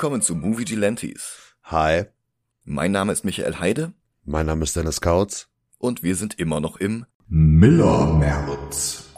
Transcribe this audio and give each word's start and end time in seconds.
Willkommen 0.00 0.22
zu 0.22 0.36
Movie 0.36 0.64
Gelantes. 0.64 1.56
Hi, 1.64 2.04
Mein 2.62 2.92
Name 2.92 3.12
ist 3.12 3.24
Michael 3.24 3.58
Heide 3.58 3.94
mein 4.24 4.46
Name 4.46 4.62
ist 4.62 4.76
Dennis 4.76 5.00
Kautz. 5.00 5.48
und 5.78 6.04
wir 6.04 6.14
sind 6.14 6.38
immer 6.38 6.60
noch 6.60 6.76
im 6.76 7.04
Miller-März. 7.26 9.08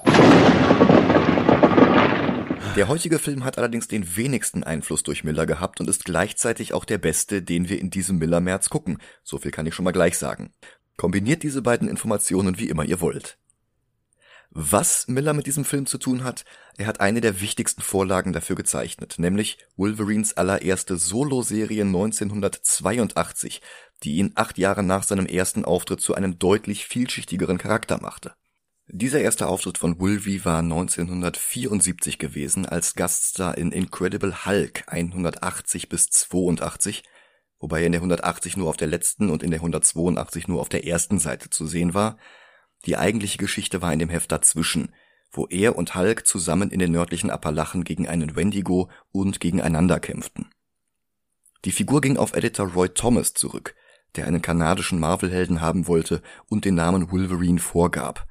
Der 2.76 2.88
heutige 2.88 3.18
Film 3.18 3.44
hat 3.44 3.58
allerdings 3.58 3.88
den 3.88 4.16
wenigsten 4.16 4.64
Einfluss 4.64 5.02
durch 5.02 5.22
Miller 5.22 5.44
gehabt 5.44 5.80
und 5.80 5.90
ist 5.90 6.06
gleichzeitig 6.06 6.72
auch 6.72 6.86
der 6.86 6.96
beste, 6.96 7.42
den 7.42 7.68
wir 7.68 7.78
in 7.78 7.90
diesem 7.90 8.16
Miller-März 8.16 8.70
gucken. 8.70 8.96
So 9.22 9.36
viel 9.36 9.50
kann 9.50 9.66
ich 9.66 9.74
schon 9.74 9.84
mal 9.84 9.92
gleich 9.92 10.16
sagen. 10.16 10.54
Kombiniert 10.96 11.42
diese 11.42 11.60
beiden 11.60 11.88
Informationen 11.88 12.58
wie 12.58 12.70
immer 12.70 12.86
ihr 12.86 13.02
wollt. 13.02 13.36
Was 14.52 15.06
Miller 15.06 15.32
mit 15.32 15.46
diesem 15.46 15.64
Film 15.64 15.86
zu 15.86 15.96
tun 15.96 16.24
hat, 16.24 16.44
er 16.76 16.88
hat 16.88 17.00
eine 17.00 17.20
der 17.20 17.40
wichtigsten 17.40 17.82
Vorlagen 17.82 18.32
dafür 18.32 18.56
gezeichnet, 18.56 19.14
nämlich 19.18 19.58
Wolverines 19.76 20.36
allererste 20.36 20.96
Solo-Serie 20.96 21.84
1982, 21.84 23.62
die 24.02 24.16
ihn 24.16 24.32
acht 24.34 24.58
Jahre 24.58 24.82
nach 24.82 25.04
seinem 25.04 25.26
ersten 25.26 25.64
Auftritt 25.64 26.00
zu 26.00 26.14
einem 26.14 26.40
deutlich 26.40 26.86
vielschichtigeren 26.86 27.58
Charakter 27.58 28.00
machte. 28.00 28.34
Dieser 28.88 29.20
erste 29.20 29.46
Auftritt 29.46 29.78
von 29.78 30.00
Wolvie 30.00 30.44
war 30.44 30.58
1974 30.58 32.18
gewesen 32.18 32.66
als 32.66 32.94
Gaststar 32.94 33.56
in 33.56 33.70
Incredible 33.70 34.44
Hulk 34.46 34.82
180 34.88 35.88
bis 35.88 36.10
82, 36.10 37.04
wobei 37.60 37.82
er 37.82 37.86
in 37.86 37.92
der 37.92 38.00
180 38.00 38.56
nur 38.56 38.68
auf 38.68 38.76
der 38.76 38.88
letzten 38.88 39.30
und 39.30 39.44
in 39.44 39.52
der 39.52 39.60
182 39.60 40.48
nur 40.48 40.60
auf 40.60 40.68
der 40.68 40.84
ersten 40.84 41.20
Seite 41.20 41.50
zu 41.50 41.68
sehen 41.68 41.94
war. 41.94 42.18
Die 42.86 42.96
eigentliche 42.96 43.38
Geschichte 43.38 43.82
war 43.82 43.92
in 43.92 43.98
dem 43.98 44.08
Heft 44.08 44.32
dazwischen, 44.32 44.92
wo 45.30 45.46
er 45.46 45.76
und 45.76 45.94
Hulk 45.94 46.26
zusammen 46.26 46.70
in 46.70 46.78
den 46.78 46.92
nördlichen 46.92 47.30
Appalachen 47.30 47.84
gegen 47.84 48.08
einen 48.08 48.36
Wendigo 48.36 48.90
und 49.12 49.40
gegeneinander 49.40 50.00
kämpften. 50.00 50.50
Die 51.64 51.72
Figur 51.72 52.00
ging 52.00 52.16
auf 52.16 52.32
Editor 52.34 52.68
Roy 52.68 52.88
Thomas 52.88 53.34
zurück, 53.34 53.74
der 54.16 54.26
einen 54.26 54.42
kanadischen 54.42 54.98
Marvel-Helden 54.98 55.60
haben 55.60 55.86
wollte 55.86 56.22
und 56.48 56.64
den 56.64 56.74
Namen 56.74 57.12
Wolverine 57.12 57.60
vorgab. 57.60 58.26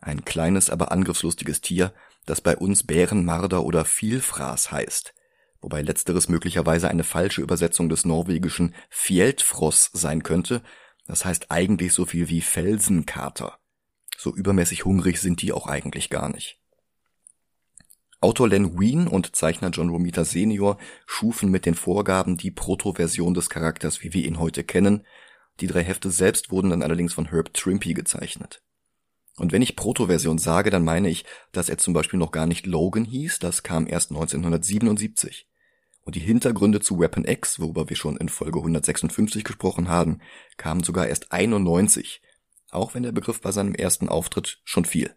Ein 0.00 0.24
kleines, 0.24 0.68
aber 0.68 0.90
angriffslustiges 0.90 1.60
Tier, 1.60 1.94
das 2.26 2.40
bei 2.40 2.56
uns 2.56 2.84
Bärenmarder 2.84 3.64
oder 3.64 3.84
Vielfraß 3.84 4.72
heißt, 4.72 5.14
wobei 5.60 5.80
letzteres 5.80 6.28
möglicherweise 6.28 6.88
eine 6.88 7.04
falsche 7.04 7.40
Übersetzung 7.40 7.88
des 7.88 8.04
norwegischen 8.04 8.74
Fjeldfross 8.90 9.90
sein 9.92 10.22
könnte, 10.24 10.62
das 11.06 11.24
heißt 11.24 11.50
eigentlich 11.50 11.92
so 11.92 12.04
viel 12.04 12.28
wie 12.28 12.40
Felsenkater. 12.40 13.61
So 14.22 14.32
übermäßig 14.32 14.84
hungrig 14.84 15.18
sind 15.18 15.42
die 15.42 15.50
auch 15.50 15.66
eigentlich 15.66 16.08
gar 16.08 16.28
nicht. 16.28 16.60
Autor 18.20 18.46
Len 18.46 18.78
Wein 18.78 19.08
und 19.08 19.34
Zeichner 19.34 19.70
John 19.70 19.88
Romita 19.88 20.24
Senior 20.24 20.78
schufen 21.06 21.50
mit 21.50 21.66
den 21.66 21.74
Vorgaben 21.74 22.36
die 22.36 22.52
Proto-Version 22.52 23.34
des 23.34 23.50
Charakters, 23.50 24.00
wie 24.04 24.12
wir 24.12 24.24
ihn 24.24 24.38
heute 24.38 24.62
kennen. 24.62 25.04
Die 25.58 25.66
drei 25.66 25.82
Hefte 25.82 26.12
selbst 26.12 26.52
wurden 26.52 26.70
dann 26.70 26.84
allerdings 26.84 27.12
von 27.12 27.32
Herb 27.32 27.52
Trimpe 27.52 27.94
gezeichnet. 27.94 28.62
Und 29.38 29.50
wenn 29.50 29.60
ich 29.60 29.74
Proto-Version 29.74 30.38
sage, 30.38 30.70
dann 30.70 30.84
meine 30.84 31.08
ich, 31.08 31.24
dass 31.50 31.68
er 31.68 31.78
zum 31.78 31.92
Beispiel 31.92 32.20
noch 32.20 32.30
gar 32.30 32.46
nicht 32.46 32.64
Logan 32.64 33.04
hieß, 33.04 33.40
das 33.40 33.64
kam 33.64 33.88
erst 33.88 34.12
1977. 34.12 35.48
Und 36.04 36.14
die 36.14 36.20
Hintergründe 36.20 36.78
zu 36.78 37.00
Weapon 37.00 37.24
X, 37.24 37.58
worüber 37.58 37.88
wir 37.88 37.96
schon 37.96 38.18
in 38.18 38.28
Folge 38.28 38.60
156 38.60 39.42
gesprochen 39.42 39.88
haben, 39.88 40.20
kamen 40.58 40.84
sogar 40.84 41.08
erst 41.08 41.32
91, 41.32 42.22
auch 42.72 42.94
wenn 42.94 43.02
der 43.02 43.12
Begriff 43.12 43.40
bei 43.40 43.52
seinem 43.52 43.74
ersten 43.74 44.08
Auftritt 44.08 44.60
schon 44.64 44.84
fiel. 44.84 45.14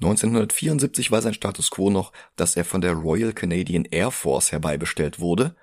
1974 0.00 1.10
war 1.10 1.22
sein 1.22 1.34
Status 1.34 1.70
quo 1.70 1.90
noch, 1.90 2.12
dass 2.36 2.56
er 2.56 2.64
von 2.64 2.80
der 2.80 2.92
Royal 2.92 3.32
Canadian 3.32 3.84
Air 3.84 4.12
Force 4.12 4.52
herbeibestellt 4.52 5.18
wurde. 5.18 5.56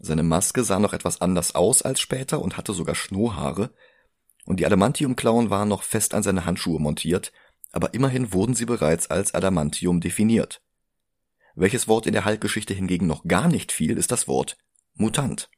Seine 0.00 0.24
Maske 0.24 0.64
sah 0.64 0.80
noch 0.80 0.92
etwas 0.92 1.20
anders 1.20 1.54
aus 1.54 1.82
als 1.82 2.00
später 2.00 2.42
und 2.42 2.56
hatte 2.56 2.72
sogar 2.72 2.96
Schnurrhaare. 2.96 3.70
Und 4.44 4.58
die 4.58 4.66
Adamantium-Klauen 4.66 5.50
waren 5.50 5.68
noch 5.68 5.82
fest 5.82 6.14
an 6.14 6.22
seine 6.22 6.44
Handschuhe 6.44 6.80
montiert, 6.80 7.32
aber 7.70 7.94
immerhin 7.94 8.32
wurden 8.32 8.54
sie 8.54 8.64
bereits 8.64 9.10
als 9.10 9.34
Adamantium 9.34 10.00
definiert. 10.00 10.62
Welches 11.54 11.86
Wort 11.86 12.06
in 12.06 12.12
der 12.12 12.24
Hulk-Geschichte 12.24 12.74
hingegen 12.74 13.06
noch 13.06 13.24
gar 13.24 13.48
nicht 13.48 13.70
fiel, 13.70 13.96
ist 13.96 14.10
das 14.10 14.26
Wort 14.26 14.56
Mutant. 14.94 15.50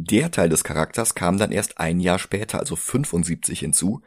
Der 0.00 0.30
Teil 0.30 0.48
des 0.48 0.62
Charakters 0.62 1.16
kam 1.16 1.38
dann 1.38 1.50
erst 1.50 1.80
ein 1.80 1.98
Jahr 1.98 2.20
später, 2.20 2.60
also 2.60 2.76
75 2.76 3.58
hinzu, 3.58 4.00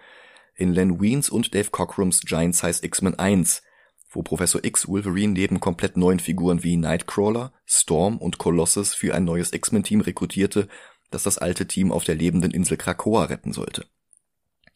in 0.55 0.71
Len 0.71 1.01
Weins 1.01 1.29
und 1.29 1.53
Dave 1.53 1.69
Cockrums 1.69 2.21
Giant 2.21 2.55
Size 2.55 2.85
X-Men 2.85 3.19
1, 3.19 3.61
wo 4.09 4.23
Professor 4.23 4.63
X 4.63 4.87
Wolverine 4.87 5.33
neben 5.33 5.59
komplett 5.59 5.97
neuen 5.97 6.21
Figuren 6.21 6.63
wie 6.63 6.77
Nightcrawler, 6.77 7.51
Storm 7.65 8.19
und 8.19 8.37
Colossus 8.37 8.93
für 8.93 9.13
ein 9.13 9.25
neues 9.25 9.51
X-Men-Team 9.51 9.99
rekrutierte, 9.99 10.69
das 11.09 11.23
das 11.23 11.39
alte 11.39 11.67
Team 11.67 11.91
auf 11.91 12.05
der 12.05 12.15
lebenden 12.15 12.51
Insel 12.51 12.77
Krakoa 12.77 13.25
retten 13.25 13.51
sollte. 13.51 13.85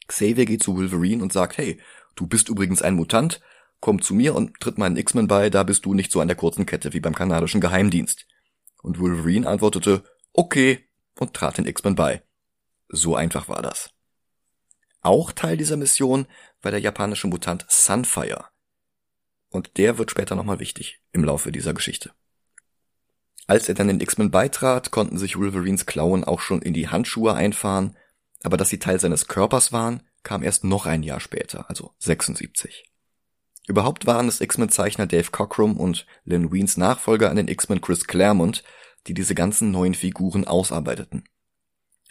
Xavier 0.07 0.45
geht 0.45 0.63
zu 0.63 0.75
Wolverine 0.75 1.23
und 1.23 1.31
sagt, 1.31 1.57
hey, 1.57 1.79
du 2.15 2.27
bist 2.27 2.49
übrigens 2.49 2.81
ein 2.81 2.95
Mutant, 2.95 3.39
komm 3.79 4.01
zu 4.01 4.15
mir 4.15 4.35
und 4.35 4.59
tritt 4.59 4.77
meinen 4.77 4.97
X-Men 4.97 5.29
bei, 5.29 5.49
da 5.49 5.63
bist 5.63 5.85
du 5.85 5.93
nicht 5.93 6.11
so 6.11 6.19
an 6.19 6.27
der 6.27 6.35
kurzen 6.35 6.65
Kette 6.65 6.91
wie 6.91 6.99
beim 6.99 7.15
kanadischen 7.15 7.61
Geheimdienst. 7.61 8.27
Und 8.83 8.99
Wolverine 8.99 9.47
antwortete, 9.47 10.03
okay, 10.33 10.84
und 11.19 11.33
trat 11.33 11.57
den 11.57 11.67
X-Men 11.67 11.95
bei. 11.95 12.23
So 12.89 13.15
einfach 13.15 13.47
war 13.47 13.61
das. 13.61 13.91
Auch 15.01 15.31
Teil 15.31 15.57
dieser 15.57 15.77
Mission 15.77 16.27
war 16.61 16.71
der 16.71 16.79
japanische 16.79 17.27
Mutant 17.27 17.65
Sunfire. 17.69 18.45
Und 19.49 19.77
der 19.77 19.97
wird 19.97 20.11
später 20.11 20.35
nochmal 20.35 20.59
wichtig 20.59 21.01
im 21.11 21.23
Laufe 21.23 21.51
dieser 21.51 21.73
Geschichte. 21.73 22.11
Als 23.47 23.69
er 23.69 23.75
dann 23.75 23.87
den 23.87 24.01
X-Men 24.01 24.31
beitrat, 24.31 24.91
konnten 24.91 25.17
sich 25.17 25.37
Wolverines 25.37 25.85
Klauen 25.85 26.23
auch 26.23 26.39
schon 26.39 26.61
in 26.61 26.73
die 26.73 26.89
Handschuhe 26.89 27.35
einfahren, 27.35 27.95
aber 28.43 28.57
dass 28.57 28.69
sie 28.69 28.79
Teil 28.79 28.99
seines 28.99 29.27
Körpers 29.27 29.71
waren, 29.71 30.01
kam 30.23 30.41
erst 30.41 30.63
noch 30.63 30.87
ein 30.87 31.03
Jahr 31.03 31.19
später, 31.19 31.69
also 31.69 31.93
76. 31.99 32.91
Überhaupt 33.67 34.05
waren 34.05 34.27
es 34.27 34.41
X-Men-Zeichner 34.41 35.07
Dave 35.07 35.31
Cockrum 35.31 35.77
und 35.77 36.05
Lynn 36.23 36.51
Weins 36.51 36.77
Nachfolger 36.77 37.29
an 37.29 37.35
den 37.35 37.47
X-Men 37.47 37.81
Chris 37.81 38.05
Claremont, 38.05 38.63
die 39.07 39.13
diese 39.13 39.35
ganzen 39.35 39.71
neuen 39.71 39.93
Figuren 39.93 40.45
ausarbeiteten. 40.45 41.23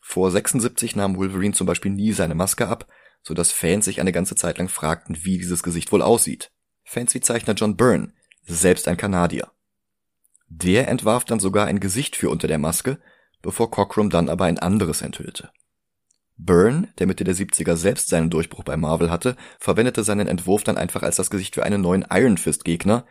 Vor 0.02 0.30
76 0.30 0.96
nahm 0.96 1.16
Wolverine 1.16 1.54
zum 1.54 1.66
Beispiel 1.66 1.90
nie 1.90 2.12
seine 2.12 2.34
Maske 2.34 2.68
ab, 2.68 2.86
so 3.22 3.32
dass 3.32 3.52
Fans 3.52 3.86
sich 3.86 4.00
eine 4.00 4.12
ganze 4.12 4.36
Zeit 4.36 4.58
lang 4.58 4.68
fragten, 4.68 5.16
wie 5.24 5.38
dieses 5.38 5.62
Gesicht 5.62 5.92
wohl 5.92 6.02
aussieht. 6.02 6.52
Fans 6.84 7.14
wie 7.14 7.20
Zeichner 7.20 7.54
John 7.54 7.76
Byrne, 7.76 8.12
selbst 8.42 8.86
ein 8.86 8.98
Kanadier. 8.98 9.50
Der 10.48 10.88
entwarf 10.88 11.24
dann 11.24 11.40
sogar 11.40 11.66
ein 11.66 11.80
Gesicht 11.80 12.16
für 12.16 12.28
unter 12.28 12.46
der 12.46 12.58
Maske, 12.58 13.00
bevor 13.40 13.70
Cockrum 13.70 14.10
dann 14.10 14.28
aber 14.28 14.44
ein 14.44 14.58
anderes 14.58 15.00
enthüllte. 15.00 15.50
Byrne, 16.36 16.88
der 16.98 17.06
Mitte 17.06 17.24
der 17.24 17.34
70er 17.34 17.76
selbst 17.76 18.08
seinen 18.08 18.28
Durchbruch 18.28 18.64
bei 18.64 18.76
Marvel 18.76 19.10
hatte, 19.10 19.36
verwendete 19.58 20.04
seinen 20.04 20.26
Entwurf 20.26 20.64
dann 20.64 20.76
einfach 20.76 21.02
als 21.02 21.16
das 21.16 21.30
Gesicht 21.30 21.54
für 21.54 21.64
einen 21.64 21.80
neuen 21.80 22.04
Iron 22.10 22.38
Fist 22.38 22.64
Gegner, 22.64 23.06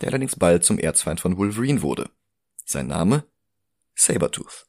der 0.00 0.08
allerdings 0.08 0.36
bald 0.36 0.64
zum 0.64 0.78
Erzfeind 0.78 1.20
von 1.20 1.36
Wolverine 1.38 1.82
wurde. 1.82 2.10
Sein 2.68 2.88
Name? 2.88 3.22
Sabertooth. 3.94 4.66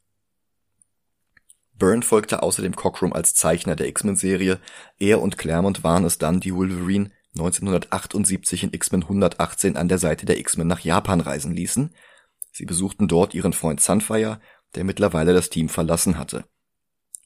Byrne 1.74 2.04
folgte 2.04 2.44
außerdem 2.44 2.76
Cockrum 2.76 3.12
als 3.12 3.34
Zeichner 3.34 3.76
der 3.76 3.88
X-Men-Serie. 3.88 4.60
Er 5.00 5.20
und 5.20 5.40
Claremont 5.40 5.84
waren 5.84 6.06
es 6.06 6.20
dann, 6.20 6.40
die 6.40 6.54
Wolverine 6.54 7.10
1978 7.32 8.66
in 8.66 8.74
X-Men 8.74 9.02
118 9.02 9.78
an 9.78 9.88
der 9.88 9.98
Seite 9.98 10.28
der 10.28 10.38
X-Men 10.38 10.68
nach 10.68 10.82
Japan 10.82 11.22
reisen 11.22 11.54
ließen. 11.54 11.96
Sie 12.52 12.66
besuchten 12.66 13.08
dort 13.08 13.34
ihren 13.34 13.54
Freund 13.54 13.82
Sunfire, 13.82 14.40
der 14.76 14.84
mittlerweile 14.84 15.34
das 15.34 15.50
Team 15.50 15.68
verlassen 15.68 16.20
hatte. 16.20 16.46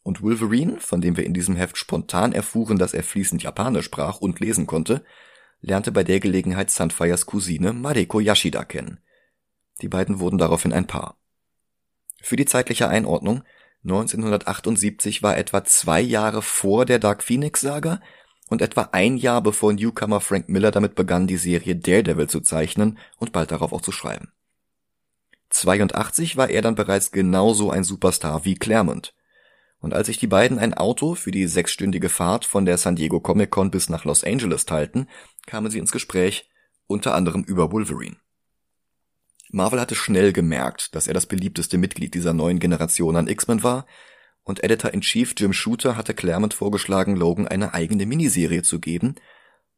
Und 0.03 0.21
Wolverine, 0.21 0.79
von 0.79 1.01
dem 1.01 1.17
wir 1.17 1.25
in 1.25 1.33
diesem 1.33 1.57
Heft 1.57 1.75
spontan 1.75 2.31
erfuhren, 2.31 2.77
dass 2.77 2.93
er 2.93 3.03
fließend 3.03 3.43
Japanisch 3.43 3.85
sprach 3.85 4.21
und 4.21 4.39
lesen 4.39 4.67
konnte, 4.67 5.03
lernte 5.59 5.91
bei 5.91 6.05
der 6.05 6.21
Gelegenheit 6.21 6.71
Sunfires 6.71 7.25
Cousine 7.25 7.73
Mariko 7.73 8.21
Yashida 8.21 8.63
kennen. 8.63 9.01
Die 9.81 9.87
beiden 9.87 10.19
wurden 10.19 10.37
daraufhin 10.37 10.73
ein 10.73 10.87
Paar. 10.87 11.17
Für 12.21 12.35
die 12.35 12.45
zeitliche 12.45 12.87
Einordnung 12.87 13.43
1978 13.83 15.23
war 15.23 15.37
etwa 15.37 15.63
zwei 15.63 16.01
Jahre 16.01 16.41
vor 16.41 16.85
der 16.85 16.99
Dark 16.99 17.23
Phoenix 17.23 17.61
Saga 17.61 17.99
und 18.49 18.61
etwa 18.61 18.89
ein 18.91 19.17
Jahr 19.17 19.41
bevor 19.41 19.73
Newcomer 19.73 20.19
Frank 20.19 20.49
Miller 20.49 20.71
damit 20.71 20.93
begann, 20.93 21.25
die 21.25 21.37
Serie 21.37 21.75
Daredevil 21.75 22.27
zu 22.27 22.41
zeichnen 22.41 22.99
und 23.17 23.31
bald 23.31 23.51
darauf 23.51 23.73
auch 23.73 23.81
zu 23.81 23.91
schreiben. 23.91 24.33
82 25.49 26.37
war 26.37 26.49
er 26.49 26.61
dann 26.61 26.75
bereits 26.75 27.11
genauso 27.11 27.71
ein 27.71 27.83
Superstar 27.83 28.45
wie 28.45 28.55
Claremont. 28.55 29.13
Und 29.79 29.93
als 29.93 30.07
sich 30.07 30.19
die 30.19 30.27
beiden 30.27 30.59
ein 30.59 30.75
Auto 30.75 31.15
für 31.15 31.31
die 31.31 31.47
sechsstündige 31.47 32.09
Fahrt 32.09 32.45
von 32.45 32.65
der 32.65 32.77
San 32.77 32.95
Diego 32.95 33.19
Comic 33.19 33.49
Con 33.49 33.71
bis 33.71 33.89
nach 33.89 34.05
Los 34.05 34.23
Angeles 34.23 34.65
teilten, 34.65 35.09
kamen 35.47 35.71
sie 35.71 35.79
ins 35.79 35.91
Gespräch, 35.91 36.49
unter 36.85 37.15
anderem 37.15 37.43
über 37.43 37.71
Wolverine. 37.71 38.17
Marvel 39.53 39.81
hatte 39.81 39.95
schnell 39.95 40.31
gemerkt, 40.31 40.95
dass 40.95 41.07
er 41.07 41.13
das 41.13 41.25
beliebteste 41.25 41.77
Mitglied 41.77 42.13
dieser 42.13 42.33
neuen 42.33 42.59
Generation 42.59 43.15
an 43.15 43.27
X-Men 43.27 43.63
war, 43.63 43.85
und 44.43 44.63
Editor-in-Chief 44.63 45.35
Jim 45.37 45.53
Shooter 45.53 45.95
hatte 45.95 46.13
Claremont 46.13 46.53
vorgeschlagen, 46.53 47.15
Logan 47.15 47.47
eine 47.47 47.73
eigene 47.73 48.05
Miniserie 48.05 48.63
zu 48.63 48.79
geben, 48.79 49.15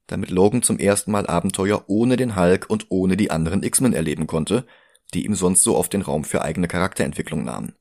damit 0.07 0.29
Logan 0.29 0.61
zum 0.61 0.79
ersten 0.79 1.11
Mal 1.11 1.27
Abenteuer 1.27 1.85
ohne 1.87 2.17
den 2.17 2.35
Hulk 2.35 2.69
und 2.69 2.85
ohne 2.89 3.17
die 3.17 3.31
anderen 3.31 3.63
X-Men 3.63 3.93
erleben 3.93 4.27
konnte, 4.27 4.65
die 5.13 5.25
ihm 5.25 5.35
sonst 5.35 5.63
so 5.63 5.75
oft 5.75 5.91
den 5.91 6.01
Raum 6.01 6.23
für 6.23 6.43
eigene 6.43 6.67
Charakterentwicklung 6.67 7.43
nahmen. 7.43 7.75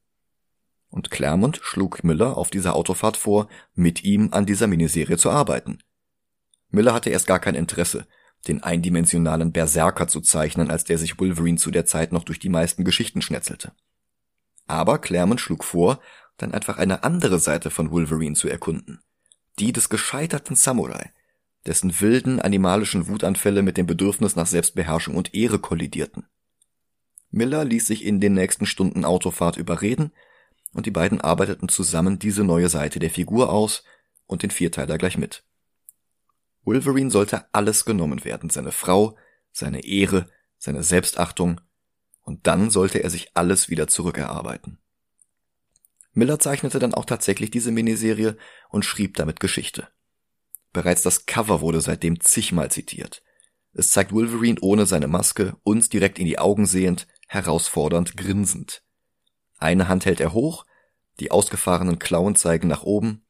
Und 0.88 1.10
Claremont 1.10 1.60
schlug 1.62 2.04
Miller 2.04 2.36
auf 2.36 2.50
dieser 2.50 2.74
Autofahrt 2.74 3.16
vor, 3.16 3.48
mit 3.74 4.02
ihm 4.02 4.28
an 4.32 4.46
dieser 4.46 4.66
Miniserie 4.66 5.18
zu 5.18 5.30
arbeiten. 5.30 5.78
Miller 6.70 6.94
hatte 6.94 7.10
erst 7.10 7.26
gar 7.26 7.38
kein 7.38 7.54
Interesse, 7.54 8.06
den 8.48 8.62
eindimensionalen 8.62 9.52
Berserker 9.52 10.08
zu 10.08 10.20
zeichnen, 10.20 10.70
als 10.70 10.84
der 10.84 10.98
sich 10.98 11.18
Wolverine 11.18 11.58
zu 11.58 11.70
der 11.70 11.86
Zeit 11.86 12.12
noch 12.12 12.24
durch 12.24 12.38
die 12.38 12.48
meisten 12.48 12.84
Geschichten 12.84 13.22
schnetzelte. 13.22 13.72
Aber 14.66 14.98
Claremont 14.98 15.40
schlug 15.40 15.64
vor, 15.64 16.00
dann 16.36 16.54
einfach 16.54 16.78
eine 16.78 17.04
andere 17.04 17.38
Seite 17.38 17.70
von 17.70 17.90
Wolverine 17.90 18.34
zu 18.34 18.48
erkunden. 18.48 19.00
Die 19.58 19.72
des 19.72 19.88
gescheiterten 19.88 20.56
Samurai, 20.56 21.12
dessen 21.66 22.00
wilden 22.00 22.40
animalischen 22.40 23.06
Wutanfälle 23.06 23.62
mit 23.62 23.76
dem 23.76 23.86
Bedürfnis 23.86 24.34
nach 24.34 24.46
Selbstbeherrschung 24.46 25.14
und 25.14 25.34
Ehre 25.34 25.58
kollidierten. 25.58 26.26
Miller 27.30 27.64
ließ 27.64 27.86
sich 27.86 28.04
in 28.04 28.20
den 28.20 28.34
nächsten 28.34 28.66
Stunden 28.66 29.04
Autofahrt 29.04 29.56
überreden, 29.56 30.12
und 30.74 30.86
die 30.86 30.90
beiden 30.90 31.20
arbeiteten 31.20 31.68
zusammen 31.68 32.18
diese 32.18 32.44
neue 32.44 32.68
Seite 32.68 32.98
der 32.98 33.10
Figur 33.10 33.50
aus 33.50 33.84
und 34.26 34.42
den 34.42 34.50
Vierteiler 34.50 34.96
gleich 34.96 35.18
mit. 35.18 35.44
Wolverine 36.64 37.10
sollte 37.10 37.46
alles 37.52 37.84
genommen 37.84 38.24
werden, 38.24 38.50
seine 38.50 38.72
Frau, 38.72 39.16
seine 39.52 39.84
Ehre, 39.84 40.28
seine 40.58 40.82
Selbstachtung, 40.82 41.60
und 42.22 42.46
dann 42.46 42.70
sollte 42.70 43.02
er 43.02 43.10
sich 43.10 43.30
alles 43.34 43.68
wieder 43.68 43.88
zurückerarbeiten. 43.88 44.78
Miller 46.14 46.38
zeichnete 46.38 46.78
dann 46.78 46.94
auch 46.94 47.04
tatsächlich 47.04 47.50
diese 47.50 47.72
Miniserie 47.72 48.36
und 48.68 48.84
schrieb 48.84 49.16
damit 49.16 49.40
Geschichte. 49.40 49.88
Bereits 50.72 51.02
das 51.02 51.26
Cover 51.26 51.60
wurde 51.60 51.80
seitdem 51.80 52.20
zigmal 52.20 52.70
zitiert. 52.70 53.22
Es 53.72 53.90
zeigt 53.90 54.12
Wolverine 54.12 54.60
ohne 54.60 54.86
seine 54.86 55.08
Maske, 55.08 55.56
uns 55.64 55.88
direkt 55.88 56.18
in 56.18 56.26
die 56.26 56.38
Augen 56.38 56.66
sehend, 56.66 57.08
herausfordernd 57.26 58.16
grinsend. 58.16 58.82
Eine 59.58 59.88
Hand 59.88 60.04
hält 60.04 60.20
er 60.20 60.32
hoch, 60.32 60.66
die 61.18 61.30
ausgefahrenen 61.30 61.98
Klauen 61.98 62.36
zeigen 62.36 62.68
nach 62.68 62.82
oben. 62.82 63.24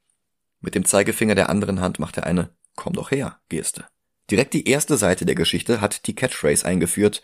Mit 0.61 0.75
dem 0.75 0.85
Zeigefinger 0.85 1.35
der 1.35 1.49
anderen 1.49 1.81
Hand 1.81 1.99
macht 1.99 2.17
er 2.17 2.26
eine 2.26 2.50
Komm 2.77 2.95
doch 2.95 3.11
her 3.11 3.41
Geste. 3.49 3.87
Direkt 4.31 4.55
die 4.55 4.69
erste 4.69 4.97
Seite 4.97 5.27
der 5.27 5.35
Geschichte 5.35 5.81
hat 5.81 6.07
die 6.07 6.15
Catchphrase 6.15 6.65
eingeführt 6.65 7.23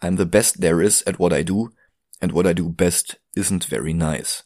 I'm 0.00 0.18
the 0.18 0.24
best 0.24 0.60
there 0.60 0.82
is 0.82 1.06
at 1.06 1.18
what 1.18 1.32
I 1.32 1.44
do, 1.44 1.70
and 2.20 2.32
what 2.32 2.46
I 2.46 2.54
do 2.54 2.68
best 2.68 3.20
isn't 3.34 3.68
very 3.68 3.94
nice. 3.94 4.44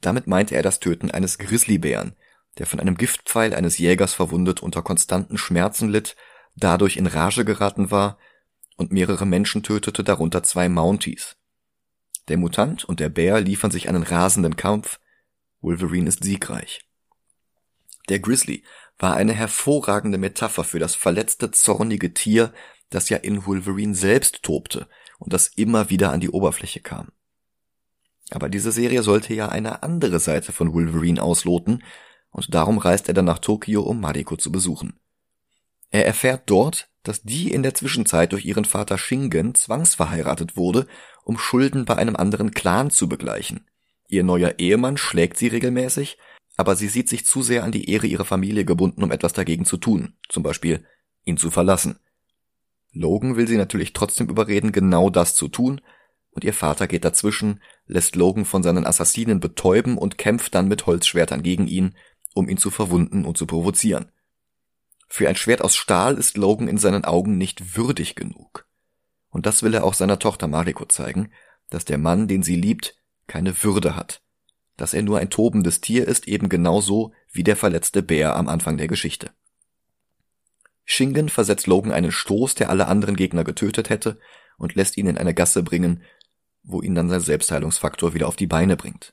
Damit 0.00 0.26
meinte 0.26 0.54
er 0.54 0.62
das 0.62 0.80
Töten 0.80 1.10
eines 1.10 1.38
Grizzlybären, 1.38 2.16
der 2.58 2.66
von 2.66 2.80
einem 2.80 2.96
Giftpfeil 2.96 3.54
eines 3.54 3.78
Jägers 3.78 4.14
verwundet 4.14 4.62
unter 4.62 4.82
konstanten 4.82 5.38
Schmerzen 5.38 5.88
litt, 5.88 6.16
dadurch 6.56 6.96
in 6.96 7.06
Rage 7.06 7.44
geraten 7.44 7.90
war 7.90 8.18
und 8.76 8.92
mehrere 8.92 9.26
Menschen 9.26 9.62
tötete, 9.62 10.04
darunter 10.04 10.42
zwei 10.42 10.68
Mounties. 10.68 11.36
Der 12.28 12.36
Mutant 12.36 12.84
und 12.84 13.00
der 13.00 13.08
Bär 13.08 13.40
liefern 13.40 13.70
sich 13.70 13.88
einen 13.88 14.02
rasenden 14.02 14.56
Kampf, 14.56 15.00
Wolverine 15.60 16.08
ist 16.08 16.24
siegreich. 16.24 16.80
Der 18.08 18.18
Grizzly 18.18 18.64
war 19.00 19.16
eine 19.16 19.32
hervorragende 19.32 20.18
Metapher 20.18 20.62
für 20.62 20.78
das 20.78 20.94
verletzte, 20.94 21.50
zornige 21.50 22.14
Tier, 22.14 22.52
das 22.90 23.08
ja 23.08 23.16
in 23.16 23.46
Wolverine 23.46 23.94
selbst 23.94 24.42
tobte 24.42 24.86
und 25.18 25.32
das 25.32 25.48
immer 25.48 25.90
wieder 25.90 26.12
an 26.12 26.20
die 26.20 26.30
Oberfläche 26.30 26.80
kam. 26.80 27.08
Aber 28.30 28.48
diese 28.48 28.70
Serie 28.70 29.02
sollte 29.02 29.34
ja 29.34 29.48
eine 29.48 29.82
andere 29.82 30.20
Seite 30.20 30.52
von 30.52 30.72
Wolverine 30.72 31.22
ausloten, 31.22 31.82
und 32.32 32.54
darum 32.54 32.78
reist 32.78 33.08
er 33.08 33.14
dann 33.14 33.24
nach 33.24 33.40
Tokio, 33.40 33.82
um 33.82 34.00
Mariko 34.00 34.36
zu 34.36 34.52
besuchen. 34.52 35.00
Er 35.90 36.06
erfährt 36.06 36.42
dort, 36.46 36.88
dass 37.02 37.22
die 37.22 37.50
in 37.50 37.64
der 37.64 37.74
Zwischenzeit 37.74 38.30
durch 38.30 38.44
ihren 38.44 38.64
Vater 38.64 38.98
Shingen 38.98 39.56
zwangsverheiratet 39.56 40.56
wurde, 40.56 40.86
um 41.24 41.38
Schulden 41.38 41.86
bei 41.86 41.96
einem 41.96 42.14
anderen 42.14 42.52
Clan 42.52 42.90
zu 42.90 43.08
begleichen. 43.08 43.66
Ihr 44.06 44.22
neuer 44.22 44.54
Ehemann 44.58 44.96
schlägt 44.96 45.38
sie 45.38 45.48
regelmäßig, 45.48 46.18
aber 46.60 46.76
sie 46.76 46.88
sieht 46.88 47.08
sich 47.08 47.24
zu 47.24 47.42
sehr 47.42 47.64
an 47.64 47.72
die 47.72 47.88
Ehre 47.90 48.06
ihrer 48.06 48.26
Familie 48.26 48.66
gebunden, 48.66 49.02
um 49.02 49.10
etwas 49.10 49.32
dagegen 49.32 49.64
zu 49.64 49.78
tun, 49.78 50.12
zum 50.28 50.42
Beispiel 50.42 50.84
ihn 51.24 51.38
zu 51.38 51.50
verlassen. 51.50 51.98
Logan 52.92 53.36
will 53.36 53.48
sie 53.48 53.56
natürlich 53.56 53.94
trotzdem 53.94 54.28
überreden, 54.28 54.70
genau 54.70 55.08
das 55.08 55.34
zu 55.34 55.48
tun, 55.48 55.80
und 56.32 56.44
ihr 56.44 56.52
Vater 56.52 56.86
geht 56.86 57.06
dazwischen, 57.06 57.62
lässt 57.86 58.14
Logan 58.14 58.44
von 58.44 58.62
seinen 58.62 58.86
Assassinen 58.86 59.40
betäuben 59.40 59.96
und 59.96 60.18
kämpft 60.18 60.54
dann 60.54 60.68
mit 60.68 60.84
Holzschwertern 60.84 61.42
gegen 61.42 61.66
ihn, 61.66 61.96
um 62.34 62.46
ihn 62.46 62.58
zu 62.58 62.70
verwunden 62.70 63.24
und 63.24 63.38
zu 63.38 63.46
provozieren. 63.46 64.12
Für 65.08 65.30
ein 65.30 65.36
Schwert 65.36 65.62
aus 65.62 65.74
Stahl 65.74 66.18
ist 66.18 66.36
Logan 66.36 66.68
in 66.68 66.76
seinen 66.76 67.06
Augen 67.06 67.38
nicht 67.38 67.74
würdig 67.74 68.16
genug. 68.16 68.66
Und 69.30 69.46
das 69.46 69.62
will 69.62 69.72
er 69.72 69.84
auch 69.84 69.94
seiner 69.94 70.18
Tochter 70.18 70.46
Mariko 70.46 70.84
zeigen, 70.84 71.32
dass 71.70 71.86
der 71.86 71.96
Mann, 71.96 72.28
den 72.28 72.42
sie 72.42 72.56
liebt, 72.56 72.96
keine 73.26 73.62
Würde 73.62 73.96
hat, 73.96 74.22
dass 74.80 74.94
er 74.94 75.02
nur 75.02 75.18
ein 75.18 75.28
tobendes 75.28 75.82
Tier 75.82 76.08
ist, 76.08 76.26
eben 76.26 76.48
genauso 76.48 77.12
wie 77.30 77.44
der 77.44 77.56
verletzte 77.56 78.02
Bär 78.02 78.34
am 78.34 78.48
Anfang 78.48 78.78
der 78.78 78.88
Geschichte. 78.88 79.30
Shingen 80.86 81.28
versetzt 81.28 81.66
Logan 81.66 81.92
einen 81.92 82.10
Stoß, 82.10 82.54
der 82.54 82.70
alle 82.70 82.86
anderen 82.86 83.14
Gegner 83.14 83.44
getötet 83.44 83.90
hätte, 83.90 84.18
und 84.56 84.74
lässt 84.76 84.96
ihn 84.96 85.06
in 85.06 85.18
eine 85.18 85.34
Gasse 85.34 85.62
bringen, 85.62 86.02
wo 86.62 86.80
ihn 86.80 86.94
dann 86.94 87.10
sein 87.10 87.20
Selbstheilungsfaktor 87.20 88.14
wieder 88.14 88.26
auf 88.26 88.36
die 88.36 88.46
Beine 88.46 88.78
bringt. 88.78 89.12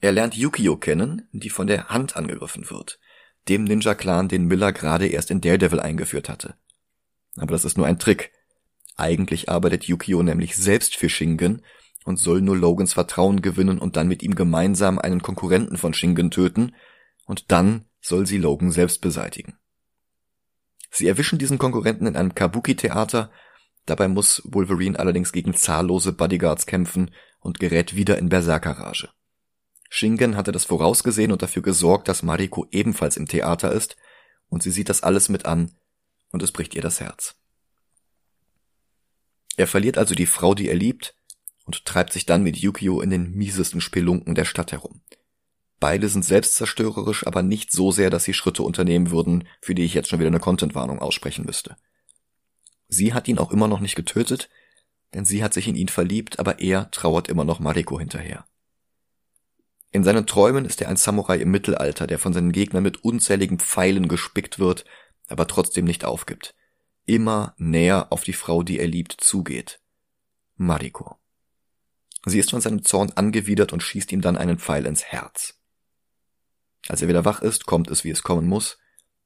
Er 0.00 0.12
lernt 0.12 0.34
Yukio 0.34 0.76
kennen, 0.76 1.28
die 1.32 1.50
von 1.50 1.66
der 1.66 1.90
Hand 1.90 2.16
angegriffen 2.16 2.70
wird, 2.70 2.98
dem 3.48 3.64
Ninja-Clan, 3.64 4.28
den 4.28 4.46
Miller 4.46 4.72
gerade 4.72 5.08
erst 5.08 5.30
in 5.30 5.42
Daredevil 5.42 5.80
eingeführt 5.80 6.30
hatte. 6.30 6.54
Aber 7.36 7.52
das 7.52 7.66
ist 7.66 7.76
nur 7.76 7.86
ein 7.86 7.98
Trick. 7.98 8.32
Eigentlich 8.96 9.50
arbeitet 9.50 9.84
Yukio 9.84 10.22
nämlich 10.22 10.56
selbst 10.56 10.96
für 10.96 11.10
Shingen 11.10 11.62
und 12.06 12.18
soll 12.18 12.40
nur 12.40 12.56
Logans 12.56 12.94
Vertrauen 12.94 13.42
gewinnen 13.42 13.78
und 13.78 13.96
dann 13.96 14.06
mit 14.06 14.22
ihm 14.22 14.36
gemeinsam 14.36 14.98
einen 15.00 15.22
Konkurrenten 15.22 15.76
von 15.76 15.92
Shingen 15.92 16.30
töten, 16.30 16.74
und 17.26 17.50
dann 17.50 17.86
soll 18.00 18.26
sie 18.26 18.38
Logan 18.38 18.70
selbst 18.70 19.00
beseitigen. 19.00 19.58
Sie 20.92 21.08
erwischen 21.08 21.40
diesen 21.40 21.58
Konkurrenten 21.58 22.06
in 22.06 22.16
einem 22.16 22.32
Kabuki-Theater, 22.34 23.32
dabei 23.86 24.06
muss 24.06 24.40
Wolverine 24.44 24.96
allerdings 24.96 25.32
gegen 25.32 25.52
zahllose 25.52 26.12
Bodyguards 26.12 26.66
kämpfen 26.66 27.10
und 27.40 27.58
gerät 27.58 27.96
wieder 27.96 28.18
in 28.18 28.28
Berserkerrage. 28.28 29.10
Shingen 29.90 30.36
hatte 30.36 30.52
das 30.52 30.64
vorausgesehen 30.64 31.32
und 31.32 31.42
dafür 31.42 31.62
gesorgt, 31.62 32.06
dass 32.06 32.22
Mariko 32.22 32.66
ebenfalls 32.70 33.16
im 33.16 33.26
Theater 33.26 33.72
ist, 33.72 33.96
und 34.48 34.62
sie 34.62 34.70
sieht 34.70 34.88
das 34.88 35.02
alles 35.02 35.28
mit 35.28 35.44
an, 35.44 35.72
und 36.30 36.40
es 36.40 36.52
bricht 36.52 36.76
ihr 36.76 36.82
das 36.82 37.00
Herz. 37.00 37.34
Er 39.56 39.66
verliert 39.66 39.98
also 39.98 40.14
die 40.14 40.26
Frau, 40.26 40.54
die 40.54 40.68
er 40.68 40.76
liebt, 40.76 41.15
und 41.66 41.84
treibt 41.84 42.12
sich 42.12 42.24
dann 42.24 42.42
mit 42.42 42.56
Yukio 42.56 43.00
in 43.02 43.10
den 43.10 43.32
miesesten 43.32 43.80
Spelunken 43.80 44.34
der 44.34 44.46
Stadt 44.46 44.72
herum. 44.72 45.02
Beide 45.78 46.08
sind 46.08 46.24
selbstzerstörerisch, 46.24 47.26
aber 47.26 47.42
nicht 47.42 47.70
so 47.70 47.92
sehr, 47.92 48.08
dass 48.08 48.24
sie 48.24 48.32
Schritte 48.32 48.62
unternehmen 48.62 49.10
würden, 49.10 49.46
für 49.60 49.74
die 49.74 49.84
ich 49.84 49.92
jetzt 49.92 50.08
schon 50.08 50.20
wieder 50.20 50.28
eine 50.28 50.40
Contentwarnung 50.40 51.00
aussprechen 51.00 51.44
müsste. 51.44 51.76
Sie 52.88 53.12
hat 53.12 53.28
ihn 53.28 53.38
auch 53.38 53.50
immer 53.50 53.68
noch 53.68 53.80
nicht 53.80 53.96
getötet, 53.96 54.48
denn 55.12 55.24
sie 55.24 55.44
hat 55.44 55.52
sich 55.52 55.68
in 55.68 55.76
ihn 55.76 55.88
verliebt, 55.88 56.38
aber 56.38 56.60
er 56.60 56.90
trauert 56.90 57.28
immer 57.28 57.44
noch 57.44 57.60
Mariko 57.60 57.98
hinterher. 57.98 58.46
In 59.92 60.04
seinen 60.04 60.26
Träumen 60.26 60.64
ist 60.64 60.80
er 60.80 60.88
ein 60.88 60.96
Samurai 60.96 61.38
im 61.38 61.50
Mittelalter, 61.50 62.06
der 62.06 62.18
von 62.18 62.32
seinen 62.32 62.52
Gegnern 62.52 62.82
mit 62.82 63.04
unzähligen 63.04 63.58
Pfeilen 63.58 64.08
gespickt 64.08 64.58
wird, 64.58 64.84
aber 65.28 65.46
trotzdem 65.46 65.84
nicht 65.84 66.04
aufgibt. 66.04 66.54
Immer 67.04 67.54
näher 67.58 68.12
auf 68.12 68.24
die 68.24 68.32
Frau, 68.32 68.62
die 68.62 68.78
er 68.78 68.88
liebt, 68.88 69.12
zugeht. 69.12 69.80
Mariko. 70.56 71.18
Sie 72.28 72.40
ist 72.40 72.50
von 72.50 72.60
seinem 72.60 72.82
Zorn 72.82 73.12
angewidert 73.14 73.72
und 73.72 73.82
schießt 73.82 74.10
ihm 74.10 74.20
dann 74.20 74.36
einen 74.36 74.58
Pfeil 74.58 74.84
ins 74.84 75.04
Herz. 75.04 75.54
Als 76.88 77.00
er 77.00 77.08
wieder 77.08 77.24
wach 77.24 77.40
ist, 77.40 77.66
kommt 77.66 77.88
es, 77.88 78.02
wie 78.02 78.10
es 78.10 78.24
kommen 78.24 78.46
muss. 78.46 78.78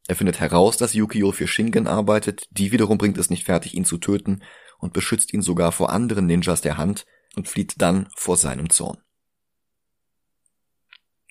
Er 0.06 0.16
findet 0.16 0.38
heraus, 0.38 0.76
dass 0.76 0.92
Yukio 0.92 1.32
für 1.32 1.48
Shingen 1.48 1.86
arbeitet, 1.86 2.46
die 2.50 2.72
wiederum 2.72 2.98
bringt 2.98 3.16
es 3.16 3.30
nicht 3.30 3.44
fertig, 3.44 3.74
ihn 3.74 3.86
zu 3.86 3.96
töten 3.96 4.42
und 4.78 4.92
beschützt 4.92 5.32
ihn 5.32 5.40
sogar 5.40 5.72
vor 5.72 5.90
anderen 5.90 6.26
Ninjas 6.26 6.60
der 6.60 6.76
Hand 6.76 7.06
und 7.36 7.48
flieht 7.48 7.80
dann 7.80 8.08
vor 8.16 8.36
seinem 8.36 8.68
Zorn. 8.68 8.98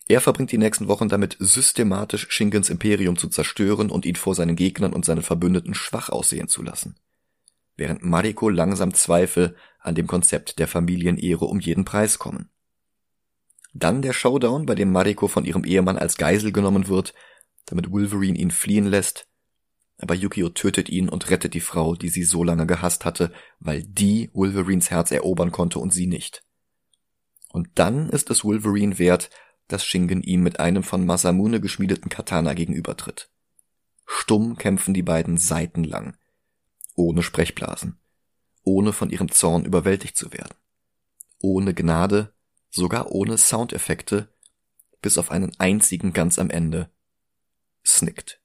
Er 0.07 0.21
verbringt 0.21 0.51
die 0.51 0.57
nächsten 0.57 0.87
Wochen 0.87 1.07
damit, 1.07 1.37
systematisch 1.39 2.27
Shingens 2.31 2.71
Imperium 2.71 3.15
zu 3.15 3.29
zerstören 3.29 3.91
und 3.91 4.07
ihn 4.07 4.15
vor 4.15 4.33
seinen 4.33 4.55
Gegnern 4.55 4.93
und 4.93 5.05
seinen 5.05 5.21
Verbündeten 5.21 5.75
schwach 5.75 6.09
aussehen 6.09 6.47
zu 6.47 6.63
lassen. 6.63 6.95
Während 7.77 8.03
Mariko 8.03 8.49
langsam 8.49 8.93
Zweifel 8.95 9.55
an 9.79 9.95
dem 9.95 10.07
Konzept 10.07 10.59
der 10.59 10.67
Familienehre 10.67 11.45
um 11.45 11.59
jeden 11.59 11.85
Preis 11.85 12.19
kommen. 12.19 12.49
Dann 13.73 14.01
der 14.01 14.13
Showdown, 14.13 14.65
bei 14.65 14.75
dem 14.75 14.91
Mariko 14.91 15.27
von 15.27 15.45
ihrem 15.45 15.63
Ehemann 15.63 15.97
als 15.97 16.17
Geisel 16.17 16.51
genommen 16.51 16.87
wird, 16.87 17.13
damit 17.65 17.91
Wolverine 17.91 18.37
ihn 18.37 18.51
fliehen 18.51 18.87
lässt, 18.87 19.27
aber 19.99 20.15
Yukio 20.15 20.49
tötet 20.49 20.89
ihn 20.89 21.09
und 21.09 21.29
rettet 21.29 21.53
die 21.53 21.59
Frau, 21.59 21.95
die 21.95 22.09
sie 22.09 22.23
so 22.23 22.43
lange 22.43 22.65
gehasst 22.65 23.05
hatte, 23.05 23.31
weil 23.59 23.83
die 23.83 24.29
Wolverines 24.33 24.89
Herz 24.89 25.11
erobern 25.11 25.51
konnte 25.51 25.79
und 25.79 25.93
sie 25.93 26.07
nicht. 26.07 26.43
Und 27.51 27.67
dann 27.75 28.09
ist 28.09 28.29
es 28.29 28.43
Wolverine 28.43 28.97
wert, 28.97 29.29
dass 29.67 29.85
Shingen 29.85 30.23
ihm 30.23 30.41
mit 30.41 30.59
einem 30.59 30.83
von 30.83 31.05
Masamune 31.05 31.59
geschmiedeten 31.59 32.09
Katana 32.09 32.53
gegenübertritt. 32.53 33.29
Stumm 34.05 34.57
kämpfen 34.57 34.93
die 34.93 35.03
beiden 35.03 35.37
seitenlang, 35.37 36.17
ohne 36.95 37.21
Sprechblasen. 37.21 37.99
Ohne 38.63 38.93
von 38.93 39.09
ihrem 39.09 39.31
Zorn 39.31 39.65
überwältigt 39.65 40.17
zu 40.17 40.31
werden. 40.33 40.55
Ohne 41.41 41.73
Gnade, 41.73 42.33
sogar 42.69 43.11
ohne 43.11 43.37
Soundeffekte, 43.37 44.27
bis 45.01 45.17
auf 45.17 45.31
einen 45.31 45.51
einzigen 45.59 46.13
ganz 46.13 46.39
am 46.39 46.49
Ende. 46.49 46.89
Snickt. 47.85 48.41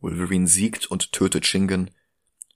Wolverine 0.00 0.48
siegt 0.48 0.86
und 0.86 1.12
tötet 1.12 1.46
Shingen, 1.46 1.90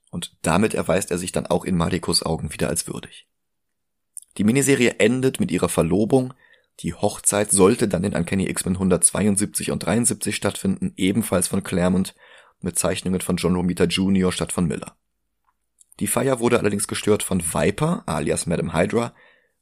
und 0.09 0.37
damit 0.41 0.73
erweist 0.73 1.09
er 1.09 1.17
sich 1.17 1.31
dann 1.31 1.47
auch 1.47 1.63
in 1.63 1.77
Marikos 1.77 2.21
Augen 2.23 2.51
wieder 2.53 2.67
als 2.67 2.85
würdig. 2.87 3.27
Die 4.37 4.43
Miniserie 4.43 4.95
endet 4.99 5.39
mit 5.39 5.51
ihrer 5.51 5.69
Verlobung, 5.69 6.33
die 6.81 6.93
Hochzeit 6.93 7.51
sollte 7.51 7.87
dann 7.87 8.03
in 8.03 8.13
Uncanny 8.13 8.49
X-Men 8.49 8.75
172 8.75 9.71
und 9.71 9.85
73 9.85 10.35
stattfinden, 10.35 10.93
ebenfalls 10.97 11.47
von 11.47 11.63
Claremont, 11.63 12.15
mit 12.59 12.77
Zeichnungen 12.77 13.21
von 13.21 13.37
John 13.37 13.55
Romita 13.55 13.85
Jr. 13.85 14.31
statt 14.31 14.51
von 14.51 14.67
Miller. 14.67 14.95
Die 16.01 16.07
Feier 16.07 16.39
wurde 16.39 16.57
allerdings 16.57 16.87
gestört 16.87 17.21
von 17.21 17.41
Viper, 17.41 18.01
alias 18.07 18.47
Madame 18.47 18.73
Hydra, 18.73 19.13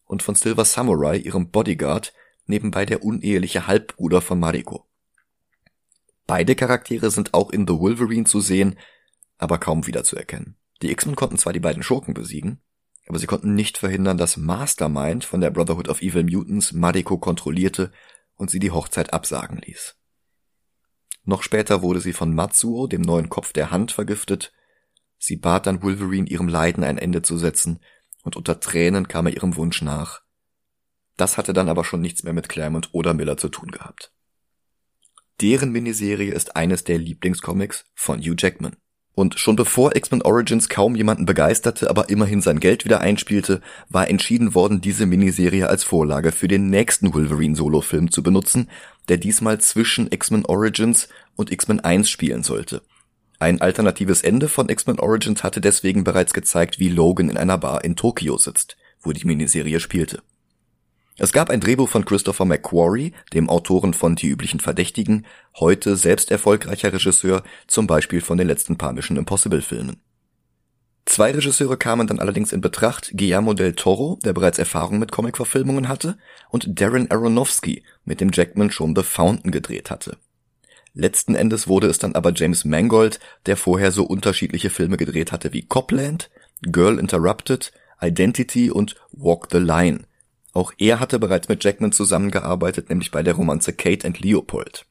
und 0.06 0.24
von 0.24 0.36
Silver 0.36 0.64
Samurai, 0.64 1.18
ihrem 1.18 1.52
Bodyguard, 1.52 2.14
nebenbei 2.46 2.86
der 2.86 3.04
uneheliche 3.04 3.68
Halbbruder 3.68 4.22
von 4.22 4.40
Mariko. 4.40 4.88
Beide 6.28 6.56
Charaktere 6.56 7.12
sind 7.12 7.34
auch 7.34 7.50
in 7.50 7.68
The 7.68 7.78
Wolverine 7.78 8.24
zu 8.24 8.40
sehen, 8.40 8.80
aber 9.38 9.58
kaum 9.58 9.86
wiederzuerkennen. 9.86 10.56
Die 10.82 10.90
X-Men 10.92 11.18
konnten 11.18 11.38
zwar 11.38 11.52
die 11.52 11.60
beiden 11.60 11.84
Schurken 11.84 12.14
besiegen, 12.14 12.62
aber 13.06 13.20
sie 13.20 13.28
konnten 13.28 13.54
nicht 13.54 13.78
verhindern, 13.78 14.18
dass 14.18 14.38
Mastermind 14.38 15.26
von 15.26 15.42
der 15.42 15.52
Brotherhood 15.52 15.90
of 15.90 16.02
Evil 16.02 16.24
Mutants 16.24 16.72
Mariko 16.72 17.18
kontrollierte 17.18 17.92
und 18.36 18.50
sie 18.50 18.60
die 18.60 18.72
Hochzeit 18.72 19.12
absagen 19.12 19.58
ließ. 19.58 19.98
Noch 21.26 21.44
später 21.44 21.82
wurde 21.82 22.00
sie 22.00 22.14
von 22.14 22.34
Matsuo, 22.34 22.88
dem 22.88 23.02
neuen 23.02 23.28
Kopf 23.28 23.52
der 23.52 23.72
Hand, 23.72 23.92
vergiftet. 23.92 24.54
Sie 25.20 25.36
bat 25.36 25.68
dann 25.68 25.84
Wolverine, 25.84 26.28
ihrem 26.28 26.48
Leiden 26.48 26.84
ein 26.84 26.98
Ende 26.98 27.22
zu 27.22 27.38
setzen, 27.38 27.80
und 28.24 28.36
unter 28.36 28.60
Tränen 28.60 29.08
kam 29.08 29.28
er 29.28 29.36
ihrem 29.36 29.56
Wunsch 29.56 29.82
nach. 29.82 30.22
Das 31.18 31.38
hatte 31.38 31.54
dann 31.54 31.70
aber 31.70 31.84
schon 31.84 32.02
nichts 32.02 32.24
mehr 32.24 32.34
mit 32.34 32.50
Claremont 32.50 32.90
oder 32.94 33.14
Miller 33.14 33.38
zu 33.38 33.50
tun 33.50 33.72
gehabt. 33.72 34.12
Deren 35.42 35.72
Miniserie 35.72 36.34
ist 36.34 36.56
eines 36.56 36.84
der 36.84 36.98
Lieblingscomics 36.98 37.86
von 37.94 38.20
Hugh 38.20 38.36
Jackman. 38.38 38.78
Und 39.16 39.38
schon 39.38 39.58
bevor 39.58 39.98
X-Men 39.98 40.22
Origins 40.22 40.70
kaum 40.70 40.96
jemanden 40.96 41.26
begeisterte, 41.26 41.90
aber 41.90 42.10
immerhin 42.10 42.42
sein 42.42 42.62
Geld 42.62 42.86
wieder 42.86 43.02
einspielte, 43.02 43.62
war 43.90 44.10
entschieden 44.10 44.56
worden, 44.56 44.80
diese 44.80 45.06
Miniserie 45.06 45.68
als 45.68 45.84
Vorlage 45.84 46.32
für 46.32 46.48
den 46.48 46.70
nächsten 46.70 47.14
Wolverine-Solo-Film 47.14 48.12
zu 48.12 48.24
benutzen, 48.24 48.70
der 49.10 49.18
diesmal 49.18 49.60
zwischen 49.60 50.10
X-Men 50.10 50.46
Origins 50.46 51.10
und 51.36 51.52
X-Men 51.52 51.82
1 51.82 52.10
spielen 52.10 52.44
sollte. 52.44 52.82
Ein 53.42 53.62
alternatives 53.62 54.22
Ende 54.22 54.50
von 54.50 54.68
X-Men 54.68 55.00
Origins 55.00 55.44
hatte 55.44 55.62
deswegen 55.62 56.04
bereits 56.04 56.34
gezeigt, 56.34 56.78
wie 56.78 56.90
Logan 56.90 57.30
in 57.30 57.38
einer 57.38 57.58
Bar 57.58 57.86
in 57.86 57.96
Tokio 57.96 58.38
sitzt, 58.38 58.76
wo 59.02 59.14
die 59.14 59.26
Miniserie 59.26 59.80
spielte. 59.80 60.22
Es 61.18 61.32
gab 61.32 61.50
ein 61.50 61.62
Drehbuch 61.62 61.88
von 61.88 62.04
Christopher 62.04 62.44
McQuarrie, 62.44 63.14
dem 63.34 63.50
Autoren 63.50 63.94
von 63.94 64.16
Die 64.16 64.28
üblichen 64.28 64.60
Verdächtigen, 64.60 65.26
heute 65.58 65.96
selbst 65.96 66.32
erfolgreicher 66.32 66.92
Regisseur, 66.92 67.44
zum 67.68 67.88
Beispiel 67.88 68.20
von 68.20 68.38
den 68.38 68.48
letzten 68.48 68.78
paar 68.78 68.92
Mission 68.92 69.18
Impossible 69.18 69.62
Filmen. 69.62 70.02
Zwei 71.06 71.32
Regisseure 71.32 71.78
kamen 71.78 72.08
dann 72.08 72.20
allerdings 72.20 72.52
in 72.52 72.62
Betracht, 72.62 73.12
Guillermo 73.16 73.54
del 73.54 73.74
Toro, 73.74 74.20
der 74.24 74.34
bereits 74.34 74.60
Erfahrung 74.60 75.00
mit 75.00 75.12
Comicverfilmungen 75.12 75.88
hatte, 75.88 76.18
und 76.50 76.80
Darren 76.80 77.10
Aronofsky, 77.10 77.84
mit 78.04 78.22
dem 78.22 78.32
Jackman 78.34 78.70
schon 78.70 78.96
The 78.96 79.04
Fountain 79.04 79.52
gedreht 79.52 79.90
hatte. 79.90 80.18
Letzten 80.94 81.36
Endes 81.36 81.68
wurde 81.68 81.88
es 81.88 82.00
dann 82.00 82.16
aber 82.16 82.34
James 82.34 82.66
Mangold, 82.66 83.20
der 83.46 83.58
vorher 83.58 83.92
so 83.92 84.04
unterschiedliche 84.04 84.70
Filme 84.70 84.98
gedreht 84.98 85.32
hatte 85.32 85.54
wie 85.54 85.66
Copland, 85.66 86.30
Girl 86.62 87.00
Interrupted, 87.00 87.72
Identity 88.02 88.72
und 88.72 88.96
Walk 89.12 89.48
the 89.52 89.60
Line, 89.60 90.06
auch 90.54 90.74
er 90.78 91.00
hatte 91.00 91.20
bereits 91.20 91.48
mit 91.48 91.64
Jackman 91.64 91.92
zusammengearbeitet, 91.92 92.90
nämlich 92.90 93.12
bei 93.12 93.24
der 93.24 93.36
Romanze 93.36 93.74
Kate 93.74 94.08
and 94.08 94.20
Leopold. 94.20 94.86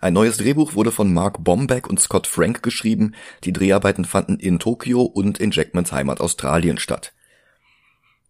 Ein 0.00 0.12
neues 0.12 0.36
Drehbuch 0.36 0.74
wurde 0.74 0.92
von 0.92 1.12
Mark 1.12 1.42
Bombeck 1.42 1.88
und 1.88 1.98
Scott 1.98 2.26
Frank 2.26 2.62
geschrieben. 2.62 3.14
Die 3.44 3.52
Dreharbeiten 3.52 4.04
fanden 4.04 4.38
in 4.38 4.58
Tokio 4.58 5.02
und 5.02 5.38
in 5.38 5.50
Jackmans 5.50 5.92
Heimat 5.92 6.20
Australien 6.20 6.78
statt. 6.78 7.14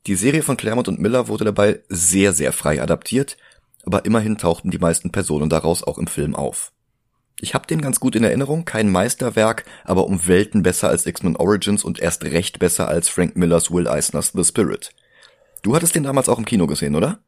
Die 0.06 0.14
Serie 0.14 0.42
von 0.42 0.56
Claremont 0.56 0.87
und 0.87 1.00
Miller 1.00 1.28
wurde 1.28 1.44
dabei 1.44 1.80
sehr, 1.88 2.32
sehr 2.32 2.52
frei 2.52 2.80
adaptiert, 2.80 3.37
aber 3.87 4.05
immerhin 4.05 4.38
tauchten 4.38 4.71
die 4.71 4.79
meisten 4.79 5.11
Personen 5.11 5.49
daraus 5.49 5.83
auch 5.83 5.99
im 5.99 6.07
Film 6.07 6.35
auf. 6.35 6.73
Ich 7.41 7.55
hab 7.55 7.67
den 7.67 7.81
ganz 7.81 8.00
gut 8.00 8.14
in 8.14 8.25
Erinnerung, 8.25 8.64
kein 8.64 8.91
Meisterwerk, 8.91 9.64
aber 9.85 10.07
um 10.07 10.26
Welten 10.26 10.62
besser 10.62 10.88
als 10.88 11.05
X-Men 11.05 11.37
Origins 11.37 11.85
und 11.85 11.99
erst 11.99 12.25
recht 12.25 12.59
besser 12.59 12.88
als 12.88 13.09
Frank 13.09 13.37
Millers 13.37 13.71
Will 13.71 13.88
Eisners 13.88 14.33
The 14.35 14.45
Spirit. 14.45 14.91
Du 15.62 15.75
hattest 15.75 15.95
den 15.95 16.05
damals 16.05 16.29
auch 16.29 16.38
im 16.38 16.45
Kino 16.45 16.67
gesehen, 16.67 16.95
oder? 16.95 17.19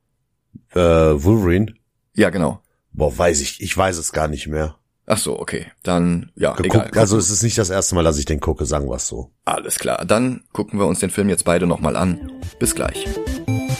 Äh, 0.72 0.80
Wolverine? 0.80 1.74
Ja, 2.14 2.30
genau. 2.30 2.60
Boah, 2.92 3.16
weiß 3.16 3.40
ich, 3.40 3.60
ich 3.60 3.76
weiß 3.76 3.98
es 3.98 4.12
gar 4.12 4.28
nicht 4.28 4.46
mehr. 4.46 4.76
Ach 5.06 5.18
so, 5.18 5.38
okay. 5.38 5.66
Dann, 5.82 6.32
ja, 6.34 6.54
Geguckt, 6.54 6.88
egal. 6.88 7.00
Also 7.00 7.16
es 7.16 7.30
ist 7.30 7.42
nicht 7.42 7.58
das 7.58 7.70
erste 7.70 7.94
Mal, 7.94 8.02
dass 8.02 8.18
ich 8.18 8.24
den 8.24 8.40
gucke, 8.40 8.66
sagen 8.66 8.88
wir 8.88 8.98
so. 8.98 9.30
Alles 9.44 9.78
klar. 9.78 10.04
Dann 10.04 10.44
gucken 10.52 10.78
wir 10.80 10.86
uns 10.86 10.98
den 10.98 11.10
Film 11.10 11.28
jetzt 11.28 11.44
beide 11.44 11.66
nochmal 11.66 11.96
an. 11.96 12.32
Bis 12.58 12.74
gleich. 12.74 13.06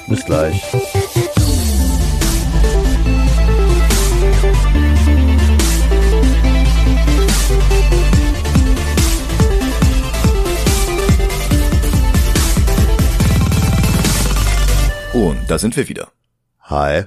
Bis 0.09 0.25
gleich. 0.25 0.63
Und 15.17 15.51
da 15.51 15.59
sind 15.59 15.75
wir 15.79 15.89
wieder. 15.89 16.13
Hi. 16.61 17.05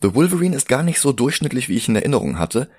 The 0.00 0.14
Wolverine 0.14 0.56
ist 0.56 0.70
gar 0.70 0.82
nicht 0.82 1.00
so 1.00 1.12
durchschnittlich, 1.12 1.68
wie 1.68 1.76
ich 1.76 1.86
in 1.86 1.94
Erinnerung 1.94 2.38
hatte. 2.38 2.70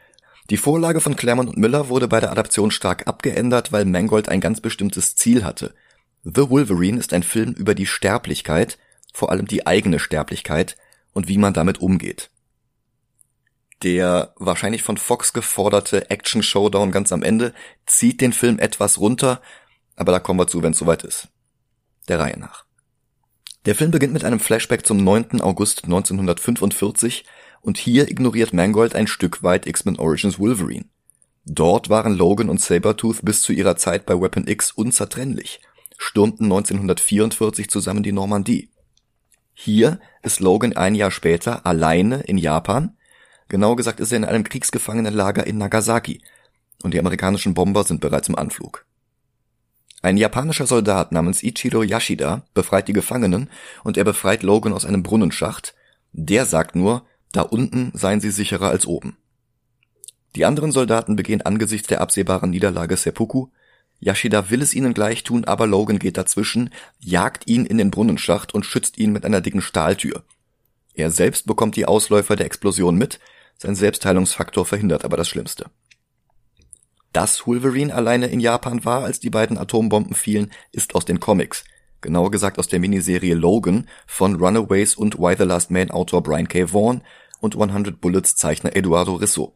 Die 0.50 0.57
Vorlage 0.57 1.00
von 1.00 1.15
Claremont 1.15 1.50
und 1.50 1.57
Miller 1.60 1.89
wurde 1.89 2.07
bei 2.07 2.19
der 2.19 2.31
Adaption 2.31 2.71
stark 2.71 3.07
abgeändert, 3.07 3.71
weil 3.71 3.86
Mangold 3.86 4.29
ein 4.29 4.41
ganz 4.41 4.60
bestimmtes 4.60 5.15
Ziel 5.15 5.43
hatte. 5.43 5.75
The 6.24 6.50
Wolverine 6.50 6.98
ist 6.98 7.13
ein 7.13 7.21
Film 7.21 7.51
über 7.51 7.75
die 7.75 7.86
Sterblichkeit, 7.86 8.79
vor 9.13 9.29
allem 9.29 9.45
die 9.45 9.67
eigene 9.67 10.00
Sterblichkeit 10.00 10.75
und 11.13 11.27
wie 11.27 11.38
man 11.38 11.53
damit 11.53 11.79
umgeht. 11.79 12.31
Der 13.83 14.33
wahrscheinlich 14.38 14.81
von 14.81 14.98
Fox 14.98 15.33
geforderte 15.33 16.10
Action 16.10 16.41
Showdown 16.41 16.91
ganz 16.91 17.12
am 17.12 17.21
Ende 17.21 17.53
zieht 17.86 18.21
den 18.21 18.33
Film 18.33 18.57
etwas 18.57 18.98
runter, 19.00 19.39
aber 19.95 20.12
da 20.12 20.19
kommen 20.19 20.39
wir 20.39 20.48
zu, 20.48 20.63
wenn 20.63 20.71
es 20.71 20.79
soweit 20.79 21.03
ist. 21.03 21.27
Der 22.07 22.19
Reihe 22.19 22.39
nach. 22.39 22.65
Der 23.68 23.75
Film 23.75 23.91
beginnt 23.91 24.13
mit 24.13 24.25
einem 24.25 24.39
Flashback 24.39 24.88
zum 24.88 25.03
9. 25.03 25.39
August 25.39 25.84
1945 25.84 27.25
und 27.62 27.77
hier 27.77 28.10
ignoriert 28.10 28.53
Mangold 28.53 28.96
ein 28.96 29.06
Stück 29.06 29.44
weit 29.44 29.68
X-Men 29.68 30.00
Origins 30.00 30.39
Wolverine. 30.39 30.86
Dort 31.46 31.88
waren 31.88 32.15
Logan 32.15 32.50
und 32.50 32.60
Sabretooth 32.60 33.24
bis 33.24 33.44
zu 33.44 33.53
ihrer 33.53 33.75
Zeit 33.75 34.08
bei 34.08 34.20
Weapon 34.20 34.48
X 34.48 34.72
unzertrennlich, 34.72 35.62
stürmten 36.00 36.46
1944 36.46 37.70
zusammen 37.70 38.01
die 38.01 38.12
Normandie. 38.12 38.72
Hier 39.53 40.00
ist 40.24 40.39
Logan 40.39 40.75
ein 40.75 40.96
Jahr 40.96 41.12
später 41.12 41.63
alleine 41.63 42.22
in 42.22 42.39
Japan, 42.39 42.98
genau 43.48 43.75
gesagt 43.75 44.00
ist 44.00 44.12
er 44.12 44.18
in 44.18 44.25
einem 44.25 44.44
Kriegsgefangenenlager 44.44 45.46
in 45.46 45.60
Nagasaki, 45.60 46.24
und 46.82 46.96
die 46.96 47.00
amerikanischen 47.00 47.53
Bomber 47.53 47.84
sind 47.84 48.01
bereits 48.01 48.27
im 48.27 48.36
Anflug. 48.36 48.88
Ein 50.01 50.17
japanischer 50.17 50.65
Soldat 50.65 51.12
namens 51.12 51.43
Ichiro 51.43 51.84
Yashida 51.84 52.43
befreit 52.53 52.88
die 52.88 52.93
Gefangenen 52.93 53.50
und 53.84 53.98
er 53.98 54.03
befreit 54.03 54.41
Logan 54.41 54.74
aus 54.74 54.86
einem 54.86 55.03
Brunnenschacht. 55.03 55.75
Der 56.12 56.46
sagt 56.46 56.75
nur, 56.75 57.05
da 57.31 57.41
unten 57.41 57.91
seien 57.93 58.20
sie 58.20 58.31
sicherer 58.31 58.70
als 58.70 58.88
oben. 58.88 59.17
Die 60.36 60.46
anderen 60.46 60.72
Soldaten 60.72 61.15
begehen 61.15 61.41
angesichts 61.41 61.88
der 61.88 62.01
absehbaren 62.01 62.50
Niederlage 62.50 62.98
Seppuku. 62.98 63.48
Yashida 64.00 64.50
will 64.50 64.62
es 64.62 64.74
ihnen 64.74 64.93
gleich 64.93 65.24
tun, 65.24 65.46
aber 65.46 65.67
Logan 65.67 66.00
geht 66.00 66.17
dazwischen, 66.17 66.72
jagt 67.00 67.48
ihn 67.48 67.65
in 67.65 67.77
den 67.77 67.91
Brunnenschacht 67.91 68.53
und 68.53 68.65
schützt 68.65 68.98
ihn 68.98 69.12
mit 69.12 69.24
einer 69.24 69.41
dicken 69.41 69.62
Stahltür. 69.62 70.24
Er 70.96 71.12
selbst 71.12 71.46
bekommt 71.46 71.75
die 71.75 71.86
Ausläufer 71.86 72.36
der 72.36 72.48
Explosion 72.48 72.96
mit, 72.96 73.20
sein 73.58 73.75
Selbstheilungsfaktor 73.75 74.65
verhindert 74.65 75.05
aber 75.05 75.17
das 75.17 75.29
Schlimmste. 75.29 75.65
Dass 77.13 77.46
Wolverine 77.46 77.94
alleine 77.94 78.27
in 78.27 78.39
Japan 78.39 78.86
war, 78.86 79.03
als 79.03 79.20
die 79.20 79.30
beiden 79.30 79.58
Atombomben 79.58 80.15
fielen, 80.15 80.51
ist 80.72 80.96
aus 80.96 81.06
den 81.06 81.20
Comics. 81.20 81.65
Genauer 82.00 82.32
gesagt 82.32 82.58
aus 82.58 82.68
der 82.68 82.80
Miniserie 82.80 83.36
Logan 83.36 83.88
von 84.08 84.36
Runaways 84.36 84.96
und 84.96 85.20
Why 85.20 85.36
the 85.38 85.44
Last 85.44 85.72
Man 85.72 85.91
Autor 85.91 86.24
Brian 86.24 86.48
K. 86.48 86.74
Vaughan 86.74 87.03
und 87.39 87.56
100 87.56 88.00
Bullets 88.00 88.36
Zeichner 88.36 88.75
Eduardo 88.75 89.15
Risso. 89.15 89.56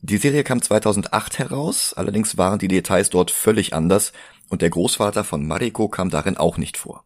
Die 0.00 0.16
Serie 0.16 0.42
kam 0.42 0.60
2008 0.60 1.38
heraus, 1.38 1.94
allerdings 1.94 2.36
waren 2.36 2.58
die 2.58 2.66
Details 2.66 3.10
dort 3.10 3.30
völlig 3.30 3.72
anders 3.72 4.12
und 4.48 4.60
der 4.60 4.70
Großvater 4.70 5.22
von 5.22 5.46
Mariko 5.46 5.88
kam 5.88 6.10
darin 6.10 6.36
auch 6.36 6.56
nicht 6.56 6.76
vor. 6.76 7.04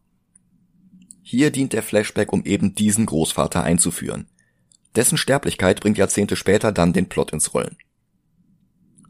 Hier 1.21 1.51
dient 1.51 1.73
der 1.73 1.83
Flashback, 1.83 2.33
um 2.33 2.43
eben 2.45 2.73
diesen 2.73 3.05
Großvater 3.05 3.61
einzuführen. 3.61 4.27
Dessen 4.95 5.17
Sterblichkeit 5.17 5.81
bringt 5.81 5.99
Jahrzehnte 5.99 6.35
später 6.35 6.71
dann 6.71 6.93
den 6.93 7.07
Plot 7.07 7.33
ins 7.33 7.53
Rollen. 7.53 7.77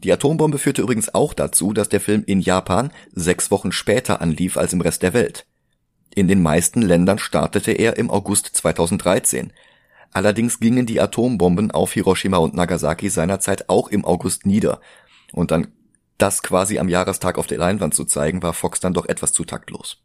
Die 0.03 0.11
Atombombe 0.11 0.59
führte 0.59 0.81
übrigens 0.81 1.13
auch 1.13 1.33
dazu, 1.33 1.73
dass 1.73 1.89
der 1.89 2.01
Film 2.01 2.23
in 2.25 2.39
Japan 2.39 2.91
sechs 3.13 3.49
Wochen 3.49 3.71
später 3.71 4.21
anlief 4.21 4.57
als 4.57 4.73
im 4.73 4.81
Rest 4.81 5.01
der 5.01 5.13
Welt. 5.13 5.45
In 6.13 6.27
den 6.27 6.41
meisten 6.41 6.81
Ländern 6.81 7.19
startete 7.19 7.71
er 7.71 7.97
im 7.97 8.09
August 8.09 8.47
2013. 8.53 9.53
Allerdings 10.11 10.59
gingen 10.59 10.85
die 10.85 10.99
Atombomben 10.99 11.71
auf 11.71 11.93
Hiroshima 11.93 12.37
und 12.37 12.53
Nagasaki 12.53 13.09
seinerzeit 13.09 13.69
auch 13.69 13.89
im 13.89 14.05
August 14.05 14.45
nieder. 14.45 14.81
Und 15.31 15.51
dann 15.51 15.67
das 16.17 16.41
quasi 16.41 16.79
am 16.79 16.89
Jahrestag 16.89 17.37
auf 17.37 17.47
der 17.47 17.59
Leinwand 17.59 17.93
zu 17.93 18.05
zeigen, 18.05 18.41
war 18.41 18.53
Fox 18.53 18.79
dann 18.79 18.93
doch 18.93 19.05
etwas 19.07 19.31
zu 19.31 19.45
taktlos. 19.45 19.97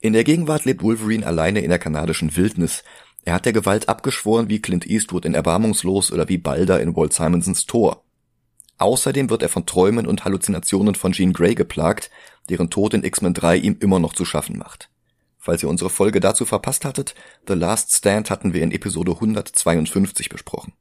In 0.00 0.12
der 0.12 0.24
Gegenwart 0.24 0.64
lebt 0.64 0.82
Wolverine 0.82 1.26
alleine 1.26 1.60
in 1.60 1.70
der 1.70 1.78
kanadischen 1.78 2.36
Wildnis. 2.36 2.84
Er 3.24 3.34
hat 3.34 3.44
der 3.44 3.52
Gewalt 3.52 3.88
abgeschworen 3.88 4.48
wie 4.48 4.60
Clint 4.60 4.86
Eastwood 4.86 5.24
in 5.24 5.34
Erbarmungslos 5.34 6.12
oder 6.12 6.28
wie 6.28 6.38
Balder 6.38 6.80
in 6.80 6.94
Walt 6.94 7.12
Simonsons 7.12 7.66
Tor. 7.66 8.05
Außerdem 8.78 9.30
wird 9.30 9.42
er 9.42 9.48
von 9.48 9.66
Träumen 9.66 10.06
und 10.06 10.24
Halluzinationen 10.24 10.94
von 10.94 11.12
Jean 11.12 11.32
Grey 11.32 11.54
geplagt, 11.54 12.10
deren 12.48 12.70
Tod 12.70 12.94
in 12.94 13.04
X-Men 13.04 13.34
3 13.34 13.56
ihm 13.56 13.76
immer 13.80 13.98
noch 13.98 14.14
zu 14.14 14.24
schaffen 14.24 14.58
macht. 14.58 14.90
Falls 15.38 15.62
ihr 15.62 15.68
unsere 15.68 15.90
Folge 15.90 16.20
dazu 16.20 16.44
verpasst 16.44 16.84
hattet, 16.84 17.14
The 17.46 17.54
Last 17.54 17.92
Stand 17.92 18.30
hatten 18.30 18.52
wir 18.52 18.62
in 18.62 18.72
Episode 18.72 19.12
152 19.12 20.28
besprochen. 20.28 20.72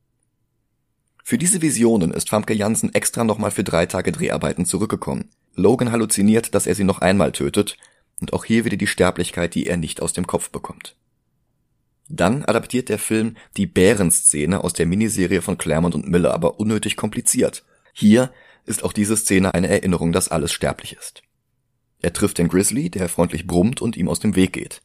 Für 1.23 1.37
diese 1.37 1.61
Visionen 1.61 2.11
ist 2.11 2.29
Famke 2.29 2.53
Janssen 2.53 2.93
extra 2.93 3.23
nochmal 3.23 3.51
für 3.51 3.63
drei 3.63 3.85
Tage 3.85 4.11
Dreharbeiten 4.11 4.65
zurückgekommen. 4.65 5.29
Logan 5.55 5.91
halluziniert, 5.91 6.53
dass 6.53 6.67
er 6.67 6.75
sie 6.75 6.83
noch 6.83 6.99
einmal 6.99 7.31
tötet, 7.31 7.77
und 8.19 8.33
auch 8.33 8.45
hier 8.45 8.65
wieder 8.65 8.77
die 8.77 8.87
Sterblichkeit, 8.87 9.55
die 9.55 9.67
er 9.67 9.77
nicht 9.77 10.01
aus 10.01 10.13
dem 10.13 10.27
Kopf 10.27 10.49
bekommt. 10.49 10.95
Dann 12.07 12.45
adaptiert 12.45 12.89
der 12.89 12.99
Film 12.99 13.35
die 13.57 13.65
Bärenszene 13.65 14.63
aus 14.63 14.73
der 14.73 14.85
Miniserie 14.85 15.41
von 15.41 15.57
Claremont 15.57 15.95
und 15.95 16.07
Miller, 16.07 16.33
aber 16.33 16.59
unnötig 16.59 16.95
kompliziert. 16.95 17.63
Hier 17.97 18.33
ist 18.65 18.83
auch 18.83 18.91
diese 18.91 19.15
Szene 19.15 19.53
eine 19.53 19.69
Erinnerung, 19.69 20.11
dass 20.11 20.27
alles 20.27 20.51
sterblich 20.51 20.97
ist. 20.99 21.23
Er 22.01 22.11
trifft 22.11 22.37
den 22.39 22.49
Grizzly, 22.49 22.89
der 22.89 23.07
freundlich 23.07 23.47
brummt 23.47 23.81
und 23.81 23.95
ihm 23.95 24.09
aus 24.09 24.19
dem 24.19 24.35
Weg 24.35 24.51
geht. 24.51 24.81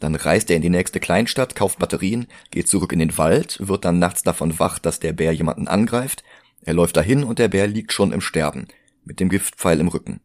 Dann 0.00 0.14
reist 0.14 0.50
er 0.50 0.56
in 0.56 0.62
die 0.62 0.68
nächste 0.68 1.00
Kleinstadt, 1.00 1.54
kauft 1.54 1.78
Batterien, 1.78 2.26
geht 2.50 2.68
zurück 2.68 2.92
in 2.92 2.98
den 2.98 3.16
Wald, 3.16 3.56
wird 3.66 3.86
dann 3.86 3.98
nachts 3.98 4.22
davon 4.22 4.58
wach, 4.58 4.78
dass 4.78 5.00
der 5.00 5.14
Bär 5.14 5.32
jemanden 5.32 5.66
angreift. 5.66 6.24
Er 6.60 6.74
läuft 6.74 6.98
dahin 6.98 7.24
und 7.24 7.38
der 7.38 7.48
Bär 7.48 7.66
liegt 7.66 7.90
schon 7.90 8.12
im 8.12 8.20
Sterben, 8.20 8.68
mit 9.02 9.18
dem 9.18 9.30
Giftpfeil 9.30 9.80
im 9.80 9.88
Rücken. 9.88 10.20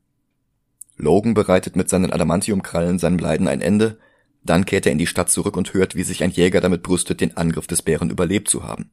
Logan 0.97 1.33
bereitet 1.33 1.77
mit 1.77 1.87
seinen 1.87 2.11
Adamantiumkrallen 2.11 2.99
seinem 2.99 3.19
Leiden 3.19 3.47
ein 3.47 3.61
Ende, 3.61 3.99
dann 4.43 4.65
kehrt 4.65 4.85
er 4.85 4.91
in 4.91 4.97
die 4.97 5.07
Stadt 5.07 5.29
zurück 5.29 5.55
und 5.55 5.73
hört, 5.73 5.95
wie 5.95 6.03
sich 6.03 6.23
ein 6.23 6.31
Jäger 6.31 6.59
damit 6.59 6.83
brüstet, 6.83 7.21
den 7.21 7.37
Angriff 7.37 7.67
des 7.67 7.81
Bären 7.83 8.09
überlebt 8.09 8.49
zu 8.49 8.63
haben. 8.63 8.91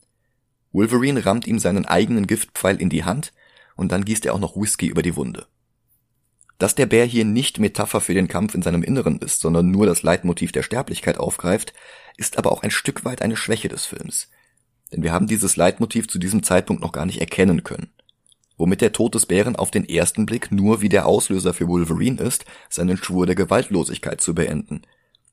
Wolverine 0.75 1.25
rammt 1.25 1.47
ihm 1.47 1.61
seinen 1.61 1.87
eigenen 1.87 2.27
Giftpfeil 2.27 2.81
in 2.81 2.91
die 2.91 3.05
Hand 3.05 3.33
und 3.77 3.93
dann 3.93 4.05
gießt 4.05 4.27
er 4.27 4.35
auch 4.35 4.41
noch 4.41 4.57
Whisky 4.57 4.87
über 4.87 5.03
die 5.03 5.15
Wunde. 5.15 5.47
Dass 6.59 6.75
der 6.75 6.87
Bär 6.87 7.05
hier 7.05 7.25
nicht 7.25 7.61
Metapher 7.61 8.01
für 8.01 8.13
den 8.13 8.27
Kampf 8.27 8.55
in 8.55 8.63
seinem 8.63 8.83
Inneren 8.83 9.21
ist, 9.21 9.41
sondern 9.41 9.71
nur 9.71 9.87
das 9.87 10.03
Leitmotiv 10.03 10.51
der 10.51 10.65
Sterblichkeit 10.65 11.19
aufgreift, 11.19 11.75
ist 12.17 12.39
aber 12.39 12.51
auch 12.51 12.63
ein 12.63 12.73
Stück 12.73 13.05
weit 13.05 13.23
eine 13.23 13.37
Schwäche 13.37 13.69
des 13.69 13.87
Films. 13.87 14.31
Denn 14.93 15.05
wir 15.05 15.13
haben 15.13 15.29
dieses 15.29 15.57
Leitmotiv 15.57 16.09
zu 16.09 16.19
diesem 16.19 16.43
Zeitpunkt 16.43 16.83
noch 16.83 16.93
gar 16.93 17.07
nicht 17.07 17.21
erkennen 17.21 17.63
können. 17.63 17.93
Womit 18.57 18.81
der 18.81 18.93
Tod 18.93 19.15
des 19.15 19.27
Bären 19.27 19.57
auf 19.57 19.71
den 19.71 19.89
ersten 19.89 20.27
Blick 20.27 20.51
nur 20.51 20.81
wie 20.81 20.89
der 20.89 21.07
Auslöser 21.07 21.55
für 21.55 21.69
Wolverine 21.69 22.21
ist, 22.21 22.45
seinen 22.69 22.97
Schwur 22.97 23.27
der 23.27 23.35
Gewaltlosigkeit 23.37 24.21
zu 24.21 24.35
beenden. 24.35 24.83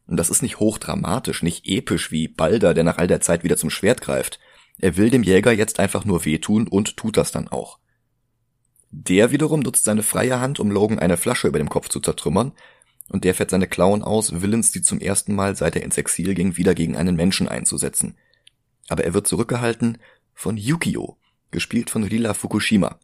Und 0.05 0.17
das 0.17 0.29
ist 0.29 0.43
nicht 0.43 0.59
hochdramatisch, 0.59 1.41
nicht 1.41 1.67
episch 1.67 2.11
wie 2.11 2.27
Balder, 2.27 2.75
der 2.75 2.83
nach 2.83 2.99
all 2.99 3.07
der 3.07 3.21
Zeit 3.21 3.43
wieder 3.43 3.57
zum 3.57 3.71
Schwert 3.71 4.01
greift. 4.01 4.39
Er 4.81 4.97
will 4.97 5.11
dem 5.11 5.23
Jäger 5.23 5.51
jetzt 5.51 5.79
einfach 5.79 6.05
nur 6.05 6.25
wehtun 6.25 6.67
und 6.67 6.97
tut 6.97 7.15
das 7.15 7.31
dann 7.31 7.47
auch. 7.47 7.77
Der 8.89 9.31
wiederum 9.31 9.61
nutzt 9.61 9.85
seine 9.85 10.03
freie 10.03 10.39
Hand, 10.39 10.59
um 10.59 10.71
Logan 10.71 10.99
eine 10.99 11.17
Flasche 11.17 11.47
über 11.47 11.59
dem 11.59 11.69
Kopf 11.69 11.87
zu 11.87 11.99
zertrümmern, 11.99 12.51
und 13.07 13.23
der 13.23 13.35
fährt 13.35 13.51
seine 13.51 13.67
Klauen 13.67 14.03
aus, 14.03 14.41
willens 14.41 14.71
die 14.71 14.81
zum 14.81 14.99
ersten 14.99 15.35
Mal 15.35 15.55
seit 15.55 15.75
er 15.75 15.83
ins 15.83 15.97
Exil 15.97 16.33
ging 16.33 16.57
wieder 16.57 16.73
gegen 16.73 16.95
einen 16.95 17.15
Menschen 17.15 17.47
einzusetzen. 17.47 18.17
Aber 18.87 19.03
er 19.03 19.13
wird 19.13 19.27
zurückgehalten 19.27 19.97
von 20.33 20.57
Yukio, 20.57 21.17
gespielt 21.51 21.89
von 21.89 22.03
Rila 22.03 22.33
Fukushima. 22.33 22.99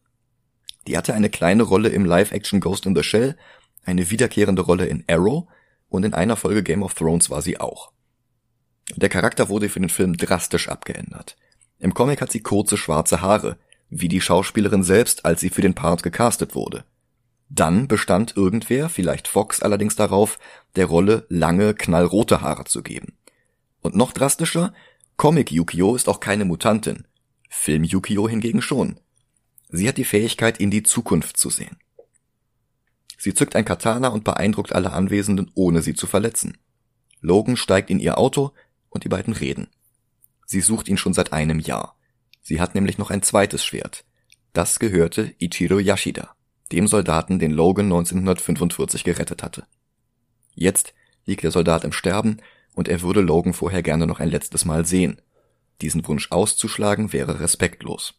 Die 0.88 0.98
hatte 0.98 1.13
eine 1.13 1.30
kleine 1.30 1.63
Rolle 1.63 1.90
im 1.90 2.06
Live-Action 2.06 2.60
Ghost 2.60 2.86
in 2.86 2.96
the 2.96 3.04
Shell, 3.04 3.38
eine 3.84 4.10
wiederkehrende 4.10 4.62
Rolle 4.63 4.88
in 4.88 5.04
Arrow 5.08 5.48
und 5.90 6.04
in 6.04 6.13
einer 6.13 6.38
Folge 6.38 6.63
Game 6.63 6.84
of 6.84 6.96
Thrones 6.96 7.30
war 7.30 7.42
sie 7.42 7.60
auch. 7.60 7.92
Der 8.96 9.10
Charakter 9.10 9.50
wurde 9.50 9.70
für 9.70 9.82
den 9.82 9.90
Film 9.90 10.18
drastisch 10.18 10.70
abgeändert. 10.70 11.36
Im 11.80 11.94
Comic 11.94 12.22
hat 12.22 12.32
sie 12.32 12.42
kurze 12.42 12.78
schwarze 12.78 13.22
Haare, 13.22 13.58
wie 13.90 14.08
die 14.08 14.22
Schauspielerin 14.22 14.84
selbst, 14.84 15.26
als 15.26 15.42
sie 15.42 15.50
für 15.50 15.62
den 15.62 15.76
Part 15.76 16.04
gecastet 16.04 16.56
wurde. 16.56 16.84
Dann 17.50 17.88
bestand 17.88 18.36
irgendwer, 18.36 18.90
vielleicht 18.90 19.28
Fox 19.28 19.62
allerdings 19.62 19.96
darauf, 19.96 20.38
der 20.76 20.88
Rolle 20.88 21.26
lange, 21.30 21.74
knallrote 21.74 22.42
Haare 22.42 22.66
zu 22.66 22.84
geben. 22.84 23.18
Und 23.82 23.96
noch 23.96 24.12
drastischer, 24.12 24.74
Comic 25.16 25.52
Yukio 25.52 25.96
ist 25.96 26.10
auch 26.10 26.20
keine 26.20 26.46
Mutantin. 26.46 27.08
Film 27.50 27.84
Yukio 27.84 28.28
hingegen 28.28 28.62
schon. 28.62 29.00
Sie 29.70 29.88
hat 29.88 29.98
die 29.98 30.06
Fähigkeit, 30.06 30.60
in 30.60 30.72
die 30.72 30.84
Zukunft 30.84 31.38
zu 31.38 31.50
sehen. 31.50 31.78
Sie 33.18 33.34
zückt 33.34 33.56
ein 33.56 33.66
Katana 33.66 34.10
und 34.10 34.24
beeindruckt 34.24 34.74
alle 34.74 34.92
Anwesenden, 34.94 35.52
ohne 35.56 35.82
sie 35.82 35.94
zu 35.94 36.06
verletzen. 36.06 36.58
Logan 37.22 37.58
steigt 37.58 37.90
in 37.90 38.00
ihr 38.00 38.18
Auto 38.18 38.52
und 38.90 39.04
die 39.04 39.10
beiden 39.10 39.34
reden. 39.34 39.68
Sie 40.48 40.62
sucht 40.62 40.88
ihn 40.88 40.98
schon 40.98 41.14
seit 41.14 41.34
einem 41.34 41.60
Jahr. 41.60 41.98
Sie 42.42 42.62
hat 42.62 42.74
nämlich 42.74 42.98
noch 42.98 43.12
ein 43.12 43.22
zweites 43.22 43.66
Schwert. 43.66 44.06
Das 44.54 44.80
gehörte 44.80 45.36
Ichiro 45.40 45.78
Yashida, 45.78 46.34
dem 46.72 46.88
Soldaten, 46.88 47.38
den 47.38 47.52
Logan 47.52 47.88
1945 47.88 49.04
gerettet 49.04 49.44
hatte. 49.44 49.68
Jetzt 50.56 50.94
liegt 51.26 51.44
der 51.44 51.52
Soldat 51.52 51.84
im 51.84 51.92
Sterben 51.92 52.38
und 52.74 52.88
er 52.88 53.02
würde 53.02 53.20
Logan 53.20 53.54
vorher 53.54 53.84
gerne 53.84 54.08
noch 54.08 54.22
ein 54.22 54.30
letztes 54.30 54.64
Mal 54.64 54.86
sehen. 54.86 55.22
Diesen 55.82 56.08
Wunsch 56.08 56.32
auszuschlagen 56.32 57.12
wäre 57.12 57.42
respektlos. 57.42 58.14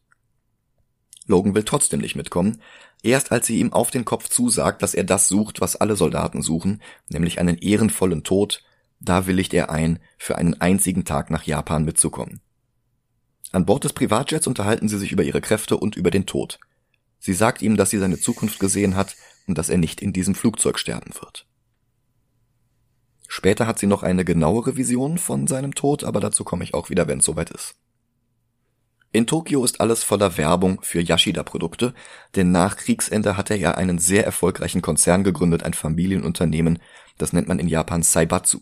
Logan 1.27 1.55
will 1.55 1.65
trotzdem 1.65 2.01
nicht 2.01 2.15
mitkommen, 2.15 2.61
erst 3.03 3.33
als 3.33 3.47
sie 3.47 3.59
ihm 3.59 3.73
auf 3.73 3.91
den 3.91 4.05
Kopf 4.05 4.29
zusagt, 4.29 4.83
dass 4.83 4.93
er 4.93 5.05
das 5.05 5.29
sucht, 5.29 5.63
was 5.63 5.77
alle 5.77 5.97
Soldaten 5.97 6.43
suchen, 6.43 6.83
nämlich 7.09 7.41
einen 7.41 7.57
ehrenvollen 7.57 8.23
Tod, 8.23 8.63
da 9.01 9.27
willigt 9.27 9.55
er 9.55 9.71
ein, 9.71 9.99
für 10.17 10.37
einen 10.37 10.61
einzigen 10.61 11.05
Tag 11.05 11.31
nach 11.31 11.45
Japan 11.45 11.85
mitzukommen. 11.85 12.41
An 13.53 13.65
Bord 13.65 13.85
des 13.85 13.93
Privatjets 13.93 14.47
unterhalten 14.47 14.89
sie 14.89 14.99
sich 14.99 15.13
über 15.13 15.23
ihre 15.23 15.41
Kräfte 15.41 15.77
und 15.77 15.97
über 15.97 16.11
den 16.11 16.27
Tod. 16.27 16.59
Sie 17.19 17.33
sagt 17.33 17.63
ihm, 17.63 17.77
dass 17.77 17.91
sie 17.91 17.99
seine 17.99 18.19
Zukunft 18.19 18.61
gesehen 18.61 18.95
hat 18.95 19.17
und 19.47 19.57
dass 19.57 19.71
er 19.71 19.79
nicht 19.79 20.01
in 20.01 20.13
diesem 20.13 20.35
Flugzeug 20.35 20.79
sterben 20.79 21.15
wird. 21.15 21.47
Später 23.27 23.67
hat 23.67 23.79
sie 23.79 23.87
noch 23.87 24.03
eine 24.03 24.25
genauere 24.25 24.77
Vision 24.77 25.19
von 25.19 25.47
seinem 25.47 25.75
Tod, 25.75 26.05
aber 26.05 26.21
dazu 26.21 26.45
komme 26.45 26.65
ich 26.65 26.75
auch 26.75 26.91
wieder, 26.91 27.09
wenn 27.09 27.19
es 27.19 27.25
soweit 27.25 27.51
ist. 27.51 27.75
In 29.11 29.27
Tokio 29.27 29.65
ist 29.65 29.81
alles 29.81 30.05
voller 30.05 30.37
Werbung 30.37 30.81
für 30.83 31.01
Yashida-Produkte, 31.01 31.95
denn 32.37 32.53
nach 32.53 32.77
Kriegsende 32.77 33.37
hatte 33.37 33.55
er 33.55 33.79
einen 33.79 33.99
sehr 33.99 34.25
erfolgreichen 34.25 34.83
Konzern 34.83 35.25
gegründet, 35.25 35.63
ein 35.63 35.73
Familienunternehmen, 35.73 36.79
das 37.17 37.33
nennt 37.33 37.49
man 37.49 37.59
in 37.59 37.69
Japan 37.69 38.03
Saibatsu. 38.03 38.61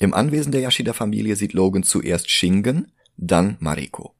Im 0.00 0.14
Anwesen 0.14 0.50
der 0.50 0.62
Yashida-Familie 0.62 1.36
sieht 1.36 1.52
Logan 1.52 1.82
zuerst 1.82 2.30
Shingen, 2.30 2.90
dann 3.18 3.58
Mariko. 3.60 4.14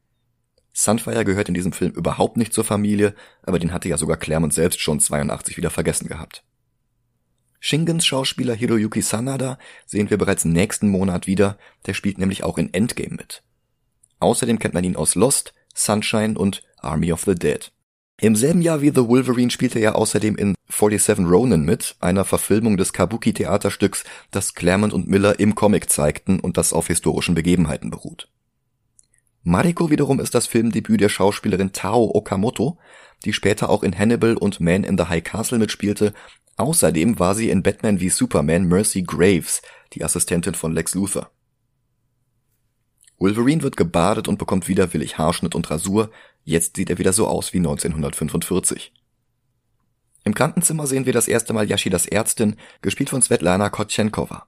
Sunfire 0.75 1.25
gehört 1.25 1.49
in 1.49 1.55
diesem 1.55 1.73
Film 1.73 1.93
überhaupt 1.93 2.37
nicht 2.37 2.53
zur 2.53 2.65
Familie, 2.65 3.15
aber 3.43 3.59
den 3.59 3.73
hatte 3.73 3.89
ja 3.89 3.97
sogar 3.97 4.19
Claremont 4.19 4.53
selbst 4.53 4.79
schon 4.79 5.01
82 5.01 5.57
wieder 5.57 5.71
vergessen 5.71 6.07
gehabt. 6.07 6.45
Shingens 7.61 8.05
Schauspieler 8.05 8.55
Hiroyuki 8.55 9.01
Sanada 9.01 9.59
sehen 9.87 10.11
wir 10.11 10.19
bereits 10.19 10.45
nächsten 10.45 10.91
Monat 10.91 11.27
wieder, 11.27 11.57
der 11.87 11.95
spielt 11.95 12.19
nämlich 12.19 12.45
auch 12.45 12.59
in 12.59 12.75
Endgame 12.75 13.17
mit. 13.17 13.43
Außerdem 14.19 14.59
kennt 14.59 14.75
man 14.75 14.85
ihn 14.85 14.97
aus 14.97 15.15
Lost, 15.15 15.55
Sunshine 15.75 16.39
und 16.39 16.63
Army 16.77 17.11
of 17.11 17.23
the 17.25 17.35
Dead. 17.35 17.73
Im 18.23 18.37
selben 18.37 18.61
Jahr 18.61 18.83
wie 18.83 18.91
The 18.91 19.09
Wolverine 19.09 19.51
spielte 19.51 19.79
er 19.79 19.97
außerdem 19.97 20.37
in 20.37 20.55
47 20.69 21.25
Ronin 21.27 21.65
mit, 21.65 21.97
einer 22.01 22.27
Verfilmung 22.27 22.77
des 22.77 22.93
Kabuki-Theaterstücks, 22.93 24.05
das 24.31 24.55
Claremont 24.55 24.93
und 24.93 25.09
Miller 25.09 25.41
im 25.41 25.55
Comic 25.55 25.89
zeigten 25.89 26.39
und 26.39 26.59
das 26.59 26.75
auf 26.75 26.89
historischen 26.89 27.35
Begebenheiten 27.35 27.91
beruht. 27.91 28.29
Mariko 29.43 29.89
wiederum 29.89 30.21
ist 30.21 30.35
das 30.35 30.47
Filmdebüt 30.47 31.01
der 31.01 31.09
Schauspielerin 31.09 31.73
Tao 31.73 32.15
Okamoto, 32.15 32.77
die 33.25 33.33
später 33.33 33.71
auch 33.71 33.83
in 33.83 33.99
Hannibal 33.99 34.37
und 34.37 34.61
Man 34.61 34.85
in 34.85 34.99
the 34.99 35.05
High 35.05 35.25
Castle 35.25 35.59
mitspielte. 35.59 36.13
Außerdem 36.59 37.19
war 37.19 37.35
sie 37.35 37.49
in 37.49 37.63
Batman 37.63 38.01
wie 38.01 38.11
Superman 38.11 38.69
Mercy 38.69 39.03
Graves, 39.03 39.63
die 39.95 40.05
Assistentin 40.05 40.55
von 40.55 40.73
Lex 40.73 40.95
Luthor. 40.95 41.31
Wolverine 43.21 43.63
wird 43.63 43.77
gebadet 43.77 44.29
und 44.29 44.39
bekommt 44.39 44.67
widerwillig 44.67 45.19
Haarschnitt 45.19 45.55
und 45.55 45.71
Rasur, 45.71 46.11
jetzt 46.43 46.77
sieht 46.77 46.89
er 46.89 46.99
wieder 46.99 47.13
so 47.13 47.29
aus 47.29 47.53
wie 47.53 47.59
1945. 47.59 48.93
Im 50.25 50.35
Krankenzimmer 50.35 50.87
sehen 50.87 51.05
wir 51.05 51.13
das 51.13 51.29
erste 51.29 51.53
Mal 51.53 51.69
Yashidas 51.69 52.07
Ärztin, 52.07 52.57
gespielt 52.81 53.11
von 53.11 53.21
Svetlana 53.21 53.69
Kotchenkova. 53.69 54.47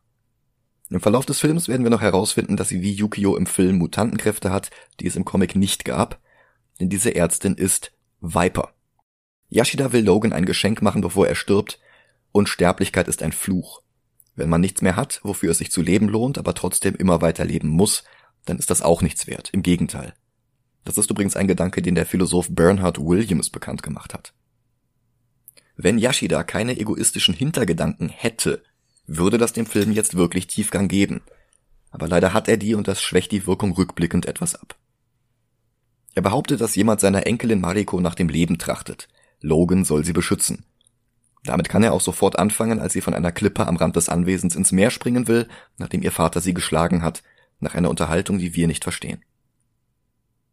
Im 0.89 1.01
Verlauf 1.01 1.27
des 1.27 1.41
Films 1.41 1.69
werden 1.69 1.85
wir 1.85 1.91
noch 1.91 2.01
herausfinden, 2.01 2.57
dass 2.57 2.71
sie 2.71 2.81
wie 2.81 2.93
Yukio 2.93 3.37
im 3.37 3.47
Film 3.47 3.77
Mutantenkräfte 3.77 4.51
hat, 4.51 4.71
die 5.01 5.07
es 5.07 5.17
im 5.17 5.27
Comic 5.27 5.55
nicht 5.55 5.85
gab, 5.85 6.19
denn 6.81 6.89
diese 6.89 7.15
Ärztin 7.15 7.55
ist 7.55 7.93
Viper. 8.21 8.73
Yashida 9.51 9.93
will 9.93 10.05
Logan 10.05 10.33
ein 10.33 10.47
Geschenk 10.47 10.81
machen, 10.81 11.03
bevor 11.03 11.29
er 11.29 11.35
stirbt. 11.35 11.79
Unsterblichkeit 12.33 13.07
ist 13.09 13.23
ein 13.23 13.33
Fluch. 13.33 13.83
Wenn 14.35 14.49
man 14.49 14.63
nichts 14.63 14.81
mehr 14.81 14.97
hat, 14.97 15.21
wofür 15.23 15.51
es 15.51 15.59
sich 15.59 15.71
zu 15.71 15.83
leben 15.83 16.09
lohnt, 16.09 16.39
aber 16.39 16.55
trotzdem 16.55 16.95
immer 16.95 17.21
weiter 17.21 17.45
leben 17.45 17.69
muss, 17.69 18.05
dann 18.45 18.59
ist 18.59 18.71
das 18.71 18.83
auch 18.83 19.03
nichts 19.03 19.27
wert. 19.27 19.51
Im 19.53 19.63
Gegenteil. 19.63 20.15
Das 20.85 20.99
ist 20.99 21.11
übrigens 21.11 21.37
ein 21.37 21.49
Gedanke, 21.49 21.83
den 21.83 21.95
der 21.95 22.07
Philosoph 22.07 22.49
Bernhard 22.51 22.99
Williams 22.99 23.51
bekannt 23.51 23.83
gemacht 23.83 24.15
hat. 24.15 24.33
Wenn 25.77 25.99
Yashida 25.99 26.43
keine 26.43 26.79
egoistischen 26.79 27.35
Hintergedanken 27.35 28.09
hätte, 28.09 28.63
würde 29.07 29.39
das 29.39 29.53
dem 29.53 29.67
Film 29.67 29.93
jetzt 29.93 30.17
wirklich 30.17 30.47
Tiefgang 30.47 30.89
geben. 30.89 31.23
Aber 31.91 32.09
leider 32.09 32.33
hat 32.33 32.49
er 32.49 32.57
die 32.57 32.75
und 32.75 32.89
das 32.89 33.03
schwächt 33.03 33.33
die 33.33 33.47
Wirkung 33.47 33.73
rückblickend 33.73 34.27
etwas 34.27 34.55
ab. 34.55 34.77
Er 36.15 36.23
behauptet, 36.23 36.61
dass 36.61 36.75
jemand 36.75 37.01
seiner 37.01 37.27
Enkelin 37.27 37.61
Mariko 37.61 38.01
nach 38.01 38.15
dem 38.15 38.29
Leben 38.29 38.59
trachtet. 38.59 39.09
Logan 39.41 39.85
soll 39.85 40.05
sie 40.05 40.13
beschützen. 40.13 40.65
Damit 41.45 41.69
kann 41.69 41.83
er 41.83 41.93
auch 41.93 42.01
sofort 42.01 42.39
anfangen, 42.39 42.79
als 42.79 42.93
sie 42.93 43.01
von 43.01 43.15
einer 43.15 43.33
Klippe 43.33 43.67
am 43.67 43.77
Rand 43.77 43.97
des 43.97 44.09
Anwesens 44.09 44.55
ins 44.55 44.73
Meer 44.73 44.91
springen 44.91 45.27
will, 45.27 45.49
nachdem 45.79 46.03
ihr 46.03 46.13
Vater 46.13 46.41
sie 46.41 46.55
geschlagen 46.55 47.03
hat, 47.03 47.23
nach 47.63 47.75
einer 47.75 47.91
Unterhaltung, 47.91 48.39
die 48.39 48.55
wir 48.55 48.67
nicht 48.67 48.85
verstehen. 48.85 49.25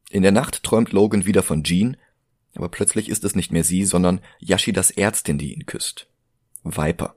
In 0.10 0.24
der 0.24 0.32
Nacht 0.32 0.64
träumt 0.64 0.92
Logan 0.92 1.26
wieder 1.26 1.44
von 1.44 1.64
Jean, 1.64 1.98
aber 2.56 2.70
plötzlich 2.70 3.10
ist 3.10 3.24
es 3.24 3.36
nicht 3.36 3.52
mehr 3.52 3.64
sie, 3.64 3.86
sondern 3.86 4.22
Yashidas 4.40 4.92
Ärztin, 4.92 5.38
die 5.38 5.54
ihn 5.54 5.66
küsst. 5.66 6.08
Viper. 6.64 7.16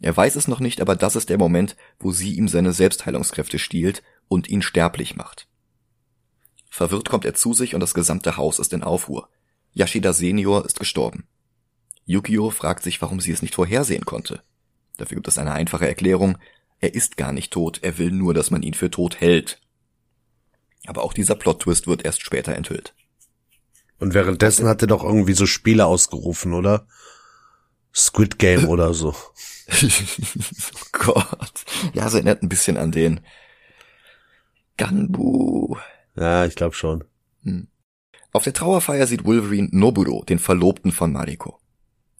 Er 0.00 0.16
weiß 0.16 0.36
es 0.36 0.48
noch 0.48 0.60
nicht, 0.60 0.80
aber 0.80 0.96
das 0.96 1.16
ist 1.16 1.28
der 1.28 1.38
Moment, 1.38 1.76
wo 1.98 2.12
sie 2.12 2.34
ihm 2.34 2.48
seine 2.48 2.72
Selbstheilungskräfte 2.72 3.58
stiehlt 3.58 4.02
und 4.28 4.48
ihn 4.48 4.62
sterblich 4.62 5.16
macht. 5.16 5.48
Verwirrt 6.70 7.08
kommt 7.08 7.24
er 7.24 7.34
zu 7.34 7.54
sich 7.54 7.74
und 7.74 7.80
das 7.80 7.94
gesamte 7.94 8.36
Haus 8.36 8.58
ist 8.58 8.72
in 8.72 8.82
Aufruhr. 8.82 9.28
Yashida 9.72 10.12
Senior 10.12 10.64
ist 10.64 10.78
gestorben. 10.78 11.26
Yukio 12.04 12.50
fragt 12.50 12.84
sich, 12.84 13.02
warum 13.02 13.20
sie 13.20 13.32
es 13.32 13.42
nicht 13.42 13.54
vorhersehen 13.54 14.04
konnte. 14.04 14.42
Dafür 14.96 15.16
gibt 15.16 15.28
es 15.28 15.38
eine 15.38 15.52
einfache 15.52 15.86
Erklärung. 15.86 16.38
Er 16.80 16.94
ist 16.94 17.16
gar 17.16 17.32
nicht 17.32 17.52
tot, 17.52 17.80
er 17.82 17.98
will 17.98 18.12
nur, 18.12 18.34
dass 18.34 18.50
man 18.50 18.62
ihn 18.62 18.74
für 18.74 18.90
tot 18.90 19.20
hält. 19.20 19.60
Aber 20.86 21.02
auch 21.02 21.12
dieser 21.12 21.34
Plot-Twist 21.34 21.86
wird 21.86 22.04
erst 22.04 22.22
später 22.22 22.54
enthüllt. 22.54 22.94
Und 23.98 24.14
währenddessen 24.14 24.66
hat 24.68 24.80
er 24.82 24.88
doch 24.88 25.02
irgendwie 25.02 25.32
so 25.32 25.46
Spiele 25.46 25.86
ausgerufen, 25.86 26.52
oder? 26.54 26.86
Squid 27.94 28.38
Game 28.38 28.64
oder 28.68 28.94
so. 28.94 29.14
oh 29.14 30.86
Gott. 30.92 31.64
Ja, 31.94 32.06
es 32.06 32.14
erinnert 32.14 32.42
ein 32.42 32.48
bisschen 32.48 32.76
an 32.76 32.92
den 32.92 33.20
Ganbu. 34.76 35.76
Ja, 36.14 36.46
ich 36.46 36.54
glaube 36.54 36.74
schon. 36.74 37.04
Hm. 37.42 37.68
Auf 38.32 38.44
der 38.44 38.52
Trauerfeier 38.52 39.06
sieht 39.06 39.24
Wolverine 39.24 39.68
Noburo, 39.72 40.24
den 40.24 40.38
Verlobten 40.38 40.92
von 40.92 41.12
Mariko. 41.12 41.58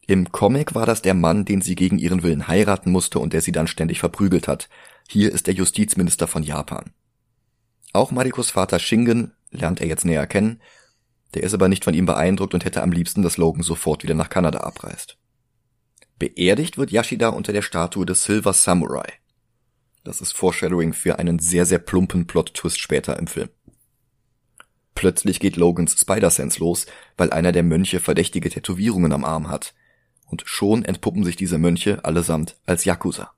Im 0.09 0.33
Comic 0.33 0.75
war 0.75 0.87
das 0.87 1.03
der 1.03 1.13
Mann, 1.13 1.45
den 1.45 1.61
sie 1.61 1.75
gegen 1.75 1.99
ihren 1.99 2.23
Willen 2.23 2.49
heiraten 2.49 2.91
musste 2.91 3.19
und 3.19 3.35
der 3.35 3.43
sie 3.43 3.53
dann 3.53 3.67
ständig 3.67 4.01
verprügelt 4.01 4.49
hat. 4.49 4.71
Hier 5.07 5.31
ist 5.31 5.47
der 5.47 5.53
Justizminister 5.53 6.27
von 6.27 6.43
Japan. 6.43 6.95
Auch 7.93 8.11
Marikos 8.11 8.51
Vater 8.51 8.79
Shingen 8.79 9.33
lernt 9.51 9.83
er 9.83 9.87
jetzt 9.87 10.07
näher 10.07 10.27
kennen, 10.27 10.63
der 11.35 11.43
ist 11.43 11.53
aber 11.53 11.69
nicht 11.69 11.85
von 11.85 11.93
ihm 11.93 12.07
beeindruckt 12.07 12.55
und 12.55 12.65
hätte 12.65 12.83
am 12.83 12.91
liebsten, 12.91 13.23
dass 13.23 13.37
Logan 13.37 13.63
sofort 13.63 14.03
wieder 14.03 14.15
nach 14.15 14.31
Kanada 14.31 14.61
abreist. 14.61 15.19
Beerdigt 16.19 16.79
wird 16.79 16.91
Yashida 16.91 17.29
unter 17.29 17.53
der 17.53 17.61
Statue 17.61 18.07
des 18.07 18.25
Silver 18.25 18.55
Samurai. 18.55 19.13
Das 20.05 20.23
ist 20.23 20.33
Foreshadowing 20.33 20.95
für 20.95 21.19
einen 21.19 21.39
sehr, 21.39 21.67
sehr 21.67 21.81
plumpen 21.81 22.27
Plot-Twist 22.27 22.81
später 22.81 23.19
im 23.19 23.27
Film. 23.27 23.51
Plötzlich 24.95 25.39
geht 25.39 25.57
Logans 25.57 26.01
Spider-Sense 26.01 26.61
los, 26.61 26.87
weil 27.19 27.31
einer 27.31 27.53
der 27.53 27.63
Mönche 27.63 28.01
verdächtige 28.01 28.49
Tätowierungen 28.49 29.13
am 29.13 29.27
Arm 29.27 29.51
hat. 29.51 29.75
Und 30.29 30.43
schon 30.47 30.85
entpuppen 30.85 31.25
sich 31.25 31.37
diese 31.37 31.59
Mönche 31.59 32.05
allesamt 32.05 32.57
als 32.67 32.85
Yakuza. 32.85 33.33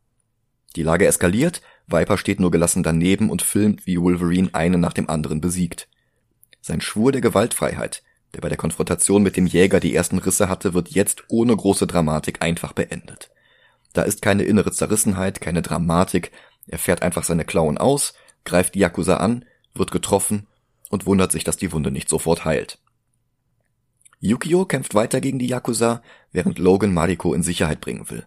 Die 0.76 0.83
Lage 0.83 1.07
eskaliert, 1.07 1.62
Viper 1.87 2.18
steht 2.18 2.40
nur 2.40 2.50
gelassen 2.50 2.83
daneben 2.83 3.31
und 3.31 3.42
filmt, 3.42 3.87
wie 3.87 4.00
Wolverine 4.00 4.50
einen 4.53 4.81
nach 4.81 4.92
dem 4.92 5.09
anderen 5.09 5.40
besiegt. 5.40 5.88
Sein 6.61 6.81
Schwur 6.81 7.12
der 7.12 7.20
Gewaltfreiheit, 7.20 8.03
der 8.35 8.40
bei 8.40 8.48
der 8.48 8.59
Konfrontation 8.59 9.22
mit 9.22 9.37
dem 9.37 9.46
Jäger 9.46 9.81
die 9.81 9.94
ersten 9.94 10.18
Risse 10.18 10.48
hatte, 10.48 10.74
wird 10.74 10.90
jetzt 10.90 11.24
ohne 11.29 11.57
große 11.57 11.87
Dramatik 11.87 12.42
einfach 12.42 12.72
beendet. 12.72 13.31
Da 13.92 14.03
ist 14.03 14.22
keine 14.22 14.44
innere 14.44 14.70
Zerrissenheit, 14.70 15.40
keine 15.40 15.62
Dramatik, 15.62 16.31
er 16.68 16.79
fährt 16.79 17.03
einfach 17.03 17.24
seine 17.24 17.44
Klauen 17.44 17.79
aus, 17.79 18.14
greift 18.44 18.74
die 18.74 18.81
Yakuza 18.81 19.16
an, 19.16 19.44
wird 19.74 19.90
getroffen 19.90 20.46
und 20.90 21.07
wundert 21.07 21.33
sich, 21.33 21.42
dass 21.42 21.57
die 21.57 21.72
Wunde 21.72 21.90
nicht 21.90 22.09
sofort 22.09 22.44
heilt. 22.44 22.79
Yukio 24.21 24.67
kämpft 24.67 24.95
weiter 24.95 25.21
gegen 25.21 25.39
die 25.39 25.47
Yakuza, 25.47 26.03
während 26.31 26.59
Logan 26.59 26.93
Mariko 26.93 27.33
in 27.33 27.43
Sicherheit 27.43 27.81
bringen 27.81 28.11
will. 28.11 28.27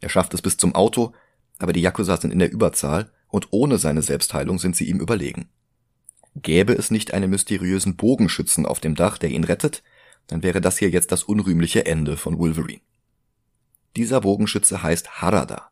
Er 0.00 0.08
schafft 0.08 0.32
es 0.32 0.42
bis 0.42 0.56
zum 0.56 0.74
Auto, 0.74 1.12
aber 1.58 1.72
die 1.72 1.82
Yakuza 1.82 2.16
sind 2.16 2.32
in 2.32 2.38
der 2.38 2.50
Überzahl 2.50 3.10
und 3.28 3.48
ohne 3.50 3.78
seine 3.78 4.02
Selbstheilung 4.02 4.58
sind 4.58 4.74
sie 4.74 4.88
ihm 4.88 5.00
überlegen. 5.00 5.50
Gäbe 6.34 6.72
es 6.72 6.90
nicht 6.90 7.12
einen 7.12 7.30
mysteriösen 7.30 7.96
Bogenschützen 7.96 8.64
auf 8.64 8.80
dem 8.80 8.94
Dach, 8.94 9.18
der 9.18 9.30
ihn 9.30 9.44
rettet, 9.44 9.82
dann 10.28 10.42
wäre 10.42 10.60
das 10.60 10.78
hier 10.78 10.90
jetzt 10.90 11.12
das 11.12 11.24
unrühmliche 11.24 11.84
Ende 11.84 12.16
von 12.16 12.38
Wolverine. 12.38 12.80
Dieser 13.96 14.20
Bogenschütze 14.20 14.82
heißt 14.82 15.20
Harada. 15.20 15.70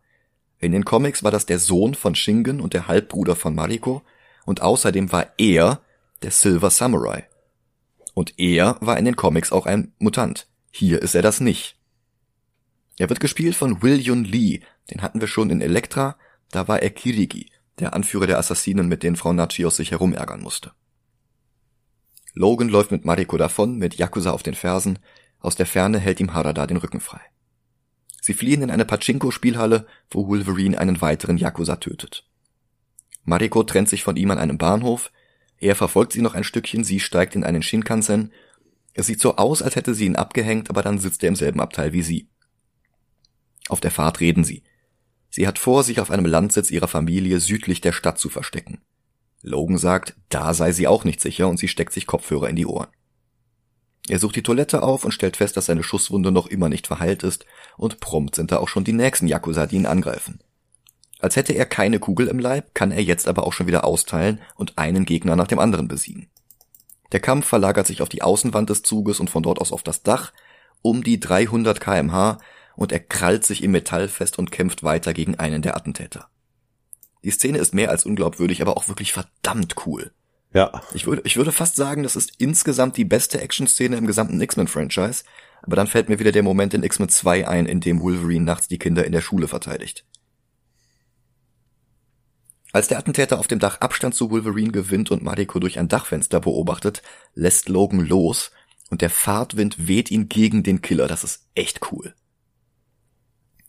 In 0.59 0.73
den 0.73 0.85
Comics 0.85 1.23
war 1.23 1.31
das 1.31 1.47
der 1.47 1.59
Sohn 1.59 1.95
von 1.95 2.15
Shingen 2.15 2.61
und 2.61 2.75
der 2.75 2.89
Halbbruder 2.89 3.37
von 3.37 3.55
Mariko 3.55 4.03
und 4.45 4.63
außerdem 4.63 5.13
war 5.13 5.33
er 5.39 5.81
der 6.23 6.31
Silver 6.31 6.71
Samurai. 6.71 7.29
Und 8.17 8.39
er 8.39 8.79
war 8.81 8.97
in 8.97 9.05
den 9.05 9.15
Comics 9.15 9.53
auch 9.53 9.67
ein 9.67 9.93
Mutant. 9.99 10.49
Hier 10.71 11.03
ist 11.03 11.15
er 11.15 11.21
das 11.21 11.41
nicht. 11.41 11.77
Er 12.97 13.11
wird 13.11 13.21
gespielt 13.21 13.55
von 13.55 13.83
William 13.83 14.25
Lee, 14.25 14.63
den 14.91 15.03
hatten 15.03 15.21
wir 15.21 15.29
schon 15.29 15.51
in 15.51 15.61
Elektra, 15.61 16.17
da 16.51 16.67
war 16.67 16.81
er 16.81 16.89
Kirigi, 16.89 17.51
der 17.79 17.93
Anführer 17.93 18.27
der 18.27 18.39
Assassinen, 18.39 18.89
mit 18.89 19.03
denen 19.03 19.17
Frau 19.17 19.35
Nachios 19.35 19.77
sich 19.77 19.91
herumärgern 19.91 20.41
musste. 20.41 20.73
Logan 22.33 22.71
läuft 22.71 22.91
mit 22.91 23.05
Mariko 23.05 23.37
davon, 23.37 23.77
mit 23.77 23.97
Yakuza 23.97 24.31
auf 24.31 24.43
den 24.43 24.55
Fersen, 24.55 24.99
aus 25.39 25.55
der 25.55 25.67
Ferne 25.67 25.99
hält 25.99 26.19
ihm 26.19 26.33
Harada 26.33 26.67
den 26.67 26.79
Rücken 26.79 27.01
frei. 27.01 27.21
Sie 28.23 28.33
fliehen 28.33 28.63
in 28.63 28.71
eine 28.71 28.87
Pachinko-Spielhalle, 28.87 29.87
wo 30.11 30.27
Wolverine 30.27 30.79
einen 30.79 31.03
weiteren 31.03 31.37
Yakuza 31.37 31.77
tötet. 31.77 32.27
Mariko 33.25 33.63
trennt 33.63 33.91
sich 33.91 34.03
von 34.03 34.17
ihm 34.17 34.31
an 34.31 34.39
einem 34.39 34.57
Bahnhof, 34.57 35.13
er 35.59 35.75
verfolgt 35.75 36.13
sie 36.13 36.23
noch 36.23 36.35
ein 36.35 36.45
Stückchen, 36.45 36.85
sie 36.85 37.01
steigt 37.01 37.35
in 37.35 37.45
einen 37.45 37.63
Shinkansen. 37.63 38.33
Es 38.93 39.07
sieht 39.07 39.21
so 39.21 39.37
aus, 39.37 39.63
als 39.63 39.77
hätte 39.77 39.95
sie 39.95 40.07
ihn 40.07 40.17
abgehängt, 40.17 40.71
aber 40.71 40.83
dann 40.83 40.99
sitzt 40.99 41.23
er 41.23 41.29
im 41.29 41.37
selben 41.37 41.61
Abteil 41.61 41.93
wie 41.93 42.03
sie. 42.03 42.29
Auf 43.69 43.81
der 43.81 43.91
Fahrt 43.91 44.21
reden 44.21 44.45
sie. 44.45 44.63
Sie 45.31 45.47
hat 45.47 45.59
vor, 45.59 45.83
sich 45.83 46.01
auf 46.01 46.11
einem 46.11 46.27
Landsitz 46.27 46.71
ihrer 46.71 46.89
Familie 46.89 47.41
südlich 47.41 47.81
der 47.81 47.93
Stadt 47.93 48.19
zu 48.19 48.29
verstecken. 48.29 48.81
Logan 49.43 49.79
sagt, 49.79 50.17
da 50.29 50.55
sei 50.55 50.73
sie 50.73 50.87
auch 50.87 51.05
nicht 51.05 51.21
sicher 51.21 51.49
und 51.49 51.59
sie 51.59 51.69
steckt 51.69 51.93
sich 51.93 52.07
Kopfhörer 52.07 52.49
in 52.49 52.57
die 52.57 52.67
Ohren. 52.67 52.89
Er 54.09 54.19
sucht 54.19 54.37
die 54.37 54.43
Toilette 54.43 54.83
auf 54.83 55.05
und 55.05 55.13
stellt 55.13 55.37
fest, 55.37 55.57
dass 55.57 55.67
seine 55.67 55.83
Schusswunde 55.83 56.31
noch 56.31 56.47
immer 56.47 56.69
nicht 56.69 56.87
verheilt 56.87 57.23
ist 57.23 57.45
und 57.77 58.01
prompt 58.01 58.37
sind 58.37 58.53
da 58.53 58.59
auch 58.59 58.69
schon 58.69 58.85
die 58.85 58.93
nächsten 58.93 59.27
Yakuza, 59.27 59.67
die 59.67 59.77
ihn 59.77 59.87
angreifen. 59.87 60.41
Als 61.19 61.37
hätte 61.37 61.55
er 61.55 61.67
keine 61.67 61.99
Kugel 61.99 62.29
im 62.29 62.39
Leib, 62.39 62.75
kann 62.75 62.93
er 62.93 63.03
jetzt 63.03 63.27
aber 63.27 63.47
auch 63.47 63.53
schon 63.53 63.67
wieder 63.67 63.85
austeilen 63.85 64.41
und 64.55 64.77
einen 64.77 65.07
Gegner 65.07 65.37
nach 65.37 65.47
dem 65.47 65.59
anderen 65.59 65.89
besiegen. 65.89 66.29
Der 67.13 67.21
Kampf 67.21 67.47
verlagert 67.47 67.87
sich 67.87 68.03
auf 68.03 68.09
die 68.09 68.23
Außenwand 68.23 68.69
des 68.69 68.83
Zuges 68.83 69.21
und 69.21 69.31
von 69.31 69.43
dort 69.43 69.61
aus 69.61 69.73
auf 69.73 69.83
das 69.83 70.03
Dach, 70.03 70.33
um 70.83 71.03
die 71.03 71.19
300 71.19 71.81
kmh 71.81 72.39
und 72.77 72.93
er 72.93 73.01
krallt 73.01 73.45
sich 73.45 73.63
im 73.63 73.71
Metall 73.71 74.09
fest 74.09 74.39
und 74.39 74.53
kämpft 74.53 74.83
weiter 74.83 75.15
gegen 75.15 75.37
einen 75.37 75.63
der 75.63 75.77
Attentäter. 75.77 76.29
Die 77.25 77.31
Szene 77.31 77.59
ist 77.59 77.75
mehr 77.75 77.91
als 77.91 78.05
unglaubwürdig, 78.05 78.61
aber 78.61 78.77
auch 78.77 78.89
wirklich 78.89 79.13
verdammt 79.13 79.87
cool. 79.87 80.13
Ja. 80.53 80.81
Ich 80.95 81.07
würde, 81.07 81.23
ich 81.25 81.37
würde 81.37 81.53
fast 81.53 81.77
sagen, 81.77 82.03
das 82.03 82.17
ist 82.17 82.33
insgesamt 82.39 82.97
die 82.97 83.05
beste 83.05 83.41
Action-Szene 83.41 83.97
im 83.97 84.07
gesamten 84.07 84.41
X-Men-Franchise, 84.41 85.25
aber 85.63 85.77
dann 85.77 85.87
fällt 85.87 86.09
mir 86.09 86.19
wieder 86.19 86.33
der 86.33 86.43
Moment 86.43 86.75
in 86.75 86.83
X-Men 86.83 87.09
2 87.09 87.49
ein, 87.49 87.67
in 87.67 87.81
dem 87.81 88.01
Wolverine 88.01 88.45
nachts 88.45 88.69
die 88.69 88.79
Kinder 88.79 89.05
in 89.05 89.13
der 89.13 89.21
Schule 89.21 89.49
verteidigt. 89.49 90.05
Als 92.77 92.89
der 92.89 92.99
Attentäter 92.99 93.39
auf 93.39 93.49
dem 93.49 93.59
Dach 93.59 93.81
Abstand 93.81 94.15
zu 94.15 94.31
Wolverine 94.31 94.71
gewinnt 94.71 95.11
und 95.11 95.23
Mariko 95.23 95.59
durch 95.59 95.79
ein 95.79 95.89
Dachfenster 95.89 96.41
beobachtet, 96.41 97.01
lässt 97.33 97.71
Logan 97.71 98.01
los 98.01 98.51
und 98.91 99.01
der 99.01 99.09
Fahrtwind 99.09 99.89
weht 99.89 100.11
ihn 100.11 100.29
gegen 100.29 100.63
den 100.63 100.83
Killer. 100.83 101.07
Das 101.07 101.25
ist 101.25 101.47
echt 101.55 101.91
cool. 101.91 102.15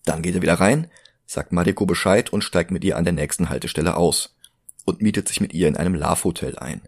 Dann 0.03 0.21
geht 0.21 0.35
er 0.35 0.41
wieder 0.41 0.55
rein, 0.55 0.91
sagt 1.25 1.53
Mariko 1.53 1.85
Bescheid 1.85 2.33
und 2.33 2.43
steigt 2.43 2.69
mit 2.69 2.83
ihr 2.83 2.97
an 2.97 3.05
der 3.05 3.13
nächsten 3.13 3.47
Haltestelle 3.47 3.95
aus 3.95 4.35
und 4.83 5.01
mietet 5.01 5.29
sich 5.29 5.39
mit 5.39 5.53
ihr 5.53 5.69
in 5.69 5.77
einem 5.77 5.95
Love-Hotel 5.95 6.59
ein. 6.59 6.81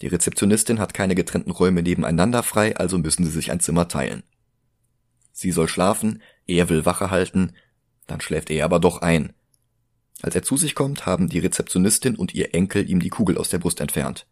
Die 0.00 0.08
Rezeptionistin 0.08 0.78
hat 0.78 0.94
keine 0.94 1.14
getrennten 1.14 1.50
Räume 1.50 1.82
nebeneinander 1.82 2.42
frei, 2.42 2.74
also 2.74 2.96
müssen 2.96 3.26
sie 3.26 3.30
sich 3.30 3.50
ein 3.50 3.60
Zimmer 3.60 3.86
teilen. 3.86 4.22
Sie 5.32 5.52
soll 5.52 5.68
schlafen, 5.68 6.22
er 6.46 6.70
will 6.70 6.86
Wache 6.86 7.10
halten, 7.10 7.52
dann 8.06 8.22
schläft 8.22 8.48
er 8.48 8.64
aber 8.64 8.80
doch 8.80 9.02
ein. 9.02 9.34
Als 10.24 10.34
er 10.34 10.42
zu 10.42 10.56
sich 10.56 10.74
kommt, 10.74 11.04
haben 11.04 11.28
die 11.28 11.40
Rezeptionistin 11.40 12.16
und 12.16 12.32
ihr 12.32 12.54
Enkel 12.54 12.88
ihm 12.88 12.98
die 12.98 13.10
Kugel 13.10 13.36
aus 13.36 13.50
der 13.50 13.58
Brust 13.58 13.82
entfernt. 13.82 14.26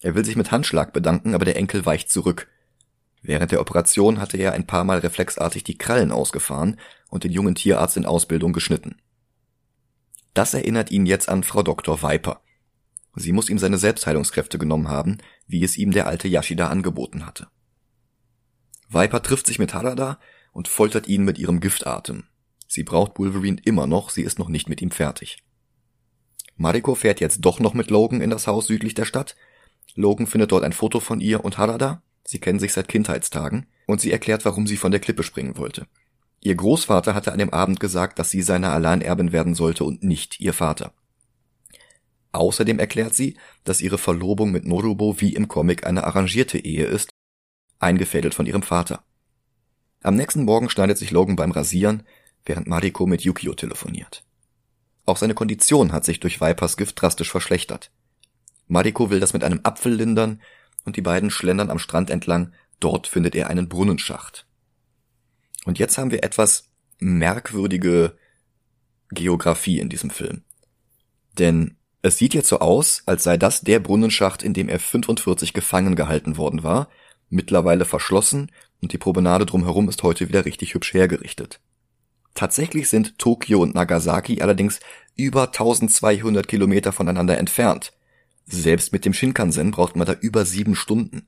Er 0.00 0.14
will 0.14 0.24
sich 0.24 0.36
mit 0.36 0.52
Handschlag 0.52 0.92
bedanken, 0.92 1.34
aber 1.34 1.44
der 1.44 1.56
Enkel 1.56 1.84
weicht 1.84 2.08
zurück. 2.08 2.46
Während 3.20 3.50
der 3.50 3.60
Operation 3.60 4.20
hatte 4.20 4.36
er 4.36 4.52
ein 4.52 4.68
paar 4.68 4.84
Mal 4.84 4.98
reflexartig 4.98 5.64
die 5.64 5.76
Krallen 5.76 6.12
ausgefahren 6.12 6.78
und 7.08 7.24
den 7.24 7.32
jungen 7.32 7.56
Tierarzt 7.56 7.96
in 7.96 8.06
Ausbildung 8.06 8.52
geschnitten. 8.52 9.02
Das 10.34 10.54
erinnert 10.54 10.92
ihn 10.92 11.04
jetzt 11.04 11.28
an 11.28 11.42
Frau 11.42 11.64
Dr. 11.64 12.00
Viper. 12.00 12.40
Sie 13.16 13.32
muss 13.32 13.50
ihm 13.50 13.58
seine 13.58 13.78
Selbstheilungskräfte 13.78 14.56
genommen 14.56 14.86
haben, 14.86 15.18
wie 15.48 15.64
es 15.64 15.76
ihm 15.76 15.90
der 15.90 16.06
alte 16.06 16.28
Yashida 16.28 16.68
angeboten 16.68 17.26
hatte. 17.26 17.48
Viper 18.88 19.20
trifft 19.20 19.48
sich 19.48 19.58
mit 19.58 19.74
Harada 19.74 20.20
und 20.52 20.68
foltert 20.68 21.08
ihn 21.08 21.24
mit 21.24 21.40
ihrem 21.40 21.58
Giftatem. 21.58 22.27
Sie 22.68 22.84
braucht 22.84 23.18
Wolverine 23.18 23.60
immer 23.64 23.86
noch, 23.86 24.10
sie 24.10 24.22
ist 24.22 24.38
noch 24.38 24.48
nicht 24.48 24.68
mit 24.68 24.80
ihm 24.82 24.90
fertig. 24.90 25.42
Mariko 26.56 26.94
fährt 26.94 27.18
jetzt 27.18 27.40
doch 27.40 27.60
noch 27.60 27.72
mit 27.72 27.90
Logan 27.90 28.20
in 28.20 28.30
das 28.30 28.46
Haus 28.46 28.66
südlich 28.66 28.94
der 28.94 29.06
Stadt. 29.06 29.36
Logan 29.94 30.26
findet 30.26 30.52
dort 30.52 30.64
ein 30.64 30.72
Foto 30.72 31.00
von 31.00 31.20
ihr 31.20 31.44
und 31.44 31.56
Harada. 31.56 32.02
Sie 32.24 32.38
kennen 32.38 32.58
sich 32.58 32.74
seit 32.74 32.88
Kindheitstagen 32.88 33.66
und 33.86 34.00
sie 34.00 34.12
erklärt, 34.12 34.44
warum 34.44 34.66
sie 34.66 34.76
von 34.76 34.90
der 34.90 35.00
Klippe 35.00 35.22
springen 35.22 35.56
wollte. 35.56 35.86
Ihr 36.40 36.54
Großvater 36.54 37.14
hatte 37.14 37.32
an 37.32 37.38
dem 37.38 37.50
Abend 37.50 37.80
gesagt, 37.80 38.18
dass 38.18 38.30
sie 38.30 38.42
seine 38.42 38.70
Alleinerbin 38.70 39.32
werden 39.32 39.54
sollte 39.54 39.84
und 39.84 40.02
nicht 40.02 40.38
ihr 40.40 40.52
Vater. 40.52 40.92
Außerdem 42.32 42.78
erklärt 42.78 43.14
sie, 43.14 43.38
dass 43.64 43.80
ihre 43.80 43.98
Verlobung 43.98 44.52
mit 44.52 44.66
Norubo 44.66 45.20
wie 45.20 45.32
im 45.32 45.48
Comic 45.48 45.86
eine 45.86 46.04
arrangierte 46.04 46.58
Ehe 46.58 46.84
ist, 46.84 47.10
eingefädelt 47.78 48.34
von 48.34 48.46
ihrem 48.46 48.62
Vater. 48.62 49.02
Am 50.02 50.14
nächsten 50.14 50.44
Morgen 50.44 50.70
schneidet 50.70 50.98
sich 50.98 51.10
Logan 51.10 51.36
beim 51.36 51.50
Rasieren, 51.50 52.04
während 52.48 52.66
Mariko 52.66 53.06
mit 53.06 53.22
Yukio 53.22 53.54
telefoniert. 53.54 54.24
Auch 55.04 55.16
seine 55.16 55.34
Kondition 55.34 55.92
hat 55.92 56.04
sich 56.04 56.20
durch 56.20 56.40
Vipers 56.40 56.76
Gift 56.76 57.00
drastisch 57.00 57.30
verschlechtert. 57.30 57.90
Mariko 58.66 59.10
will 59.10 59.20
das 59.20 59.32
mit 59.32 59.44
einem 59.44 59.60
Apfel 59.62 59.94
lindern 59.94 60.42
und 60.84 60.96
die 60.96 61.02
beiden 61.02 61.30
schlendern 61.30 61.70
am 61.70 61.78
Strand 61.78 62.10
entlang, 62.10 62.52
dort 62.80 63.06
findet 63.06 63.34
er 63.34 63.48
einen 63.48 63.68
Brunnenschacht. 63.68 64.46
Und 65.64 65.78
jetzt 65.78 65.98
haben 65.98 66.10
wir 66.10 66.24
etwas 66.24 66.64
merkwürdige 66.98 68.16
Geografie 69.10 69.78
in 69.78 69.88
diesem 69.88 70.10
Film. 70.10 70.42
Denn 71.38 71.76
es 72.02 72.18
sieht 72.18 72.34
jetzt 72.34 72.48
so 72.48 72.60
aus, 72.60 73.02
als 73.06 73.24
sei 73.24 73.36
das 73.36 73.62
der 73.62 73.80
Brunnenschacht, 73.80 74.42
in 74.42 74.54
dem 74.54 74.68
er 74.68 74.78
45 74.78 75.52
gefangen 75.52 75.96
gehalten 75.96 76.36
worden 76.36 76.62
war, 76.62 76.88
mittlerweile 77.28 77.84
verschlossen 77.84 78.52
und 78.80 78.92
die 78.92 78.98
Promenade 78.98 79.46
drumherum 79.46 79.88
ist 79.88 80.02
heute 80.02 80.28
wieder 80.28 80.44
richtig 80.44 80.74
hübsch 80.74 80.94
hergerichtet. 80.94 81.60
Tatsächlich 82.38 82.88
sind 82.88 83.18
Tokio 83.18 83.60
und 83.60 83.74
Nagasaki 83.74 84.42
allerdings 84.42 84.78
über 85.16 85.48
1200 85.48 86.46
Kilometer 86.46 86.92
voneinander 86.92 87.36
entfernt. 87.36 87.92
Selbst 88.46 88.92
mit 88.92 89.04
dem 89.04 89.12
Shinkansen 89.12 89.72
braucht 89.72 89.96
man 89.96 90.06
da 90.06 90.12
über 90.12 90.44
sieben 90.44 90.76
Stunden. 90.76 91.26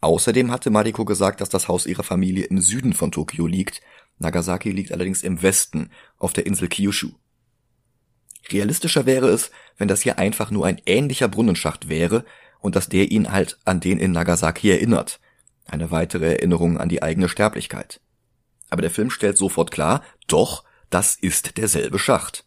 Außerdem 0.00 0.52
hatte 0.52 0.70
Mariko 0.70 1.04
gesagt, 1.04 1.40
dass 1.40 1.48
das 1.48 1.66
Haus 1.66 1.86
ihrer 1.86 2.04
Familie 2.04 2.44
im 2.44 2.60
Süden 2.60 2.92
von 2.92 3.10
Tokio 3.10 3.48
liegt. 3.48 3.80
Nagasaki 4.20 4.70
liegt 4.70 4.92
allerdings 4.92 5.24
im 5.24 5.42
Westen, 5.42 5.90
auf 6.18 6.34
der 6.34 6.46
Insel 6.46 6.68
Kyushu. 6.68 7.08
Realistischer 8.52 9.06
wäre 9.06 9.30
es, 9.30 9.50
wenn 9.76 9.88
das 9.88 10.02
hier 10.02 10.20
einfach 10.20 10.52
nur 10.52 10.66
ein 10.66 10.80
ähnlicher 10.86 11.26
Brunnenschacht 11.26 11.88
wäre 11.88 12.24
und 12.60 12.76
dass 12.76 12.88
der 12.88 13.10
ihn 13.10 13.32
halt 13.32 13.58
an 13.64 13.80
den 13.80 13.98
in 13.98 14.12
Nagasaki 14.12 14.70
erinnert. 14.70 15.18
Eine 15.64 15.90
weitere 15.90 16.34
Erinnerung 16.34 16.78
an 16.78 16.88
die 16.88 17.02
eigene 17.02 17.28
Sterblichkeit. 17.28 18.00
Aber 18.70 18.82
der 18.82 18.90
Film 18.90 19.10
stellt 19.10 19.36
sofort 19.36 19.70
klar, 19.70 20.02
doch, 20.26 20.64
das 20.90 21.16
ist 21.16 21.56
derselbe 21.56 21.98
Schacht. 21.98 22.44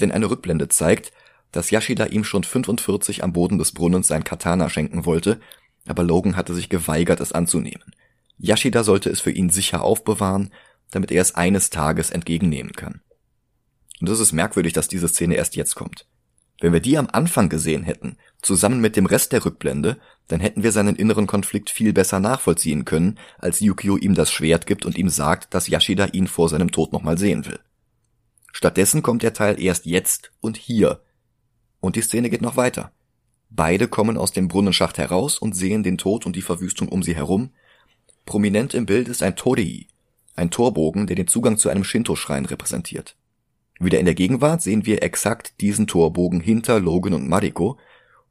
Denn 0.00 0.12
eine 0.12 0.30
Rückblende 0.30 0.68
zeigt, 0.68 1.12
dass 1.52 1.70
Yashida 1.70 2.06
ihm 2.06 2.24
schon 2.24 2.44
45 2.44 3.24
am 3.24 3.32
Boden 3.32 3.58
des 3.58 3.72
Brunnens 3.72 4.06
sein 4.08 4.24
Katana 4.24 4.68
schenken 4.68 5.06
wollte, 5.06 5.40
aber 5.86 6.02
Logan 6.02 6.36
hatte 6.36 6.54
sich 6.54 6.68
geweigert, 6.68 7.20
es 7.20 7.32
anzunehmen. 7.32 7.94
Yashida 8.38 8.84
sollte 8.84 9.10
es 9.10 9.20
für 9.20 9.30
ihn 9.30 9.50
sicher 9.50 9.82
aufbewahren, 9.82 10.52
damit 10.90 11.10
er 11.10 11.22
es 11.22 11.34
eines 11.34 11.70
Tages 11.70 12.10
entgegennehmen 12.10 12.72
kann. 12.72 13.00
Und 14.00 14.08
es 14.08 14.20
ist 14.20 14.32
merkwürdig, 14.32 14.72
dass 14.72 14.88
diese 14.88 15.08
Szene 15.08 15.34
erst 15.34 15.56
jetzt 15.56 15.74
kommt. 15.74 16.06
Wenn 16.60 16.72
wir 16.72 16.80
die 16.80 16.98
am 16.98 17.08
Anfang 17.10 17.48
gesehen 17.48 17.82
hätten, 17.82 18.16
zusammen 18.42 18.80
mit 18.80 18.96
dem 18.96 19.06
Rest 19.06 19.32
der 19.32 19.44
Rückblende, 19.44 19.98
dann 20.28 20.40
hätten 20.40 20.62
wir 20.62 20.72
seinen 20.72 20.94
inneren 20.94 21.26
Konflikt 21.26 21.70
viel 21.70 21.92
besser 21.92 22.20
nachvollziehen 22.20 22.84
können, 22.84 23.18
als 23.38 23.60
Yukio 23.60 23.96
ihm 23.96 24.14
das 24.14 24.30
Schwert 24.30 24.66
gibt 24.66 24.84
und 24.84 24.96
ihm 24.96 25.08
sagt, 25.08 25.54
dass 25.54 25.68
Yashida 25.68 26.06
ihn 26.12 26.26
vor 26.26 26.48
seinem 26.48 26.70
Tod 26.70 26.92
nochmal 26.92 27.18
sehen 27.18 27.46
will. 27.46 27.58
Stattdessen 28.52 29.02
kommt 29.02 29.22
der 29.22 29.32
Teil 29.32 29.60
erst 29.60 29.86
jetzt 29.86 30.30
und 30.40 30.56
hier. 30.56 31.00
Und 31.80 31.96
die 31.96 32.02
Szene 32.02 32.28
geht 32.28 32.42
noch 32.42 32.56
weiter. 32.56 32.92
Beide 33.50 33.88
kommen 33.88 34.18
aus 34.18 34.32
dem 34.32 34.48
Brunnenschacht 34.48 34.98
heraus 34.98 35.38
und 35.38 35.56
sehen 35.56 35.82
den 35.82 35.96
Tod 35.96 36.26
und 36.26 36.36
die 36.36 36.42
Verwüstung 36.42 36.88
um 36.88 37.02
sie 37.02 37.16
herum. 37.16 37.50
Prominent 38.26 38.74
im 38.74 38.84
Bild 38.84 39.08
ist 39.08 39.22
ein 39.22 39.36
Torii, 39.36 39.88
ein 40.36 40.50
Torbogen, 40.50 41.06
der 41.06 41.16
den 41.16 41.28
Zugang 41.28 41.56
zu 41.56 41.70
einem 41.70 41.84
Shinto-Schrein 41.84 42.44
repräsentiert. 42.44 43.16
Wieder 43.80 43.98
in 43.98 44.04
der 44.04 44.14
Gegenwart 44.14 44.60
sehen 44.60 44.84
wir 44.84 45.02
exakt 45.02 45.60
diesen 45.62 45.86
Torbogen 45.86 46.40
hinter 46.40 46.80
Logan 46.80 47.14
und 47.14 47.28
Mariko 47.28 47.78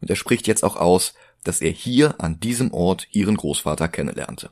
und 0.02 0.10
er 0.10 0.16
spricht 0.16 0.48
jetzt 0.48 0.64
auch 0.64 0.76
aus, 0.76 1.14
dass 1.48 1.62
er 1.62 1.72
hier 1.72 2.20
an 2.20 2.40
diesem 2.40 2.74
Ort 2.74 3.08
ihren 3.12 3.38
Großvater 3.38 3.88
kennenlernte. 3.88 4.52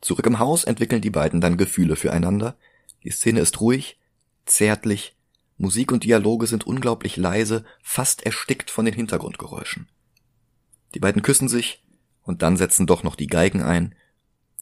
Zurück 0.00 0.26
im 0.26 0.38
Haus 0.38 0.64
entwickeln 0.64 1.00
die 1.00 1.10
beiden 1.10 1.40
dann 1.40 1.56
Gefühle 1.56 1.96
füreinander. 1.96 2.56
Die 3.04 3.10
Szene 3.10 3.40
ist 3.40 3.60
ruhig, 3.60 3.98
zärtlich, 4.46 5.16
Musik 5.56 5.92
und 5.92 6.04
Dialoge 6.04 6.46
sind 6.46 6.66
unglaublich 6.66 7.16
leise, 7.16 7.64
fast 7.82 8.26
erstickt 8.26 8.70
von 8.70 8.84
den 8.84 8.94
Hintergrundgeräuschen. 8.94 9.88
Die 10.94 10.98
beiden 10.98 11.22
küssen 11.22 11.48
sich 11.48 11.84
und 12.22 12.42
dann 12.42 12.56
setzen 12.56 12.86
doch 12.86 13.02
noch 13.02 13.14
die 13.14 13.28
Geigen 13.28 13.62
ein. 13.62 13.94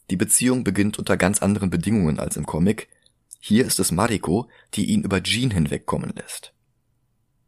Die 0.09 0.15
Beziehung 0.15 0.63
beginnt 0.63 0.99
unter 0.99 1.17
ganz 1.17 1.41
anderen 1.41 1.69
Bedingungen 1.69 2.19
als 2.19 2.37
im 2.37 2.45
Comic, 2.45 2.87
hier 3.43 3.65
ist 3.65 3.79
es 3.79 3.91
Mariko, 3.91 4.47
die 4.75 4.85
ihn 4.85 5.01
über 5.01 5.23
Jean 5.23 5.49
hinwegkommen 5.49 6.13
lässt. 6.15 6.53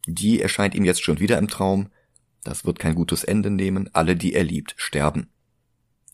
Die 0.08 0.42
erscheint 0.42 0.74
ihm 0.74 0.84
jetzt 0.84 1.04
schon 1.04 1.20
wieder 1.20 1.38
im 1.38 1.48
Traum. 1.48 1.92
Das 2.44 2.66
wird 2.66 2.80
kein 2.80 2.96
gutes 2.96 3.24
Ende 3.24 3.50
nehmen. 3.50 3.90
Alle, 3.94 4.16
die 4.16 4.34
er 4.34 4.44
liebt, 4.44 4.76
sterben. 4.78 5.30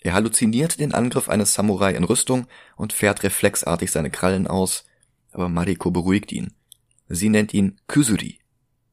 Er 0.02 0.14
halluziniert 0.14 0.80
den 0.80 0.94
Angriff 0.94 1.28
eines 1.28 1.54
Samurai 1.54 1.94
in 1.94 2.04
Rüstung 2.04 2.48
und 2.78 2.94
fährt 2.94 3.24
reflexartig 3.24 3.92
seine 3.92 4.10
Krallen 4.10 4.48
aus, 4.48 4.86
aber 5.32 5.50
Mariko 5.50 5.92
beruhigt 5.92 6.32
ihn. 6.32 6.54
Sie 7.10 7.30
nennt 7.30 7.54
ihn 7.54 7.82
Kusuri, 7.88 8.40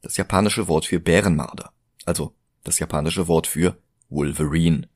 das 0.03 0.17
japanische 0.17 0.69
Wort 0.69 0.87
für 0.87 0.99
Bärenmarder, 0.99 1.73
also 2.05 2.35
das 2.65 2.79
japanische 2.79 3.29
Wort 3.29 3.47
für 3.47 3.79
Wolverine. 4.09 4.89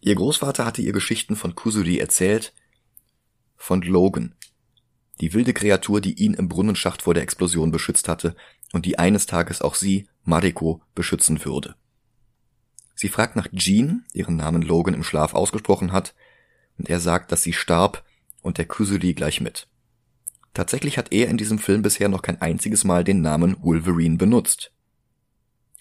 Ihr 0.00 0.14
Großvater 0.14 0.64
hatte 0.64 0.80
ihr 0.80 0.92
Geschichten 0.92 1.36
von 1.36 1.54
Kusuri 1.54 1.98
erzählt, 1.98 2.54
von 3.56 3.82
Logan. 3.82 4.34
Die 5.20 5.34
wilde 5.34 5.52
Kreatur, 5.52 6.00
die 6.00 6.14
ihn 6.14 6.34
im 6.34 6.48
Brunnenschacht 6.48 7.02
vor 7.02 7.14
der 7.14 7.22
Explosion 7.22 7.70
beschützt 7.70 8.08
hatte 8.08 8.34
und 8.72 8.86
die 8.86 8.98
eines 8.98 9.26
Tages 9.26 9.60
auch 9.62 9.74
sie, 9.74 10.08
Mariko, 10.24 10.82
beschützen 10.94 11.44
würde. 11.44 11.74
Sie 12.94 13.08
fragt 13.08 13.36
nach 13.36 13.48
Jean, 13.52 14.04
ihren 14.12 14.36
Namen 14.36 14.62
Logan 14.62 14.94
im 14.94 15.04
Schlaf 15.04 15.34
ausgesprochen 15.34 15.92
hat, 15.92 16.14
und 16.78 16.88
er 16.88 17.00
sagt, 17.00 17.32
dass 17.32 17.42
sie 17.42 17.52
starb 17.52 18.04
und 18.42 18.58
der 18.58 18.66
Kusuri 18.66 19.12
gleich 19.12 19.40
mit. 19.40 19.68
Tatsächlich 20.54 20.98
hat 20.98 21.12
er 21.12 21.28
in 21.28 21.36
diesem 21.36 21.58
Film 21.58 21.82
bisher 21.82 22.08
noch 22.08 22.22
kein 22.22 22.40
einziges 22.40 22.84
Mal 22.84 23.04
den 23.04 23.20
Namen 23.20 23.56
Wolverine 23.62 24.16
benutzt. 24.16 24.72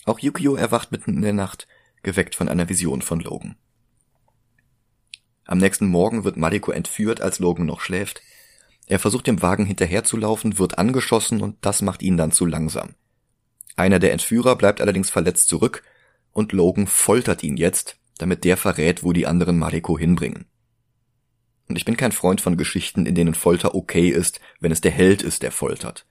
Auch 0.05 0.19
Yukio 0.19 0.55
erwacht 0.55 0.91
mitten 0.91 1.13
in 1.15 1.21
der 1.21 1.33
Nacht, 1.33 1.67
geweckt 2.03 2.35
von 2.35 2.49
einer 2.49 2.69
Vision 2.69 3.01
von 3.01 3.19
Logan. 3.19 3.55
Am 5.45 5.57
nächsten 5.57 5.87
Morgen 5.87 6.23
wird 6.23 6.37
Mariko 6.37 6.71
entführt, 6.71 7.21
als 7.21 7.39
Logan 7.39 7.65
noch 7.65 7.81
schläft. 7.81 8.21
Er 8.89 8.97
versucht 8.97 9.27
dem 9.27 9.41
Wagen 9.43 9.65
hinterherzulaufen, 9.65 10.57
wird 10.57 10.79
angeschossen 10.79 11.41
und 11.41 11.57
das 11.61 11.83
macht 11.83 12.01
ihn 12.01 12.17
dann 12.17 12.31
zu 12.31 12.45
langsam. 12.45 12.95
Einer 13.75 13.99
der 13.99 14.11
Entführer 14.11 14.55
bleibt 14.55 14.81
allerdings 14.81 15.11
verletzt 15.11 15.47
zurück 15.47 15.83
und 16.31 16.53
Logan 16.53 16.87
foltert 16.87 17.43
ihn 17.43 17.55
jetzt, 17.55 17.97
damit 18.17 18.43
der 18.43 18.57
verrät, 18.57 19.03
wo 19.03 19.13
die 19.13 19.27
anderen 19.27 19.59
Mariko 19.59 19.97
hinbringen. 19.97 20.45
Und 21.67 21.75
ich 21.75 21.85
bin 21.85 21.97
kein 21.97 22.11
Freund 22.11 22.41
von 22.41 22.57
Geschichten, 22.57 23.05
in 23.05 23.13
denen 23.13 23.35
Folter 23.35 23.75
okay 23.75 24.09
ist, 24.09 24.41
wenn 24.59 24.71
es 24.71 24.81
der 24.81 24.91
Held 24.91 25.21
ist, 25.21 25.43
der 25.43 25.51
foltert. 25.51 26.07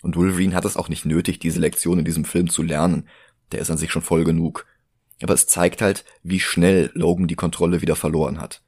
Und 0.00 0.16
Wolverine 0.16 0.54
hat 0.54 0.64
es 0.64 0.78
auch 0.78 0.88
nicht 0.88 1.04
nötig, 1.04 1.38
diese 1.38 1.60
Lektion 1.60 1.98
in 1.98 2.06
diesem 2.06 2.24
Film 2.24 2.48
zu 2.48 2.62
lernen. 2.62 3.08
Der 3.52 3.60
ist 3.60 3.70
an 3.70 3.76
sich 3.76 3.92
schon 3.92 4.02
voll 4.02 4.24
genug. 4.24 4.66
Aber 5.22 5.34
es 5.34 5.46
zeigt 5.46 5.82
halt, 5.82 6.06
wie 6.22 6.40
schnell 6.40 6.90
Logan 6.94 7.28
die 7.28 7.36
Kontrolle 7.36 7.82
wieder 7.82 7.94
verloren 7.94 8.40
hat. 8.40 8.62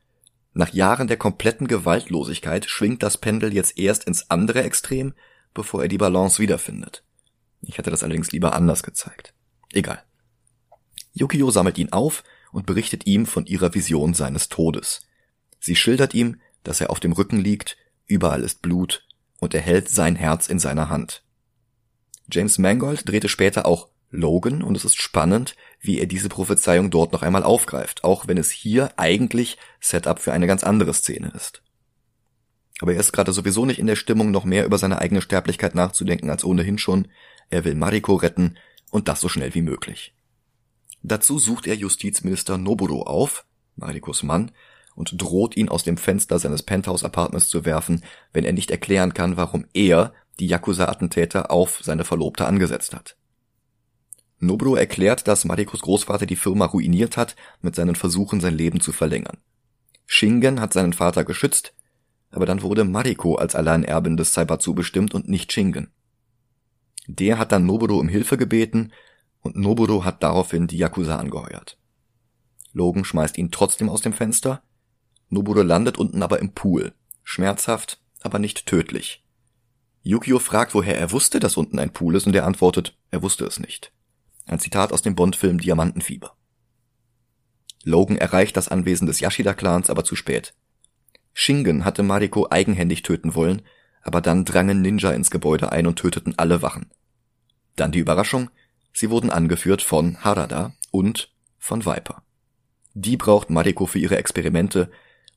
Nach 0.54 0.72
Jahren 0.72 1.08
der 1.08 1.16
kompletten 1.16 1.66
Gewaltlosigkeit 1.66 2.64
schwingt 2.66 3.02
das 3.02 3.18
Pendel 3.18 3.52
jetzt 3.52 3.76
erst 3.76 4.04
ins 4.04 4.30
andere 4.30 4.62
Extrem, 4.62 5.12
bevor 5.52 5.82
er 5.82 5.88
die 5.88 5.98
Balance 5.98 6.40
wiederfindet. 6.40 7.02
Ich 7.62 7.76
hätte 7.76 7.90
das 7.90 8.04
allerdings 8.04 8.30
lieber 8.30 8.54
anders 8.54 8.84
gezeigt. 8.84 9.34
Egal. 9.72 10.02
Yukio 11.12 11.50
sammelt 11.50 11.76
ihn 11.78 11.92
auf 11.92 12.22
und 12.52 12.66
berichtet 12.66 13.06
ihm 13.06 13.26
von 13.26 13.46
ihrer 13.46 13.74
Vision 13.74 14.14
seines 14.14 14.48
Todes. 14.48 15.02
Sie 15.58 15.74
schildert 15.74 16.14
ihm, 16.14 16.40
dass 16.62 16.80
er 16.80 16.90
auf 16.90 17.00
dem 17.00 17.12
Rücken 17.12 17.38
liegt, 17.38 17.76
überall 18.06 18.42
ist 18.42 18.62
Blut 18.62 19.06
und 19.40 19.54
er 19.54 19.60
hält 19.60 19.88
sein 19.88 20.14
Herz 20.14 20.48
in 20.48 20.60
seiner 20.60 20.88
Hand. 20.88 21.24
James 22.30 22.58
Mangold 22.58 23.08
drehte 23.08 23.28
später 23.28 23.66
auch 23.66 23.88
Logan 24.14 24.62
und 24.62 24.76
es 24.76 24.84
ist 24.84 24.96
spannend, 24.96 25.56
wie 25.80 25.98
er 25.98 26.06
diese 26.06 26.28
Prophezeiung 26.28 26.90
dort 26.90 27.12
noch 27.12 27.22
einmal 27.22 27.42
aufgreift, 27.42 28.04
auch 28.04 28.28
wenn 28.28 28.38
es 28.38 28.50
hier 28.50 28.92
eigentlich 28.96 29.58
Setup 29.80 30.18
für 30.18 30.32
eine 30.32 30.46
ganz 30.46 30.64
andere 30.64 30.94
Szene 30.94 31.32
ist. 31.34 31.62
Aber 32.80 32.94
er 32.94 33.00
ist 33.00 33.12
gerade 33.12 33.32
sowieso 33.32 33.66
nicht 33.66 33.78
in 33.78 33.86
der 33.86 33.96
Stimmung, 33.96 34.30
noch 34.30 34.44
mehr 34.44 34.64
über 34.64 34.78
seine 34.78 34.98
eigene 34.98 35.20
Sterblichkeit 35.20 35.74
nachzudenken 35.74 36.30
als 36.30 36.44
ohnehin 36.44 36.78
schon. 36.78 37.08
Er 37.50 37.64
will 37.64 37.74
Mariko 37.74 38.14
retten 38.14 38.56
und 38.90 39.08
das 39.08 39.20
so 39.20 39.28
schnell 39.28 39.54
wie 39.54 39.62
möglich. 39.62 40.14
Dazu 41.02 41.38
sucht 41.38 41.66
er 41.66 41.74
Justizminister 41.74 42.56
Noburo 42.56 43.02
auf, 43.02 43.44
Marikos 43.76 44.22
Mann, 44.22 44.52
und 44.94 45.20
droht 45.20 45.56
ihn 45.56 45.68
aus 45.68 45.82
dem 45.82 45.96
Fenster 45.96 46.38
seines 46.38 46.62
Penthouse-Apartments 46.62 47.48
zu 47.48 47.64
werfen, 47.64 48.04
wenn 48.32 48.44
er 48.44 48.52
nicht 48.52 48.70
erklären 48.70 49.12
kann, 49.12 49.36
warum 49.36 49.66
er 49.74 50.14
die 50.40 50.46
Yakuza-Attentäter 50.46 51.50
auf 51.50 51.80
seine 51.82 52.04
Verlobte 52.04 52.46
angesetzt 52.46 52.94
hat. 52.94 53.16
Noburo 54.46 54.74
erklärt, 54.76 55.28
dass 55.28 55.44
Marikos 55.44 55.80
Großvater 55.80 56.26
die 56.26 56.36
Firma 56.36 56.66
ruiniert 56.66 57.16
hat 57.16 57.36
mit 57.60 57.74
seinen 57.74 57.94
Versuchen, 57.94 58.40
sein 58.40 58.54
Leben 58.54 58.80
zu 58.80 58.92
verlängern. 58.92 59.38
Shingen 60.06 60.60
hat 60.60 60.72
seinen 60.72 60.92
Vater 60.92 61.24
geschützt, 61.24 61.74
aber 62.30 62.46
dann 62.46 62.62
wurde 62.62 62.84
Mariko 62.84 63.36
als 63.36 63.54
Alleinerbin 63.54 64.16
des 64.16 64.34
Saibatsu 64.34 64.74
bestimmt 64.74 65.14
und 65.14 65.28
nicht 65.28 65.52
Shingen. 65.52 65.92
Der 67.06 67.38
hat 67.38 67.52
dann 67.52 67.66
Noburo 67.66 67.98
um 67.98 68.08
Hilfe 68.08 68.36
gebeten 68.36 68.92
und 69.40 69.56
Noburo 69.56 70.04
hat 70.04 70.22
daraufhin 70.22 70.66
die 70.66 70.78
Yakuza 70.78 71.16
angeheuert. 71.16 71.78
Logan 72.72 73.04
schmeißt 73.04 73.38
ihn 73.38 73.50
trotzdem 73.50 73.88
aus 73.88 74.00
dem 74.00 74.12
Fenster. 74.12 74.62
Noburo 75.28 75.62
landet 75.62 75.96
unten 75.96 76.22
aber 76.22 76.40
im 76.40 76.52
Pool. 76.52 76.92
Schmerzhaft, 77.22 78.00
aber 78.20 78.38
nicht 78.38 78.66
tödlich. 78.66 79.24
Yukio 80.02 80.38
fragt, 80.38 80.74
woher 80.74 80.98
er 80.98 81.12
wusste, 81.12 81.40
dass 81.40 81.56
unten 81.56 81.78
ein 81.78 81.92
Pool 81.92 82.16
ist 82.16 82.26
und 82.26 82.34
er 82.34 82.46
antwortet, 82.46 82.98
er 83.10 83.22
wusste 83.22 83.46
es 83.46 83.58
nicht. 83.60 83.93
Ein 84.46 84.58
Zitat 84.58 84.92
aus 84.92 85.02
dem 85.02 85.14
Bond-Film 85.14 85.58
Diamantenfieber. 85.58 86.36
Logan 87.84 88.16
erreicht 88.16 88.56
das 88.56 88.68
Anwesen 88.68 89.06
des 89.06 89.20
Yashida-Clans 89.20 89.90
aber 89.90 90.04
zu 90.04 90.16
spät. 90.16 90.54
Shingen 91.32 91.84
hatte 91.84 92.02
Mariko 92.02 92.46
eigenhändig 92.50 93.02
töten 93.02 93.34
wollen, 93.34 93.62
aber 94.02 94.20
dann 94.20 94.44
drangen 94.44 94.82
Ninja 94.82 95.10
ins 95.12 95.30
Gebäude 95.30 95.72
ein 95.72 95.86
und 95.86 95.96
töteten 95.96 96.34
alle 96.38 96.62
Wachen. 96.62 96.90
Dann 97.76 97.92
die 97.92 97.98
Überraschung, 97.98 98.50
sie 98.92 99.10
wurden 99.10 99.30
angeführt 99.30 99.82
von 99.82 100.22
Harada 100.22 100.74
und 100.90 101.32
von 101.58 101.84
Viper. 101.84 102.22
Die 102.94 103.16
braucht 103.16 103.50
Mariko 103.50 103.86
für 103.86 103.98
ihre 103.98 104.16
Experimente 104.16 104.90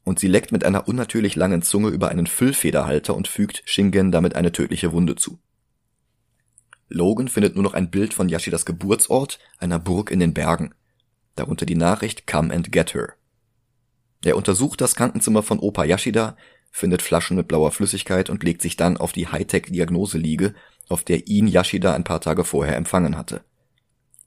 und 0.03 0.19
sie 0.19 0.27
leckt 0.27 0.51
mit 0.51 0.63
einer 0.63 0.87
unnatürlich 0.87 1.35
langen 1.35 1.63
Zunge 1.63 1.89
über 1.89 2.09
einen 2.09 2.27
Füllfederhalter 2.27 3.15
und 3.15 3.27
fügt 3.27 3.63
Shingen 3.65 4.11
damit 4.11 4.35
eine 4.35 4.51
tödliche 4.51 4.91
Wunde 4.91 5.15
zu. 5.15 5.39
Logan 6.89 7.27
findet 7.27 7.55
nur 7.55 7.63
noch 7.63 7.73
ein 7.73 7.89
Bild 7.89 8.13
von 8.13 8.29
Yashidas 8.29 8.65
Geburtsort, 8.65 9.39
einer 9.57 9.79
Burg 9.79 10.11
in 10.11 10.19
den 10.19 10.33
Bergen. 10.33 10.73
Darunter 11.35 11.65
die 11.65 11.75
Nachricht 11.75 12.27
Come 12.27 12.53
and 12.53 12.71
get 12.71 12.93
her. 12.93 13.13
Er 14.23 14.37
untersucht 14.37 14.81
das 14.81 14.95
Krankenzimmer 14.95 15.43
von 15.43 15.59
Opa 15.59 15.83
Yashida, 15.83 16.37
findet 16.71 17.01
Flaschen 17.01 17.37
mit 17.37 17.47
blauer 17.47 17.71
Flüssigkeit 17.71 18.29
und 18.29 18.43
legt 18.43 18.61
sich 18.61 18.77
dann 18.77 18.97
auf 18.97 19.11
die 19.11 19.27
Hightech-Diagnoseliege, 19.27 20.53
auf 20.89 21.03
der 21.03 21.27
ihn 21.27 21.47
Yashida 21.47 21.93
ein 21.93 22.03
paar 22.03 22.21
Tage 22.21 22.43
vorher 22.43 22.77
empfangen 22.77 23.17
hatte. 23.17 23.43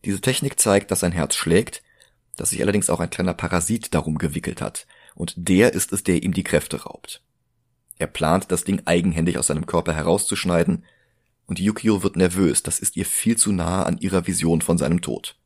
Diese 0.04 0.20
Technik 0.20 0.58
zeigt, 0.58 0.90
dass 0.90 1.00
sein 1.00 1.12
Herz 1.12 1.34
schlägt, 1.34 1.82
dass 2.36 2.50
sich 2.50 2.62
allerdings 2.62 2.88
auch 2.88 3.00
ein 3.00 3.10
kleiner 3.10 3.34
Parasit 3.34 3.94
darum 3.94 4.18
gewickelt 4.18 4.62
hat, 4.62 4.86
und 5.14 5.34
der 5.36 5.74
ist 5.74 5.92
es, 5.92 6.04
der 6.04 6.22
ihm 6.22 6.32
die 6.32 6.44
Kräfte 6.44 6.82
raubt. 6.84 7.22
Er 7.98 8.06
plant, 8.06 8.50
das 8.50 8.64
Ding 8.64 8.80
eigenhändig 8.86 9.36
aus 9.36 9.48
seinem 9.48 9.66
Körper 9.66 9.92
herauszuschneiden, 9.92 10.84
und 11.50 11.58
Yukio 11.58 12.04
wird 12.04 12.14
nervös, 12.14 12.62
das 12.62 12.78
ist 12.78 12.96
ihr 12.96 13.04
viel 13.04 13.36
zu 13.36 13.50
nahe 13.50 13.84
an 13.84 13.98
ihrer 13.98 14.28
Vision 14.28 14.60
von 14.60 14.78
seinem 14.78 15.00
Tod. 15.00 15.36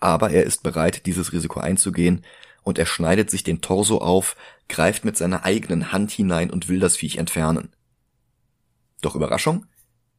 Aber 0.00 0.30
er 0.30 0.42
ist 0.42 0.64
bereit, 0.64 1.06
dieses 1.06 1.32
Risiko 1.32 1.60
einzugehen, 1.60 2.24
und 2.64 2.76
er 2.76 2.86
schneidet 2.86 3.30
sich 3.30 3.44
den 3.44 3.60
Torso 3.60 3.98
auf, 3.98 4.34
greift 4.68 5.04
mit 5.04 5.16
seiner 5.16 5.44
eigenen 5.44 5.92
Hand 5.92 6.10
hinein 6.10 6.50
und 6.50 6.68
will 6.68 6.80
das 6.80 6.96
Viech 6.96 7.18
entfernen. 7.18 7.68
Doch 9.00 9.14
Überraschung? 9.14 9.66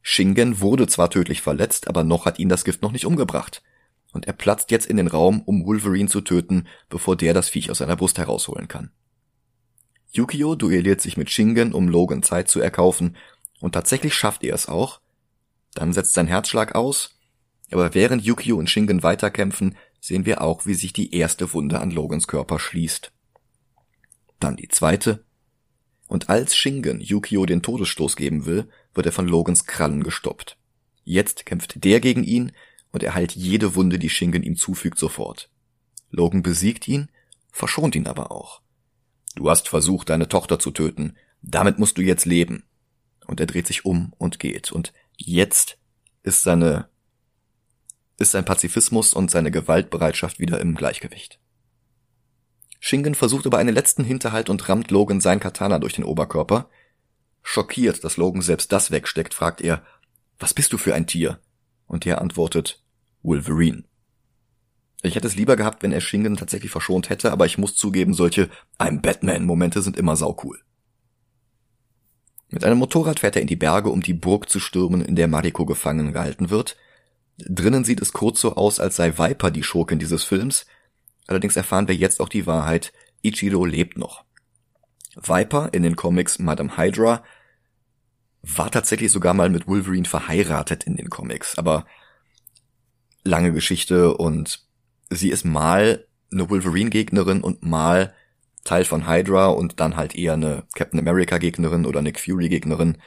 Shingen 0.01 0.61
wurde 0.61 0.87
zwar 0.87 1.09
tödlich 1.09 1.41
verletzt, 1.41 1.89
aber 1.89 2.05
noch 2.05 2.25
hat 2.25 2.39
ihn 2.39 2.47
das 2.47 2.63
Gift 2.63 2.81
noch 2.81 2.93
nicht 2.93 3.05
umgebracht. 3.05 3.61
Und 4.13 4.25
er 4.25 4.33
platzt 4.33 4.71
jetzt 4.71 4.85
in 4.85 4.95
den 4.95 5.07
Raum, 5.07 5.41
um 5.41 5.65
Wolverine 5.65 6.07
zu 6.07 6.21
töten, 6.21 6.65
bevor 6.87 7.17
der 7.17 7.33
das 7.33 7.49
Viech 7.49 7.69
aus 7.69 7.79
seiner 7.79 7.97
Brust 7.97 8.17
herausholen 8.17 8.69
kann. 8.69 8.91
Yukio 10.13 10.55
duelliert 10.55 11.01
sich 11.01 11.17
mit 11.17 11.29
Shingen, 11.29 11.73
um 11.73 11.89
Logan 11.89 12.23
Zeit 12.23 12.47
zu 12.47 12.61
erkaufen, 12.61 13.17
und 13.59 13.73
tatsächlich 13.73 14.13
schafft 14.13 14.45
er 14.45 14.55
es 14.55 14.69
auch, 14.69 15.01
dann 15.79 15.93
setzt 15.93 16.13
sein 16.13 16.27
Herzschlag 16.27 16.75
aus, 16.75 17.17
aber 17.71 17.93
während 17.93 18.25
Yukio 18.25 18.57
und 18.57 18.69
Shingen 18.69 19.01
weiterkämpfen, 19.01 19.77
sehen 20.01 20.25
wir 20.25 20.41
auch, 20.41 20.65
wie 20.65 20.73
sich 20.73 20.91
die 20.91 21.15
erste 21.15 21.53
Wunde 21.53 21.79
an 21.79 21.89
Logans 21.89 22.27
Körper 22.27 22.59
schließt. 22.59 23.13
Dann 24.41 24.57
die 24.57 24.67
zweite. 24.67 25.23
Und 26.09 26.27
als 26.27 26.53
Shingen 26.57 26.99
Yukio 26.99 27.45
den 27.45 27.61
Todesstoß 27.61 28.17
geben 28.17 28.45
will, 28.45 28.67
wird 28.93 29.05
er 29.05 29.13
von 29.13 29.25
Logans 29.25 29.67
Krallen 29.67 30.03
gestoppt. 30.03 30.57
Jetzt 31.05 31.45
kämpft 31.45 31.81
der 31.81 32.01
gegen 32.01 32.25
ihn 32.25 32.51
und 32.91 33.01
er 33.01 33.13
heilt 33.13 33.31
jede 33.31 33.73
Wunde, 33.75 33.99
die 33.99 34.09
Shingen 34.09 34.43
ihm 34.43 34.57
zufügt, 34.57 34.99
sofort. 34.99 35.49
Logan 36.11 36.43
besiegt 36.43 36.89
ihn, 36.89 37.07
verschont 37.51 37.95
ihn 37.95 38.05
aber 38.07 38.31
auch. 38.31 38.61
Du 39.35 39.49
hast 39.49 39.69
versucht, 39.69 40.09
deine 40.09 40.27
Tochter 40.27 40.59
zu 40.59 40.71
töten. 40.71 41.15
Damit 41.41 41.79
musst 41.79 41.97
du 41.97 42.01
jetzt 42.01 42.25
leben. 42.25 42.65
Und 43.27 43.39
er 43.39 43.45
dreht 43.45 43.67
sich 43.67 43.85
um 43.85 44.11
und 44.17 44.39
geht. 44.39 44.73
Und 44.73 44.91
Jetzt 45.21 45.77
ist 46.23 46.43
seine, 46.43 46.87
ist 48.17 48.31
sein 48.31 48.45
Pazifismus 48.45 49.13
und 49.13 49.29
seine 49.29 49.51
Gewaltbereitschaft 49.51 50.39
wieder 50.39 50.61
im 50.61 50.75
Gleichgewicht. 50.75 51.39
Shingen 52.79 53.15
versucht 53.15 53.45
über 53.45 53.57
einen 53.57 53.75
letzten 53.75 54.05
Hinterhalt 54.05 54.49
und 54.49 54.69
rammt 54.69 54.91
Logan 54.91 55.19
sein 55.19 55.41
Katana 55.41 55.79
durch 55.79 55.93
den 55.93 56.05
Oberkörper. 56.05 56.69
Schockiert, 57.43 58.05
dass 58.05 58.15
Logan 58.15 58.41
selbst 58.41 58.71
das 58.71 58.91
wegsteckt, 58.91 59.33
fragt 59.33 59.59
er, 59.59 59.83
was 60.39 60.53
bist 60.53 60.71
du 60.71 60.77
für 60.77 60.95
ein 60.95 61.05
Tier? 61.05 61.41
Und 61.85 62.05
er 62.05 62.21
antwortet, 62.21 62.81
Wolverine. 63.21 63.83
Ich 65.01 65.15
hätte 65.15 65.27
es 65.27 65.35
lieber 65.35 65.57
gehabt, 65.57 65.83
wenn 65.83 65.91
er 65.91 66.01
Shingen 66.01 66.37
tatsächlich 66.37 66.71
verschont 66.71 67.09
hätte, 67.09 67.33
aber 67.33 67.45
ich 67.45 67.57
muss 67.57 67.75
zugeben, 67.75 68.13
solche 68.13 68.49
I'm 68.77 69.01
Batman 69.01 69.43
Momente 69.43 69.81
sind 69.81 69.97
immer 69.97 70.15
saucool. 70.15 70.61
Mit 72.49 72.63
einem 72.63 72.79
Motorrad 72.79 73.19
fährt 73.19 73.35
er 73.35 73.41
in 73.41 73.47
die 73.47 73.55
Berge, 73.55 73.89
um 73.89 74.01
die 74.01 74.13
Burg 74.13 74.49
zu 74.49 74.59
stürmen, 74.59 75.01
in 75.01 75.15
der 75.15 75.27
Mariko 75.27 75.65
gefangen 75.65 76.13
gehalten 76.13 76.49
wird. 76.49 76.75
Drinnen 77.37 77.85
sieht 77.85 78.01
es 78.01 78.11
kurz 78.11 78.41
so 78.41 78.55
aus, 78.55 78.79
als 78.79 78.95
sei 78.95 79.17
Viper 79.17 79.51
die 79.51 79.63
Schurkin 79.63 79.99
dieses 79.99 80.23
Films. 80.23 80.65
Allerdings 81.27 81.55
erfahren 81.55 81.87
wir 81.87 81.95
jetzt 81.95 82.19
auch 82.19 82.29
die 82.29 82.47
Wahrheit, 82.47 82.91
Ichiro 83.21 83.65
lebt 83.65 83.97
noch. 83.97 84.23
Viper 85.15 85.69
in 85.73 85.83
den 85.83 85.95
Comics 85.95 86.39
Madame 86.39 86.75
Hydra 86.77 87.23
war 88.41 88.71
tatsächlich 88.71 89.11
sogar 89.11 89.33
mal 89.33 89.49
mit 89.49 89.67
Wolverine 89.67 90.07
verheiratet 90.07 90.85
in 90.85 90.95
den 90.95 91.09
Comics, 91.09 91.57
aber 91.57 91.85
lange 93.23 93.51
Geschichte 93.51 94.15
und 94.15 94.65
sie 95.09 95.29
ist 95.29 95.45
mal 95.45 96.05
eine 96.31 96.49
Wolverine-Gegnerin 96.49 97.41
und 97.41 97.63
mal 97.63 98.13
Teil 98.69 98.85
von 98.85 99.07
Hydra 99.07 99.47
und 99.47 99.79
dann 99.79 99.95
halt 99.97 100.13
eher 100.13 100.33
eine 100.33 100.63
Captain 100.75 100.99
America 100.99 101.39
Gegnerin 101.39 101.87
oder 101.87 102.03
Nick 102.03 102.19
Fury 102.19 102.49
Gegnerin. 102.49 102.99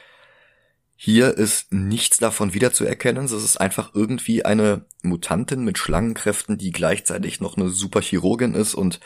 Hier 0.97 1.37
ist 1.37 1.71
nichts 1.71 2.17
davon 2.17 2.53
wiederzuerkennen. 2.53 3.23
Es 3.23 3.31
ist 3.31 3.61
einfach 3.61 3.95
irgendwie 3.95 4.43
eine 4.43 4.85
Mutantin 5.03 5.63
mit 5.63 5.77
Schlangenkräften, 5.77 6.57
die 6.57 6.71
gleichzeitig 6.71 7.39
noch 7.39 7.55
eine 7.55 7.69
Superchirurgin 7.69 8.55
ist 8.55 8.75
und 8.75 8.99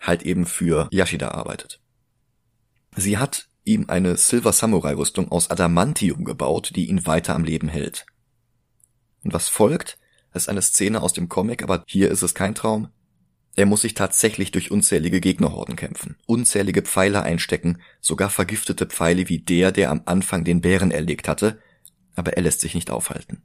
halt 0.00 0.22
eben 0.22 0.46
für 0.46 0.88
Yashida 0.90 1.32
arbeitet. 1.32 1.80
Sie 2.96 3.18
hat 3.18 3.50
ihm 3.64 3.84
eine 3.88 4.16
Silver 4.16 4.54
Samurai 4.54 4.94
Rüstung 4.94 5.30
aus 5.30 5.50
Adamantium 5.50 6.24
gebaut, 6.24 6.72
die 6.76 6.88
ihn 6.88 7.04
weiter 7.04 7.34
am 7.34 7.44
Leben 7.44 7.68
hält. 7.68 8.06
Und 9.22 9.34
was 9.34 9.50
folgt, 9.50 9.98
ist 10.32 10.48
eine 10.48 10.62
Szene 10.62 11.02
aus 11.02 11.12
dem 11.12 11.28
Comic, 11.28 11.62
aber 11.62 11.84
hier 11.86 12.10
ist 12.10 12.22
es 12.22 12.34
kein 12.34 12.54
Traum. 12.54 12.88
Er 13.56 13.66
muss 13.66 13.82
sich 13.82 13.94
tatsächlich 13.94 14.50
durch 14.50 14.70
unzählige 14.70 15.20
Gegnerhorden 15.20 15.76
kämpfen, 15.76 16.16
unzählige 16.26 16.82
Pfeile 16.82 17.22
einstecken, 17.22 17.78
sogar 18.00 18.30
vergiftete 18.30 18.86
Pfeile 18.86 19.28
wie 19.28 19.38
der, 19.38 19.70
der 19.70 19.90
am 19.90 20.02
Anfang 20.06 20.44
den 20.44 20.60
Bären 20.60 20.90
erlegt 20.90 21.28
hatte, 21.28 21.60
aber 22.16 22.32
er 22.32 22.42
lässt 22.42 22.60
sich 22.60 22.74
nicht 22.74 22.90
aufhalten. 22.90 23.42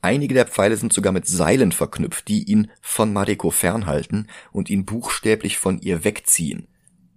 Einige 0.00 0.34
der 0.34 0.46
Pfeile 0.46 0.76
sind 0.76 0.92
sogar 0.92 1.12
mit 1.12 1.26
Seilen 1.26 1.72
verknüpft, 1.72 2.28
die 2.28 2.44
ihn 2.44 2.70
von 2.80 3.12
Mariko 3.12 3.50
fernhalten 3.50 4.28
und 4.52 4.70
ihn 4.70 4.84
buchstäblich 4.84 5.58
von 5.58 5.80
ihr 5.80 6.04
wegziehen. 6.04 6.68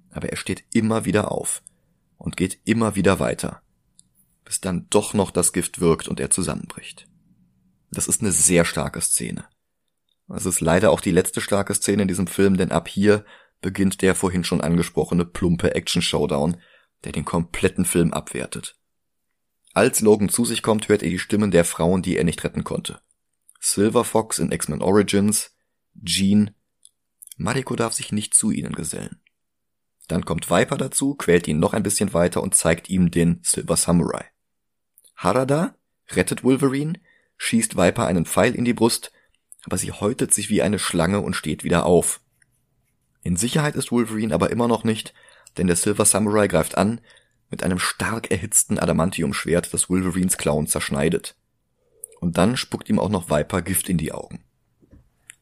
Aber 0.10 0.30
er 0.30 0.38
steht 0.38 0.64
immer 0.74 1.06
wieder 1.06 1.32
auf 1.32 1.62
und 2.18 2.38
geht 2.38 2.60
immer 2.66 2.96
wieder 2.96 3.20
weiter, 3.20 3.62
bis 4.46 4.62
dann 4.62 4.88
doch 4.90 5.14
noch 5.14 5.32
das 5.32 5.54
Gift 5.54 5.80
wirkt 5.80 6.08
und 6.08 6.20
er 6.20 6.32
zusammenbricht. 6.32 7.08
Das 7.92 8.08
ist 8.08 8.22
eine 8.22 8.32
sehr 8.32 8.66
starke 8.66 9.02
Szene. 9.02 9.46
Es 10.36 10.46
ist 10.46 10.62
leider 10.62 10.92
auch 10.92 11.02
die 11.02 11.12
letzte 11.12 11.42
starke 11.42 11.74
Szene 11.74 12.04
in 12.04 12.08
diesem 12.08 12.28
Film, 12.28 12.58
denn 12.58 12.72
ab 12.72 12.88
hier 12.88 13.26
beginnt 13.62 14.02
der 14.02 14.16
vorhin 14.16 14.44
schon 14.44 14.62
angesprochene 14.62 15.26
plumpe 15.26 15.76
Action-Showdown, 15.76 16.58
der 17.04 17.12
den 17.12 17.26
kompletten 17.26 17.86
Film 17.86 18.14
abwertet. 18.14 18.76
Als 19.74 20.02
Logan 20.02 20.30
zu 20.30 20.46
sich 20.46 20.64
kommt, 20.64 20.90
hört 20.90 21.04
er 21.04 21.10
die 21.10 21.20
Stimmen 21.20 21.52
der 21.52 21.66
Frauen, 21.66 22.02
die 22.02 22.18
er 22.18 22.24
nicht 22.24 22.44
retten 22.44 22.64
konnte. 22.64 23.02
Silver 23.60 24.04
Fox 24.04 24.40
in 24.40 24.52
X-Men 24.52 24.82
Origins, 24.82 25.56
Jean. 26.04 26.52
Mariko 27.38 27.76
darf 27.76 27.94
sich 27.94 28.12
nicht 28.12 28.34
zu 28.34 28.52
ihnen 28.52 28.74
gesellen. 28.74 29.22
Dann 30.08 30.26
kommt 30.26 30.50
Viper 30.50 30.78
dazu, 30.78 31.16
quält 31.16 31.48
ihn 31.48 31.60
noch 31.60 31.74
ein 31.74 31.84
bisschen 31.84 32.14
weiter 32.14 32.44
und 32.44 32.56
zeigt 32.56 32.90
ihm 32.90 33.12
den 33.12 33.40
Silver 33.44 33.78
Samurai. 33.78 34.26
Harada 35.16 35.76
rettet 36.10 36.44
Wolverine, 36.44 37.00
schießt 37.38 37.78
Viper 37.78 38.08
einen 38.08 38.26
Pfeil 38.26 38.56
in 38.56 38.66
die 38.66 38.74
Brust, 38.74 39.12
aber 39.64 39.78
sie 39.78 39.92
häutet 39.92 40.34
sich 40.34 40.50
wie 40.50 40.62
eine 40.62 40.80
Schlange 40.80 41.22
und 41.22 41.36
steht 41.36 41.64
wieder 41.64 41.86
auf. 41.86 42.22
In 43.24 43.38
Sicherheit 43.38 43.76
ist 43.76 43.92
Wolverine 43.92 44.34
aber 44.34 44.50
immer 44.50 44.68
noch 44.68 44.84
nicht, 44.84 45.14
denn 45.58 45.68
der 45.68 45.76
Silver 45.76 46.06
Samurai 46.06 46.48
greift 46.48 46.78
an 46.78 47.02
mit 47.50 47.64
einem 47.64 47.80
stark 47.80 48.32
erhitzten 48.32 48.80
Adamantiumschwert, 48.80 49.74
das 49.74 49.90
Wolverines 49.90 50.38
Clown 50.38 50.68
zerschneidet. 50.68 51.36
Und 52.20 52.38
dann 52.38 52.56
spuckt 52.56 52.90
ihm 52.90 52.98
auch 52.98 53.10
noch 53.10 53.30
Viper 53.30 53.62
Gift 53.62 53.90
in 53.90 53.98
die 53.98 54.14
Augen. 54.14 54.44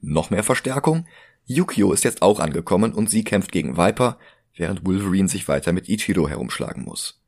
Noch 0.02 0.30
mehr 0.30 0.44
Verstärkung? 0.44 1.06
Yukio 1.46 1.92
ist 1.92 2.04
jetzt 2.04 2.22
auch 2.22 2.40
angekommen 2.40 2.94
und 2.94 3.10
sie 3.10 3.24
kämpft 3.24 3.52
gegen 3.52 3.78
Viper, 3.78 4.18
während 4.56 4.86
Wolverine 4.86 5.30
sich 5.30 5.48
weiter 5.48 5.72
mit 5.72 5.88
Ichiro 5.88 6.28
herumschlagen 6.28 6.84
muss. 6.84 7.22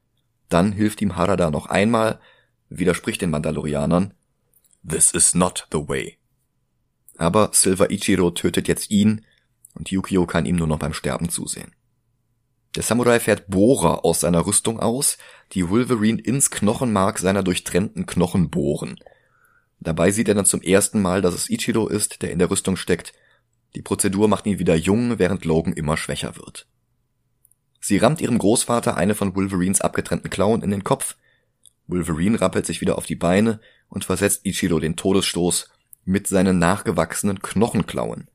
Dann 0.49 0.71
hilft 0.71 1.01
ihm 1.01 1.15
Harada 1.15 1.49
noch 1.51 1.67
einmal, 1.67 2.19
widerspricht 2.69 3.21
den 3.21 3.29
Mandalorianern. 3.29 4.13
This 4.87 5.11
is 5.11 5.33
not 5.33 5.67
the 5.71 5.87
way. 5.87 6.20
Aber 7.21 7.51
Silver 7.53 7.91
Ichiro 7.91 8.31
tötet 8.31 8.67
jetzt 8.67 8.89
ihn 8.89 9.23
und 9.75 9.91
Yukio 9.91 10.25
kann 10.25 10.47
ihm 10.47 10.55
nur 10.55 10.65
noch 10.65 10.79
beim 10.79 10.95
Sterben 10.95 11.29
zusehen. 11.29 11.71
Der 12.75 12.81
Samurai 12.81 13.19
fährt 13.19 13.47
Bohrer 13.47 14.03
aus 14.03 14.21
seiner 14.21 14.47
Rüstung 14.47 14.79
aus, 14.79 15.19
die 15.51 15.69
Wolverine 15.69 16.19
ins 16.19 16.49
Knochenmark 16.49 17.19
seiner 17.19 17.43
durchtrennten 17.43 18.07
Knochen 18.07 18.49
bohren. 18.49 18.99
Dabei 19.79 20.09
sieht 20.09 20.29
er 20.29 20.33
dann 20.33 20.45
zum 20.45 20.63
ersten 20.63 20.99
Mal, 20.99 21.21
dass 21.21 21.35
es 21.35 21.47
Ichiro 21.47 21.87
ist, 21.87 22.23
der 22.23 22.31
in 22.31 22.39
der 22.39 22.49
Rüstung 22.49 22.75
steckt. 22.75 23.13
Die 23.75 23.83
Prozedur 23.83 24.27
macht 24.27 24.47
ihn 24.47 24.57
wieder 24.57 24.75
jung, 24.75 25.19
während 25.19 25.45
Logan 25.45 25.73
immer 25.73 25.97
schwächer 25.97 26.37
wird. 26.37 26.65
Sie 27.79 27.97
rammt 27.97 28.19
ihrem 28.19 28.39
Großvater 28.39 28.97
eine 28.97 29.13
von 29.13 29.35
Wolverines 29.35 29.81
abgetrennten 29.81 30.31
Klauen 30.31 30.63
in 30.63 30.71
den 30.71 30.83
Kopf. 30.83 31.17
Wolverine 31.85 32.41
rappelt 32.41 32.65
sich 32.65 32.81
wieder 32.81 32.97
auf 32.97 33.05
die 33.05 33.15
Beine 33.15 33.59
und 33.89 34.05
versetzt 34.05 34.41
Ichiro 34.43 34.79
den 34.79 34.95
Todesstoß 34.95 35.70
mit 36.05 36.27
seinen 36.27 36.59
nachgewachsenen 36.59 37.41
Knochenklauen. 37.41 38.27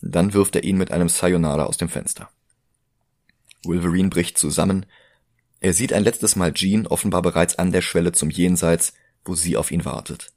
Dann 0.00 0.34
wirft 0.34 0.56
er 0.56 0.64
ihn 0.64 0.76
mit 0.78 0.90
einem 0.92 1.08
Sayonara 1.08 1.64
aus 1.64 1.76
dem 1.76 1.88
Fenster. 1.88 2.28
Wolverine 3.64 4.08
bricht 4.08 4.38
zusammen. 4.38 4.86
Er 5.60 5.72
sieht 5.72 5.92
ein 5.92 6.02
letztes 6.02 6.36
Mal 6.36 6.52
Jean 6.52 6.86
offenbar 6.86 7.22
bereits 7.22 7.58
an 7.58 7.70
der 7.70 7.82
Schwelle 7.82 8.12
zum 8.12 8.30
Jenseits, 8.30 8.94
wo 9.24 9.34
sie 9.34 9.56
auf 9.56 9.70
ihn 9.70 9.84
wartet. 9.84 10.32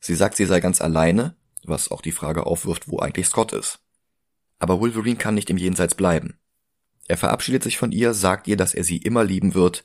Sie 0.00 0.14
sagt, 0.14 0.36
sie 0.36 0.46
sei 0.46 0.60
ganz 0.60 0.80
alleine, 0.80 1.34
was 1.64 1.90
auch 1.90 2.00
die 2.00 2.12
Frage 2.12 2.46
aufwirft, 2.46 2.88
wo 2.88 3.00
eigentlich 3.00 3.26
Scott 3.26 3.52
ist. 3.52 3.80
Aber 4.58 4.80
Wolverine 4.80 5.16
kann 5.16 5.34
nicht 5.34 5.50
im 5.50 5.58
Jenseits 5.58 5.94
bleiben. 5.94 6.38
Er 7.08 7.16
verabschiedet 7.16 7.62
sich 7.62 7.78
von 7.78 7.90
ihr, 7.90 8.14
sagt 8.14 8.46
ihr, 8.46 8.56
dass 8.56 8.74
er 8.74 8.84
sie 8.84 8.98
immer 8.98 9.24
lieben 9.24 9.54
wird, 9.54 9.84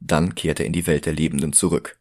dann 0.00 0.34
kehrt 0.34 0.58
er 0.58 0.66
in 0.66 0.72
die 0.72 0.86
Welt 0.86 1.06
der 1.06 1.12
Lebenden 1.12 1.52
zurück. 1.52 1.98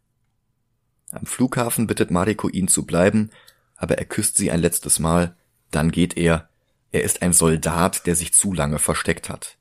Am 1.11 1.25
Flughafen 1.25 1.87
bittet 1.87 2.09
Mariko 2.09 2.49
ihn 2.49 2.67
zu 2.67 2.85
bleiben, 2.85 3.29
aber 3.75 3.97
er 3.97 4.05
küsst 4.05 4.37
sie 4.37 4.51
ein 4.51 4.61
letztes 4.61 4.99
Mal, 4.99 5.35
dann 5.69 5.91
geht 5.91 6.17
er. 6.17 6.49
Er 6.91 7.03
ist 7.03 7.21
ein 7.21 7.33
Soldat, 7.33 8.05
der 8.05 8.15
sich 8.15 8.33
zu 8.33 8.53
lange 8.53 8.79
versteckt 8.79 9.29
hat. 9.29 9.57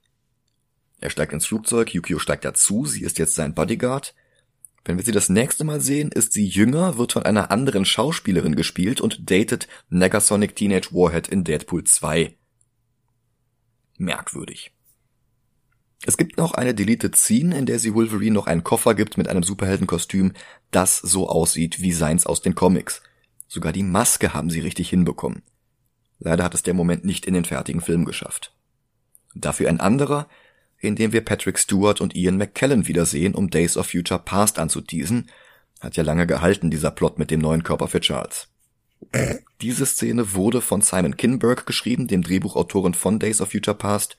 Er 1.00 1.10
steigt 1.10 1.32
ins 1.32 1.46
Flugzeug, 1.46 1.92
Yukio 1.94 2.18
steigt 2.18 2.44
dazu, 2.44 2.84
sie 2.86 3.02
ist 3.02 3.18
jetzt 3.18 3.34
sein 3.34 3.54
Bodyguard. 3.54 4.14
Wenn 4.84 4.96
wir 4.96 5.04
sie 5.04 5.12
das 5.12 5.28
nächste 5.28 5.64
Mal 5.64 5.80
sehen, 5.80 6.10
ist 6.12 6.32
sie 6.32 6.46
jünger, 6.46 6.98
wird 6.98 7.12
von 7.12 7.24
einer 7.24 7.50
anderen 7.50 7.84
Schauspielerin 7.84 8.56
gespielt 8.56 9.00
und 9.00 9.30
datet 9.30 9.68
Negasonic 9.88 10.56
Teenage 10.56 10.92
Warhead 10.92 11.28
in 11.28 11.44
Deadpool 11.44 11.84
2. 11.84 12.36
Merkwürdig. 13.98 14.72
Es 16.06 16.16
gibt 16.16 16.38
noch 16.38 16.54
eine 16.54 16.74
Deleted 16.74 17.14
Scene, 17.16 17.56
in 17.56 17.66
der 17.66 17.78
sie 17.78 17.94
Wolverine 17.94 18.32
noch 18.32 18.46
einen 18.46 18.64
Koffer 18.64 18.94
gibt 18.94 19.18
mit 19.18 19.28
einem 19.28 19.42
Superheldenkostüm, 19.42 20.32
das 20.70 20.98
so 20.98 21.28
aussieht 21.28 21.82
wie 21.82 21.92
seins 21.92 22.26
aus 22.26 22.40
den 22.40 22.54
Comics. 22.54 23.02
Sogar 23.48 23.72
die 23.72 23.82
Maske 23.82 24.32
haben 24.32 24.48
sie 24.48 24.60
richtig 24.60 24.88
hinbekommen. 24.88 25.42
Leider 26.18 26.44
hat 26.44 26.54
es 26.54 26.62
der 26.62 26.74
Moment 26.74 27.04
nicht 27.04 27.26
in 27.26 27.34
den 27.34 27.44
fertigen 27.44 27.80
Film 27.80 28.04
geschafft. 28.04 28.54
Dafür 29.34 29.68
ein 29.68 29.80
anderer, 29.80 30.28
in 30.78 30.96
dem 30.96 31.12
wir 31.12 31.24
Patrick 31.24 31.58
Stewart 31.58 32.00
und 32.00 32.14
Ian 32.14 32.38
McKellen 32.38 32.88
wiedersehen, 32.88 33.34
um 33.34 33.50
Days 33.50 33.76
of 33.76 33.90
Future 33.90 34.20
Past 34.20 34.58
anzuteasen. 34.58 35.30
Hat 35.80 35.96
ja 35.96 36.02
lange 36.02 36.26
gehalten, 36.26 36.70
dieser 36.70 36.90
Plot 36.90 37.18
mit 37.18 37.30
dem 37.30 37.40
neuen 37.40 37.62
Körper 37.62 37.88
für 37.88 38.00
Charles. 38.00 38.48
Diese 39.60 39.86
Szene 39.86 40.34
wurde 40.34 40.60
von 40.60 40.82
Simon 40.82 41.16
Kinberg 41.16 41.66
geschrieben, 41.66 42.06
dem 42.06 42.22
Drehbuchautoren 42.22 42.94
von 42.94 43.18
Days 43.18 43.40
of 43.40 43.50
Future 43.50 43.76
Past, 43.76 44.16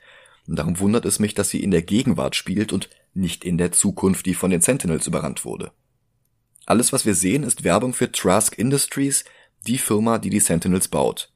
und 0.47 0.57
darum 0.57 0.79
wundert 0.79 1.05
es 1.05 1.19
mich, 1.19 1.33
dass 1.33 1.49
sie 1.49 1.63
in 1.63 1.71
der 1.71 1.83
Gegenwart 1.83 2.35
spielt 2.35 2.73
und 2.73 2.89
nicht 3.13 3.43
in 3.43 3.57
der 3.57 3.71
Zukunft, 3.71 4.25
die 4.25 4.33
von 4.33 4.51
den 4.51 4.61
Sentinels 4.61 5.07
überrannt 5.07 5.45
wurde. 5.45 5.71
Alles, 6.65 6.93
was 6.93 7.05
wir 7.05 7.15
sehen, 7.15 7.43
ist 7.43 7.63
Werbung 7.63 7.93
für 7.93 8.11
Trask 8.11 8.57
Industries, 8.57 9.25
die 9.67 9.77
Firma, 9.77 10.17
die 10.17 10.29
die 10.29 10.39
Sentinels 10.39 10.87
baut. 10.87 11.31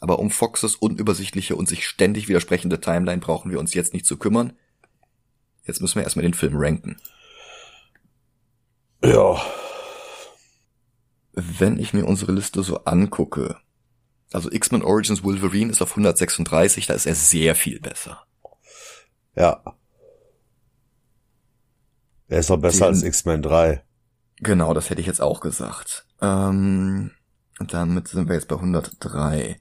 Aber 0.00 0.18
um 0.18 0.30
Foxes 0.30 0.74
unübersichtliche 0.76 1.56
und 1.56 1.68
sich 1.68 1.86
ständig 1.86 2.28
widersprechende 2.28 2.80
Timeline 2.80 3.20
brauchen 3.20 3.50
wir 3.50 3.58
uns 3.58 3.74
jetzt 3.74 3.92
nicht 3.92 4.06
zu 4.06 4.16
kümmern. 4.16 4.52
Jetzt 5.64 5.80
müssen 5.80 5.96
wir 5.96 6.04
erstmal 6.04 6.22
den 6.22 6.34
Film 6.34 6.56
ranken. 6.56 6.96
Ja. 9.02 9.40
Wenn 11.32 11.78
ich 11.78 11.92
mir 11.92 12.06
unsere 12.06 12.32
Liste 12.32 12.62
so 12.62 12.84
angucke, 12.84 13.56
also 14.36 14.50
X-Men 14.52 14.82
Origins 14.82 15.24
Wolverine 15.24 15.70
ist 15.72 15.82
auf 15.82 15.90
136, 15.92 16.86
da 16.86 16.94
ist 16.94 17.06
er 17.06 17.14
sehr 17.14 17.54
viel 17.54 17.80
besser. 17.80 18.24
Ja. 19.34 19.62
Er 22.28 22.38
ist 22.40 22.50
auch 22.50 22.56
besser 22.58 22.86
Den- 22.86 22.94
als 22.94 23.02
X-Men 23.02 23.42
3. 23.42 23.82
Genau, 24.38 24.74
das 24.74 24.90
hätte 24.90 25.00
ich 25.00 25.06
jetzt 25.06 25.20
auch 25.22 25.40
gesagt. 25.40 26.06
Ähm, 26.20 27.12
damit 27.58 28.08
sind 28.08 28.28
wir 28.28 28.34
jetzt 28.34 28.48
bei 28.48 28.56
103. 28.56 29.60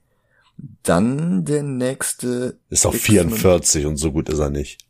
Dann 0.84 1.46
der 1.46 1.64
nächste. 1.64 2.60
Ist 2.70 2.86
auf 2.86 2.96
X-Men- 2.96 3.30
44 3.30 3.86
und 3.86 3.98
so 3.98 4.12
gut 4.12 4.30
ist 4.30 4.40
er 4.40 4.50
nicht. 4.50 4.86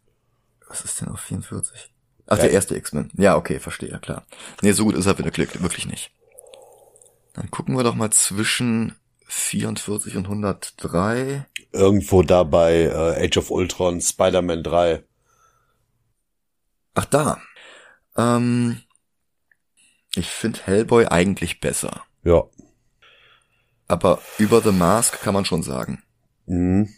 Was 0.68 0.84
ist 0.86 1.02
denn 1.02 1.10
auf 1.10 1.20
44? 1.20 1.92
Ach, 2.28 2.38
Ja. 2.38 2.44
der 2.44 2.52
erste 2.54 2.76
X-Men. 2.76 3.12
Ja, 3.16 3.36
okay, 3.36 3.60
verstehe, 3.60 4.00
klar. 4.00 4.26
Nee, 4.62 4.72
so 4.72 4.86
gut 4.86 4.96
ist 4.96 5.06
er 5.06 5.18
wirklich 5.20 5.86
nicht. 5.86 6.12
Dann 7.34 7.52
gucken 7.52 7.76
wir 7.78 7.84
doch 7.84 7.96
mal 7.96 8.12
zwischen 8.12 8.96
44 9.26 10.16
und 10.18 10.26
103. 10.26 11.46
Irgendwo 11.72 12.22
da 12.24 12.44
bei 12.44 12.84
äh, 12.84 13.26
Age 13.26 13.38
of 13.38 13.52
Ultron, 13.52 14.02
Spider-Man 14.02 14.64
3. 14.64 15.04
Ach, 16.94 17.06
da. 17.06 17.42
Ähm, 18.16 18.82
ich 20.16 20.28
finde 20.28 20.62
Hellboy 20.64 21.08
eigentlich 21.08 21.60
besser. 21.60 22.04
Ja. 22.24 22.44
Aber 23.88 24.22
über 24.38 24.62
The 24.62 24.72
Mask 24.72 25.22
kann 25.22 25.34
man 25.34 25.46
schon 25.46 25.64
sagen. 25.64 26.04
Mhm. 26.46 26.90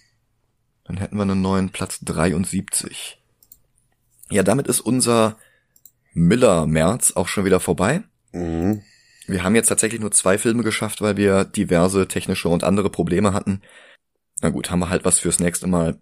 Dann 0.83 0.97
hätten 0.97 1.17
wir 1.17 1.23
einen 1.23 1.41
neuen 1.41 1.71
Platz 1.71 1.99
73. 2.01 3.21
Ja, 4.29 4.43
damit 4.43 4.67
ist 4.67 4.79
unser 4.79 5.37
Miller-März 6.13 7.13
auch 7.15 7.27
schon 7.27 7.45
wieder 7.45 7.59
vorbei. 7.59 8.03
Mhm. 8.31 8.83
Wir 9.27 9.43
haben 9.43 9.55
jetzt 9.55 9.67
tatsächlich 9.67 9.99
nur 9.99 10.11
zwei 10.11 10.37
Filme 10.37 10.63
geschafft, 10.63 11.01
weil 11.01 11.17
wir 11.17 11.43
diverse 11.43 12.07
technische 12.07 12.49
und 12.49 12.63
andere 12.63 12.89
Probleme 12.89 13.33
hatten. 13.33 13.61
Na 14.41 14.49
gut, 14.49 14.71
haben 14.71 14.79
wir 14.79 14.89
halt 14.89 15.05
was 15.05 15.19
fürs 15.19 15.39
nächste 15.39 15.67
Mal. 15.67 15.99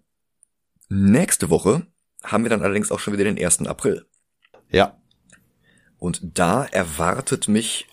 Nächste 0.88 1.50
Woche 1.50 1.86
haben 2.22 2.44
wir 2.44 2.50
dann 2.50 2.62
allerdings 2.62 2.92
auch 2.92 3.00
schon 3.00 3.12
wieder 3.12 3.24
den 3.24 3.38
1. 3.38 3.66
April. 3.66 4.06
Ja. 4.70 4.96
Und 5.98 6.20
da 6.22 6.64
erwartet 6.64 7.48
mich 7.48 7.88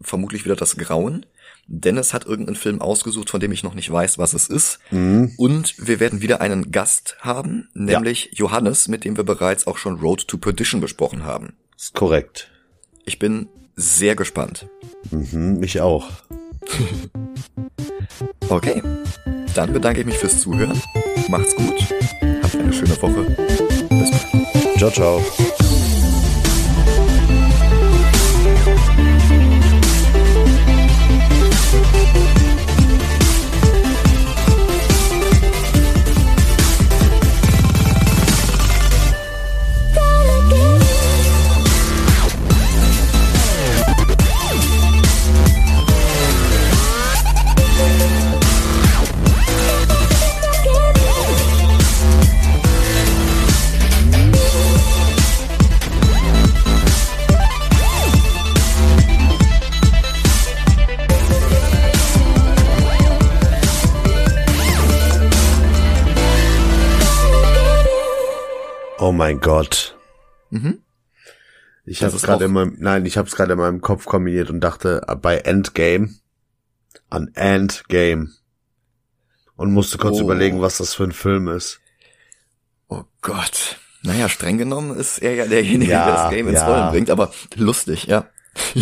vermutlich 0.00 0.44
wieder 0.44 0.56
das 0.56 0.76
Grauen. 0.76 1.26
Dennis 1.66 2.14
hat 2.14 2.24
irgendeinen 2.24 2.56
Film 2.56 2.80
ausgesucht, 2.80 3.28
von 3.28 3.40
dem 3.40 3.52
ich 3.52 3.62
noch 3.62 3.74
nicht 3.74 3.90
weiß, 3.90 4.16
was 4.16 4.32
es 4.32 4.48
ist. 4.48 4.78
Mhm. 4.90 5.34
Und 5.36 5.74
wir 5.78 6.00
werden 6.00 6.22
wieder 6.22 6.40
einen 6.40 6.70
Gast 6.70 7.16
haben, 7.20 7.68
nämlich 7.74 8.30
Johannes, 8.32 8.88
mit 8.88 9.04
dem 9.04 9.18
wir 9.18 9.24
bereits 9.24 9.66
auch 9.66 9.76
schon 9.76 10.00
Road 10.00 10.26
to 10.28 10.38
Perdition 10.38 10.80
besprochen 10.80 11.24
haben. 11.24 11.56
Ist 11.76 11.94
korrekt. 11.94 12.50
Ich 13.04 13.18
bin 13.18 13.48
sehr 13.78 14.16
gespannt. 14.16 14.68
Mhm, 15.10 15.58
mich 15.58 15.80
auch. 15.80 16.08
Okay, 18.50 18.82
dann 19.54 19.74
bedanke 19.74 20.00
ich 20.00 20.06
mich 20.06 20.16
fürs 20.16 20.40
Zuhören. 20.40 20.80
Macht's 21.28 21.54
gut. 21.54 21.84
Habt 22.42 22.54
eine 22.56 22.72
schöne 22.72 23.00
Woche. 23.02 23.24
Bis 23.90 24.10
bald. 24.10 24.78
Ciao, 24.78 24.90
ciao. 24.90 25.67
Oh 69.08 69.12
mein 69.12 69.40
Gott. 69.40 69.96
Mhm. 70.50 70.82
Ich 71.86 72.02
habe 72.02 72.14
gerade 72.18 72.44
in 72.44 72.52
meinem, 72.52 72.76
nein, 72.78 73.06
ich 73.06 73.16
habe 73.16 73.26
es 73.26 73.34
gerade 73.34 73.54
in 73.54 73.58
meinem 73.58 73.80
Kopf 73.80 74.04
kombiniert 74.04 74.50
und 74.50 74.60
dachte 74.60 75.00
äh, 75.08 75.16
bei 75.16 75.38
Endgame 75.38 76.10
an 77.08 77.30
Endgame 77.34 78.28
und 79.56 79.72
musste 79.72 79.96
kurz 79.96 80.18
Oh. 80.18 80.24
überlegen, 80.24 80.60
was 80.60 80.76
das 80.76 80.92
für 80.92 81.04
ein 81.04 81.12
Film 81.12 81.48
ist. 81.48 81.80
Oh 82.88 83.04
Gott. 83.22 83.78
Naja, 84.02 84.28
streng 84.28 84.58
genommen 84.58 84.94
ist 84.94 85.22
er 85.22 85.34
ja 85.34 85.46
derjenige, 85.46 85.90
Ja, 85.90 86.04
der 86.04 86.14
das 86.14 86.30
Game 86.30 86.48
ins 86.48 86.58
ja. 86.58 86.66
Rollen 86.68 86.90
bringt, 86.90 87.08
aber 87.08 87.32
lustig, 87.56 88.04
ja. 88.04 88.26